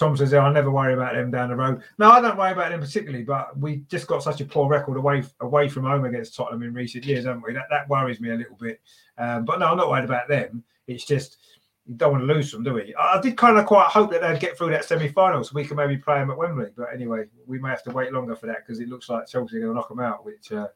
[0.00, 2.70] Tom says, "I never worry about them down the road." No, I don't worry about
[2.70, 6.34] them particularly, but we just got such a poor record away away from home against
[6.34, 7.52] Tottenham in recent years, haven't we?
[7.52, 8.80] That that worries me a little bit.
[9.18, 10.64] Um, but no, I'm not worried about them.
[10.86, 11.36] It's just
[11.84, 12.94] you don't want to lose them, do we?
[12.98, 15.76] I did kind of quite hope that they'd get through that semi-final so we can
[15.76, 16.70] maybe play them at Wembley.
[16.74, 19.58] But anyway, we may have to wait longer for that because it looks like Chelsea
[19.58, 20.68] are going to knock them out, which uh,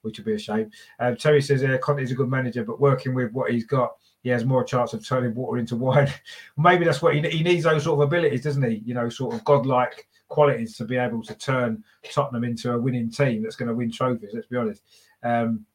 [0.00, 0.70] which would be a shame.
[0.98, 4.30] Um, Terry says, "Yeah, Conte's a good manager, but working with what he's got." He
[4.30, 6.12] has more chance of turning water into wine.
[6.56, 8.82] Maybe that's what he, he needs those sort of abilities, doesn't he?
[8.84, 13.10] You know, sort of godlike qualities to be able to turn Tottenham into a winning
[13.10, 14.30] team that's going to win trophies.
[14.32, 14.82] Let's be honest.
[15.22, 15.66] Um,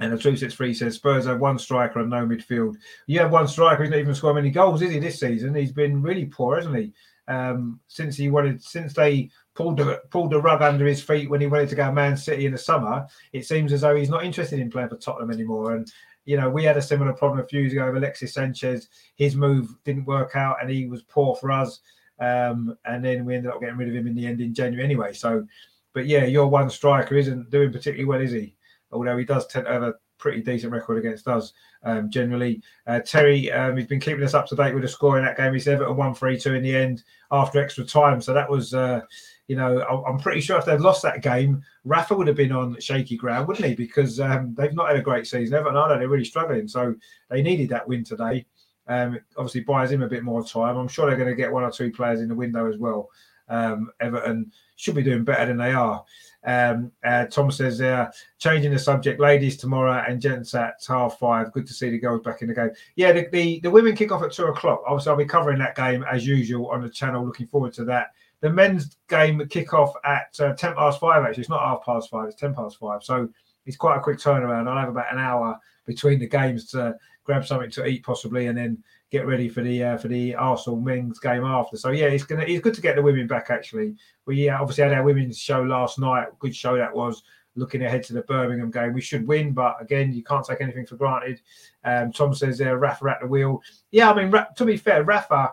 [0.00, 2.76] and the 263 says Spurs have one striker and no midfield.
[3.06, 5.54] You have one striker, he's not even scored many goals, is he, this season?
[5.54, 6.92] He's been really poor, hasn't he?
[7.28, 11.40] Um, since he wanted, since they pulled the pulled the rug under his feet when
[11.40, 14.24] he wanted to go Man City in the summer, it seems as though he's not
[14.24, 15.76] interested in playing for Tottenham anymore.
[15.76, 15.90] And
[16.24, 18.88] you know, we had a similar problem a few years ago with Alexis Sanchez.
[19.16, 21.80] His move didn't work out, and he was poor for us.
[22.20, 24.84] um, and then we ended up getting rid of him in the end in January
[24.84, 25.12] anyway.
[25.12, 25.46] So,
[25.92, 28.56] but yeah, your one striker isn't doing particularly well, is he?
[28.92, 29.94] Although he does tend to have a
[30.24, 31.52] pretty decent record against us
[31.82, 32.62] um, generally.
[32.86, 35.36] Uh, Terry, um, he's been keeping us up to date with the score in that
[35.36, 35.52] game.
[35.52, 38.22] He's Everton one three two in the end after extra time.
[38.22, 39.02] So that was, uh,
[39.48, 42.80] you know, I'm pretty sure if they'd lost that game, Rafa would have been on
[42.80, 43.74] shaky ground, wouldn't he?
[43.74, 45.54] Because um, they've not had a great season.
[45.54, 46.94] Everton are they're really struggling, so
[47.28, 48.46] they needed that win today.
[48.88, 50.78] Um, obviously buys him a bit more time.
[50.78, 53.10] I'm sure they're going to get one or two players in the window as well.
[53.50, 56.02] Um, Everton should be doing better than they are.
[56.44, 61.52] Um, uh, Tom says uh, changing the subject, ladies tomorrow and gents at half five.
[61.52, 62.70] Good to see the girls back in the game.
[62.96, 64.82] Yeah, the, the, the women kick off at two o'clock.
[64.86, 67.24] Obviously, I'll be covering that game as usual on the channel.
[67.24, 68.08] Looking forward to that.
[68.40, 71.40] The men's game kick off at uh, 10 past five, actually.
[71.40, 73.02] It's not half past five, it's 10 past five.
[73.02, 73.28] So
[73.64, 74.68] it's quite a quick turnaround.
[74.68, 76.94] I'll have about an hour between the games to
[77.24, 78.82] grab something to eat, possibly, and then
[79.14, 81.76] get ready for the uh, for the Arsenal men's game after.
[81.76, 83.48] So yeah, it's gonna it's good to get the women back.
[83.48, 83.94] Actually,
[84.26, 86.26] we uh, obviously had our women's show last night.
[86.38, 87.22] Good show that was.
[87.56, 90.86] Looking ahead to the Birmingham game, we should win, but again, you can't take anything
[90.86, 91.40] for granted.
[91.84, 93.62] Um, Tom says there, uh, Rafa at the wheel.
[93.92, 95.52] Yeah, I mean, to be fair, Rafa,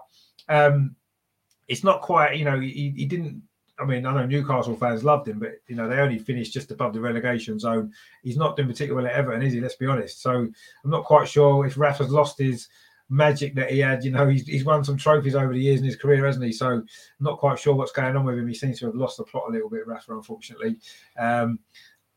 [0.49, 0.95] um,
[1.67, 2.38] it's not quite.
[2.38, 3.43] You know, he, he didn't
[3.81, 6.71] I mean, I know Newcastle fans loved him, but you know they only finished just
[6.71, 7.93] above the relegation zone.
[8.23, 9.61] He's not doing particularly well at Everton, is he?
[9.61, 10.21] Let's be honest.
[10.21, 12.67] So I'm not quite sure if Rafa's lost his
[13.11, 14.03] magic that he had.
[14.03, 16.51] You know, he's, he's won some trophies over the years in his career, hasn't he?
[16.51, 16.81] So
[17.19, 18.47] not quite sure what's going on with him.
[18.47, 20.77] He seems to have lost the plot a little bit, Rafa, unfortunately.
[21.19, 21.59] Um,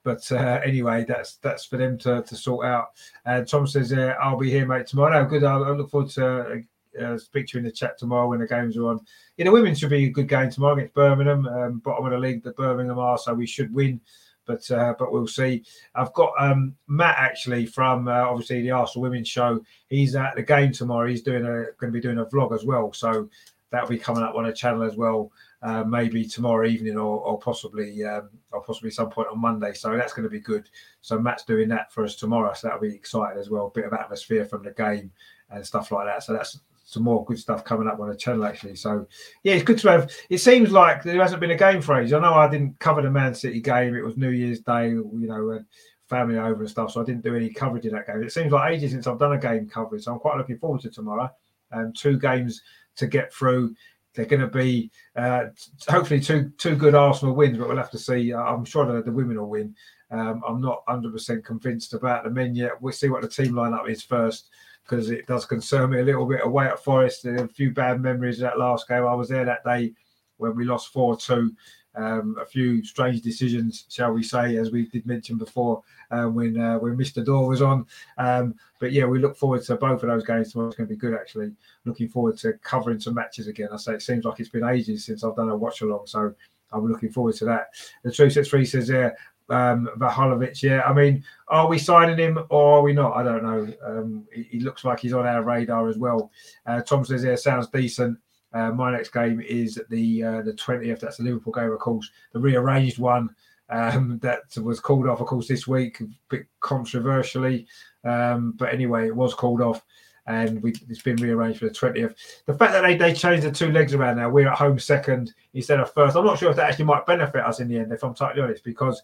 [0.05, 2.89] but uh, anyway, that's that's for them to, to sort out.
[3.27, 5.45] Uh, Tom says, uh, "I'll be here, mate, tomorrow." No, good.
[5.45, 6.63] I, look forward to
[7.03, 9.01] uh, speak to you in the chat tomorrow when the games are on.
[9.37, 11.47] Yeah, the women should be a good game tomorrow against Birmingham.
[11.47, 14.01] Um, bottom of the league, the Birmingham are, so we should win
[14.47, 15.65] but uh, but we'll see.
[15.95, 19.61] I've got um, Matt actually from uh, obviously the Arsenal Women's Show.
[19.89, 21.09] He's at the game tomorrow.
[21.09, 23.29] He's doing a going to be doing a vlog as well, so
[23.71, 25.31] that'll be coming up on a channel as well.
[25.63, 29.73] Uh, maybe tomorrow evening or, or possibly um, or possibly some point on Monday.
[29.73, 30.69] So that's going to be good.
[31.01, 33.67] So Matt's doing that for us tomorrow, so that'll be exciting as well.
[33.67, 35.11] A bit of atmosphere from the game
[35.51, 36.23] and stuff like that.
[36.23, 36.61] So that's
[36.95, 38.77] some more good stuff coming up on the channel actually.
[38.77, 39.07] So
[39.43, 40.11] yeah, it's good to have.
[40.31, 42.15] It seems like there hasn't been a game for ages.
[42.15, 43.95] I know I didn't cover the Man City game.
[43.95, 45.67] It was New Year's Day, you know, and
[46.09, 46.93] family over and stuff.
[46.93, 48.23] So I didn't do any coverage of that game.
[48.23, 50.05] It seems like ages since I've done a game coverage.
[50.05, 51.31] So I'm quite looking forward to tomorrow.
[51.73, 52.63] Um, two games
[52.97, 53.75] to get through.
[54.15, 55.47] They're going to be uh,
[55.89, 58.33] hopefully two two good Arsenal wins, but we'll have to see.
[58.33, 59.75] I'm sure that the women will win.
[60.13, 62.81] Um, I'm not 100% convinced about the men yet.
[62.81, 64.51] We'll see what the team lineup is first
[64.85, 67.25] because it does concern me a little bit away at Forest.
[67.25, 69.05] And a few bad memories of that last game.
[69.07, 69.93] I was there that day
[70.37, 71.53] when we lost 4 2.
[71.97, 75.81] Um, a few strange decisions, shall we say, as we did mention before,
[76.11, 77.25] uh, when uh, when Mr.
[77.25, 77.87] Door was on.
[78.19, 80.69] Um, but yeah, we look forward to both of those games tomorrow.
[80.69, 81.53] It's going to be good, actually.
[81.85, 83.69] Looking forward to covering some matches again.
[83.73, 86.35] I say it seems like it's been ages since I've done a watch along, so
[86.73, 87.69] I'm looking forward to that.
[88.03, 89.17] The True Sets Free says there,
[89.51, 90.63] um, Vlahovic.
[90.63, 93.17] Yeah, I mean, are we signing him or are we not?
[93.17, 93.73] I don't know.
[93.85, 96.31] Um, he, he, looks like he's on our radar as well.
[96.67, 98.19] Uh, Tom says, "Yeah, sounds decent."
[98.53, 101.01] Uh, my next game is the uh, the twentieth.
[101.01, 103.35] That's the Liverpool game, of course, the rearranged one
[103.69, 107.67] um, that was called off, of course, this week, a bit controversially.
[108.05, 109.83] Um, but anyway, it was called off.
[110.27, 112.15] And we, it's been rearranged for the 20th.
[112.47, 115.35] The fact that they, they changed the two legs around now, we're at home second
[115.53, 116.17] instead of first.
[116.17, 118.41] I'm not sure if that actually might benefit us in the end, if I'm totally
[118.41, 119.03] honest, because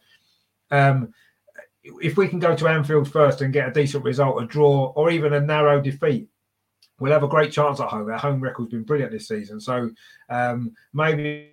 [0.70, 1.12] um,
[1.82, 5.10] if we can go to Anfield first and get a decent result, a draw, or
[5.10, 6.28] even a narrow defeat,
[6.98, 8.10] we'll have a great chance at home.
[8.10, 9.90] Our home record's been brilliant this season, so
[10.28, 11.52] um, maybe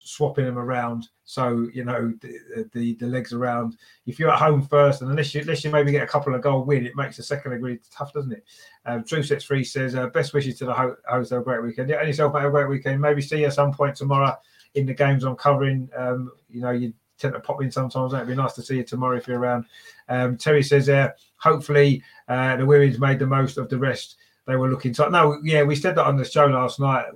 [0.00, 1.08] swapping them around.
[1.24, 3.76] So you know the, the, the legs around.
[4.06, 6.42] If you're at home first, and unless you unless you maybe get a couple of
[6.42, 8.44] goal win, it makes the second leg really tough, doesn't it?
[8.84, 11.30] Um, True Sets Free says uh, best wishes to the ho- host.
[11.30, 11.88] Have a great weekend.
[11.88, 13.00] Yeah, and yourself have a great weekend.
[13.00, 14.36] Maybe see you at some point tomorrow
[14.74, 15.88] in the games I'm covering.
[15.96, 16.92] Um, you know you
[17.24, 18.12] tend to pop in sometimes.
[18.12, 19.66] It'd be nice to see you tomorrow if you're around.
[20.08, 24.16] Um, Terry says there, uh, hopefully uh, the women's made the most of the rest
[24.46, 25.10] they were looking to.
[25.10, 27.06] No, yeah, we said that on the show last night.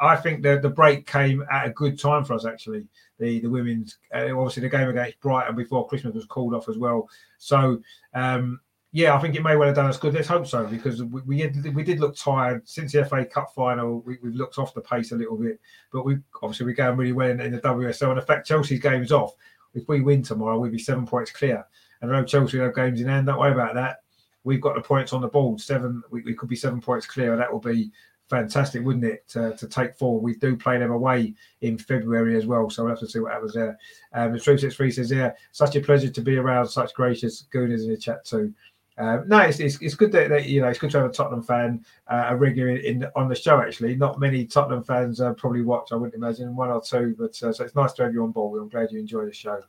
[0.00, 2.86] I think the the break came at a good time for us actually.
[3.18, 6.78] The the women's uh, obviously the game against Brighton before Christmas was called off as
[6.78, 7.08] well.
[7.38, 7.82] So
[8.14, 8.60] um,
[8.92, 10.14] yeah, I think it may well have done us good.
[10.14, 13.52] Let's hope so because we we, had, we did look tired since the FA Cup
[13.54, 14.00] final.
[14.00, 15.60] We, have looked off the pace a little bit,
[15.92, 18.10] but we obviously we're going really well in, in the WSL.
[18.10, 19.34] And in fact, Chelsea's game is off.
[19.74, 21.64] If we win tomorrow, we'll be seven points clear.
[22.00, 23.26] And know Chelsea have games in hand.
[23.26, 23.98] Don't worry about that.
[24.44, 25.60] We've got the points on the board.
[25.60, 27.36] Seven, we, we could be seven points clear.
[27.36, 27.90] That will be
[28.30, 30.22] fantastic, wouldn't it, to, to take forward?
[30.22, 33.32] We do play them away in February as well, so we'll have to see what
[33.32, 33.78] happens there.
[34.12, 37.84] Um, the True Six says, "Yeah, such a pleasure to be around such gracious gooners
[37.84, 38.54] in the chat too."
[38.98, 41.12] Uh, no, it's, it's, it's good that, that, you know it's good to have a
[41.12, 43.60] Tottenham fan, uh, a regular in, in, on the show.
[43.60, 45.92] Actually, not many Tottenham fans uh, probably watch.
[45.92, 48.32] I wouldn't imagine one or two, but uh, so it's nice to have you on
[48.32, 48.60] board.
[48.60, 49.62] I'm glad you enjoy the show.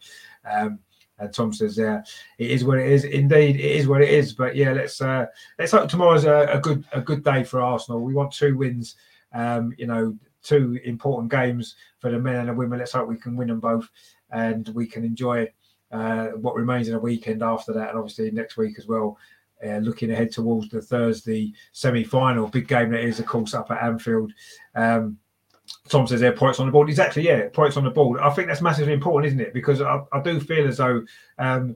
[0.50, 0.80] Um,
[1.20, 2.02] and Tom says, "Yeah,
[2.40, 3.04] it is what it is.
[3.04, 5.28] Indeed, it is what it is." But yeah, let's uh,
[5.60, 8.02] let's hope tomorrow's a, a good a good day for Arsenal.
[8.02, 8.96] We want two wins.
[9.32, 12.80] Um, you know, two important games for the men and the women.
[12.80, 13.88] Let's hope we can win them both,
[14.32, 15.48] and we can enjoy
[15.92, 19.18] uh, what remains in a weekend after that, and obviously next week as well.
[19.66, 23.84] Uh, looking ahead towards the Thursday semi-final, big game that is, of course, up at
[23.84, 24.32] Anfield.
[24.74, 25.18] Um,
[25.90, 26.90] Tom says there points on the board.
[26.90, 28.22] Exactly, yeah, points on the board.
[28.22, 29.54] I think that's massively important, isn't it?
[29.54, 31.04] Because I, I do feel as though
[31.38, 31.76] um,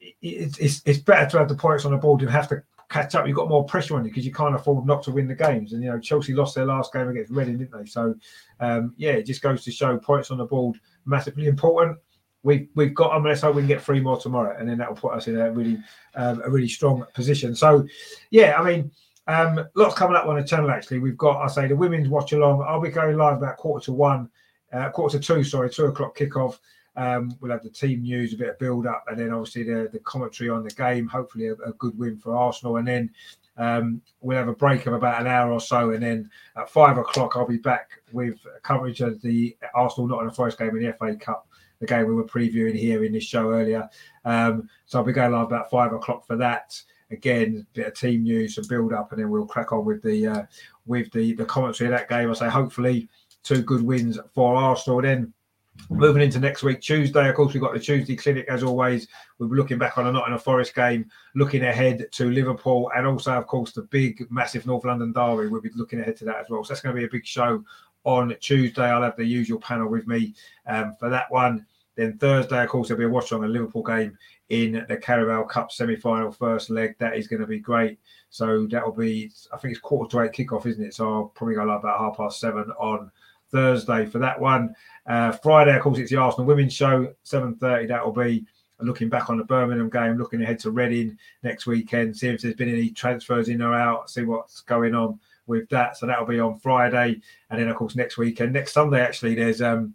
[0.00, 3.14] it, it's it's better to have the points on the board and have to catch
[3.14, 3.26] up.
[3.26, 5.72] You've got more pressure on you because you can't afford not to win the games.
[5.72, 7.86] And you know, Chelsea lost their last game against Reading, didn't they?
[7.86, 8.14] So
[8.60, 11.98] um, yeah, it just goes to show points on the board massively important
[12.44, 13.24] we've we've got them.
[13.24, 15.36] Let's hope we can get three more tomorrow, and then that will put us in
[15.36, 15.78] a really
[16.14, 17.56] um, a really strong position.
[17.56, 17.86] So,
[18.30, 18.92] yeah, I mean,
[19.26, 20.70] um, lots coming up on the channel.
[20.70, 22.62] Actually, we've got I say the women's watch along.
[22.62, 24.30] I'll be going live about quarter to one,
[24.72, 25.42] uh, quarter to two.
[25.42, 26.58] Sorry, two o'clock kickoff.
[26.96, 29.88] Um, we'll have the team news, a bit of build up, and then obviously the,
[29.92, 31.08] the commentary on the game.
[31.08, 33.10] Hopefully, a, a good win for Arsenal, and then
[33.56, 36.98] um, we'll have a break of about an hour or so, and then at five
[36.98, 41.16] o'clock I'll be back with coverage of the Arsenal Nottingham Forest game in the FA
[41.16, 41.48] Cup
[41.86, 43.88] the game we were previewing here in this show earlier.
[44.24, 46.80] Um, so I'll be going live about five o'clock for that.
[47.10, 50.02] Again, a bit of team news and build up, and then we'll crack on with
[50.02, 50.42] the uh,
[50.86, 52.30] with the the commentary of that game.
[52.30, 53.08] I say hopefully
[53.42, 55.02] two good wins for Arsenal.
[55.02, 55.32] Then
[55.90, 59.06] moving into next week, Tuesday, of course, we've got the Tuesday clinic as always.
[59.38, 63.32] We'll be looking back on a Nottingham Forest game, looking ahead to Liverpool, and also,
[63.32, 65.48] of course, the big, massive North London derby.
[65.48, 66.64] We'll be looking ahead to that as well.
[66.64, 67.62] So that's going to be a big show
[68.04, 68.84] on Tuesday.
[68.84, 70.34] I'll have the usual panel with me
[70.66, 71.66] um, for that one.
[71.96, 74.16] Then Thursday, of course, there'll be a watch on a Liverpool game
[74.48, 76.96] in the Carabao Cup semi-final first leg.
[76.98, 77.98] That is going to be great.
[78.30, 80.94] So that'll be, I think it's quarter to eight kickoff, isn't it?
[80.94, 83.10] So I'll probably go like about half past seven on
[83.50, 84.74] Thursday for that one.
[85.06, 87.86] Uh, Friday, of course, it's the Arsenal Women's Show, seven thirty.
[87.86, 88.44] That'll be
[88.80, 92.56] looking back on the Birmingham game, looking ahead to Reading next weekend, see if there's
[92.56, 95.96] been any transfers in or out, see what's going on with that.
[95.96, 99.62] So that'll be on Friday, and then of course next weekend, next Sunday actually, there's
[99.62, 99.94] um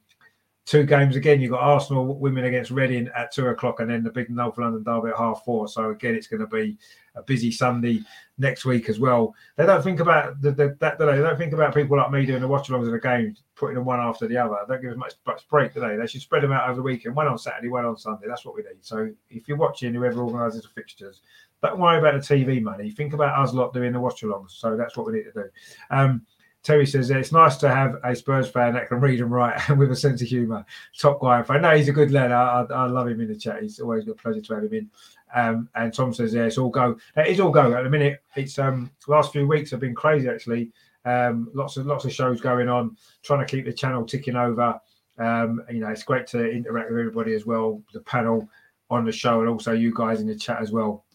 [0.66, 1.42] two games again.
[1.42, 4.84] You've got Arsenal women against Reading at two o'clock, and then the big North London
[4.84, 5.68] derby at half four.
[5.68, 6.78] So again, it's going to be
[7.16, 8.02] a busy Sunday
[8.38, 9.34] next week as well.
[9.56, 11.00] They don't think about the, the, that.
[11.00, 13.86] They don't think about people like me doing the watch-alongs of the games, putting them
[13.86, 14.58] one after the other.
[14.68, 15.98] They don't give us much, much break today.
[15.98, 17.16] They should spread them out over the weekend.
[17.16, 18.28] One on Saturday, one on Sunday.
[18.28, 18.80] That's what we need.
[18.82, 21.22] So if you're watching, whoever organises the fixtures,
[21.62, 22.92] don't worry about the TV money.
[22.92, 24.52] Think about us lot doing the watch-alongs.
[24.52, 25.46] So that's what we need to do.
[25.90, 26.26] Um,
[26.64, 29.80] Terry says it's nice to have a Spurs fan that can read and write and
[29.80, 30.66] with a sense of humour.
[30.98, 31.44] Top guy.
[31.48, 32.32] I know he's a good lad.
[32.32, 33.62] I, I, I, love him in the chat.
[33.62, 34.90] He's always a pleasure to have him in.
[35.34, 36.98] Um, and Tom says, yeah, it's all go.
[37.16, 38.22] It is all go at the minute.
[38.36, 40.72] It's um last few weeks have been crazy actually.
[41.06, 44.80] Um, lots of lots of shows going on, trying to keep the channel ticking over.
[45.18, 48.50] Um, you know, it's great to interact with everybody as well, the panel
[48.90, 51.06] on the show, and also you guys in the chat as well.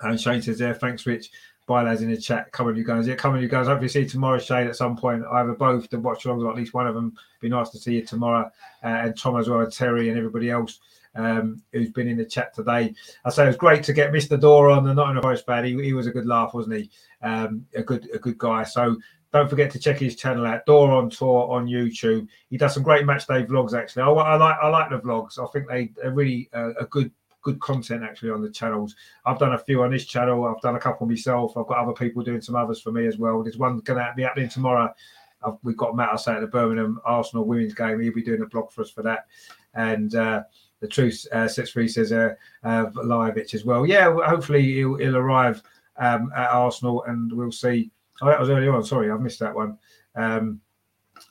[0.00, 1.30] And Shane says, there, thanks, Rich.
[1.66, 2.52] Bye, lads, in the chat.
[2.52, 3.08] Come on, you guys.
[3.08, 3.66] Yeah, come on, you guys.
[3.66, 5.24] Hopefully, see you tomorrow, Shane, at some point.
[5.32, 7.16] Either both to watch along, or at least one of them.
[7.40, 8.50] Be nice to see you tomorrow.
[8.84, 10.78] Uh, and Tom as well, and Terry, and everybody else
[11.16, 12.94] um, who's been in the chat today.
[13.24, 14.40] I say it was great to get Mr.
[14.40, 15.64] Door on the not in a voice bad.
[15.64, 16.90] He, he was a good laugh, wasn't he?
[17.22, 18.62] Um, a good a good guy.
[18.62, 18.96] So
[19.32, 22.28] don't forget to check his channel out, Door on Tour on YouTube.
[22.48, 23.74] He does some great match day vlogs.
[23.74, 25.38] Actually, I, I like I like the vlogs.
[25.38, 27.10] I think they are really uh, a good
[27.46, 28.96] good content actually on the channels.
[29.24, 30.44] I've done a few on this channel.
[30.44, 31.56] I've done a couple myself.
[31.56, 33.40] I've got other people doing some others for me as well.
[33.40, 34.92] There's one going to be happening tomorrow.
[35.44, 38.00] I've, we've got Matt I say at the Birmingham Arsenal women's game.
[38.00, 39.26] He'll be doing a blog for us for that.
[39.74, 40.42] And uh,
[40.80, 42.90] the truth uh, sets free says uh, uh,
[43.36, 43.86] it as well.
[43.86, 45.62] Yeah, hopefully he'll, he'll arrive
[45.98, 47.92] um, at Arsenal and we'll see.
[48.22, 48.82] Oh, that was early on.
[48.82, 49.78] Sorry, I missed that one.
[50.16, 50.60] Um,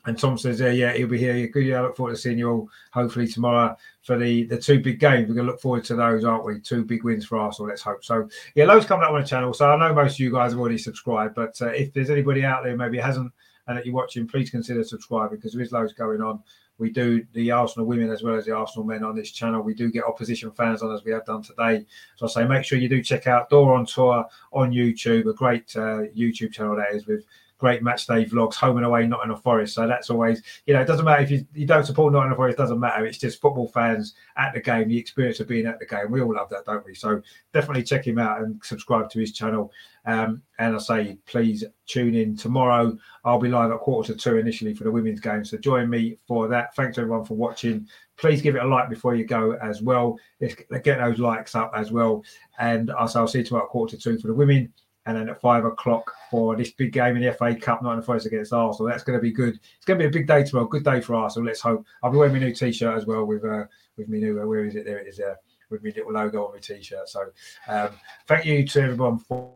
[0.06, 1.48] and Tom says, yeah, yeah, he'll be here.
[1.48, 1.66] Good.
[1.66, 5.00] Yeah, I look forward to seeing you all hopefully tomorrow for the the two big
[5.00, 5.28] games.
[5.28, 6.60] We're going to look forward to those, aren't we?
[6.60, 7.70] Two big wins for Arsenal.
[7.70, 8.04] Let's hope.
[8.04, 9.54] So, yeah, loads coming up on the channel.
[9.54, 12.46] So I know most of you guys have already subscribed, but uh, if there's anybody
[12.46, 13.32] out there maybe hasn't
[13.68, 16.42] and that you're watching, please consider subscribing because there is loads going on.
[16.78, 19.62] We do the Arsenal women as well as the Arsenal men on this channel.
[19.62, 21.86] We do get opposition fans on as we have done today.
[22.18, 25.34] So I say make sure you do check out Door on Tour on YouTube, a
[25.34, 27.26] great uh, YouTube channel that is with
[27.58, 29.74] great match day vlogs, home and away, Nottingham Forest.
[29.74, 32.58] So that's always, you know, it doesn't matter if you, you don't support Nottingham Forest,
[32.58, 33.06] it doesn't matter.
[33.06, 36.12] It's just football fans at the game, the experience of being at the game.
[36.12, 36.94] We all love that, don't we?
[36.94, 37.22] So
[37.54, 39.72] definitely check him out and subscribe to his channel.
[40.06, 42.98] Um, and I say, please tune in tomorrow.
[43.24, 45.44] I'll be live at quarter to two initially for the women's game.
[45.44, 46.76] So join me for that.
[46.76, 47.88] Thanks everyone for watching.
[48.18, 50.18] Please give it a like before you go as well.
[50.40, 52.24] Let's get those likes up as well.
[52.60, 54.72] And I'll, I'll see you tomorrow at quarter to two for the women.
[55.06, 58.26] And then at five o'clock for this big game in the FA Cup, Nottingham Forest
[58.26, 58.90] against Arsenal.
[58.90, 59.60] That's going to be good.
[59.78, 60.68] It's going to be a big day tomorrow.
[60.68, 61.46] Good day for Arsenal.
[61.46, 61.86] Let's hope.
[62.02, 63.66] I'll be wearing my new T-shirt as well with uh,
[63.98, 64.48] with me new.
[64.48, 64.86] Where is it?
[64.86, 65.20] There it is.
[65.20, 65.36] Uh,
[65.70, 67.08] with my little logo on my T-shirt.
[67.08, 67.28] So
[67.68, 67.90] um,
[68.28, 69.54] thank you to everyone for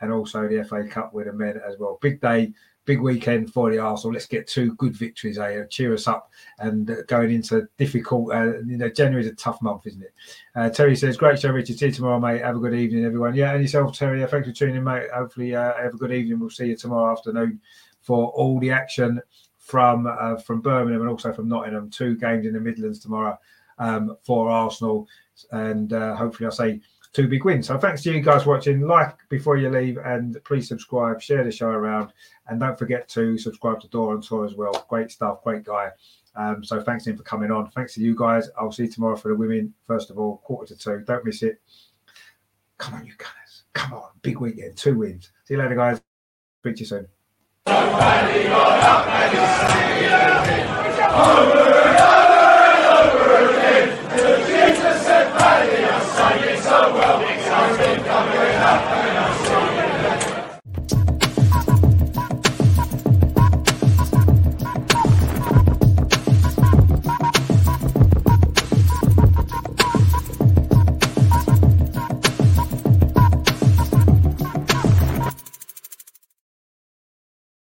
[0.00, 1.98] and also the FA Cup with the men as well.
[2.00, 2.52] Big day,
[2.84, 4.12] big weekend for the Arsenal.
[4.12, 5.64] Let's get two good victories, eh?
[5.70, 9.60] Cheer us up and uh, going into difficult, uh, you know, January is a tough
[9.62, 10.14] month, isn't it?
[10.54, 11.78] Uh, Terry says, Great show, Richard.
[11.78, 12.42] See you tomorrow, mate.
[12.42, 13.34] Have a good evening, everyone.
[13.34, 14.24] Yeah, and yourself, Terry.
[14.26, 15.08] Thanks for tuning in, mate.
[15.14, 16.40] Hopefully, uh, have a good evening.
[16.40, 17.60] We'll see you tomorrow afternoon
[18.00, 19.20] for all the action
[19.58, 21.90] from uh, from Birmingham and also from Nottingham.
[21.90, 23.38] Two games in the Midlands tomorrow
[23.78, 25.08] um, for Arsenal.
[25.50, 26.80] And uh, hopefully, I'll say,
[27.14, 27.68] two big wins.
[27.68, 28.80] So thanks to you guys watching.
[28.80, 32.12] Like before you leave, and please subscribe, share the show around,
[32.48, 34.84] and don't forget to subscribe to Door on Tour as well.
[34.90, 35.90] Great stuff, great guy.
[36.36, 37.70] Um, so thanks to him for coming on.
[37.70, 38.50] Thanks to you guys.
[38.58, 39.72] I'll see you tomorrow for the women.
[39.86, 41.04] First of all, quarter to two.
[41.06, 41.60] Don't miss it.
[42.76, 43.62] Come on, you guys.
[43.72, 45.30] Come on, big weekend, two wins.
[45.44, 46.00] See you later, guys.
[46.60, 47.06] Speak to you soon.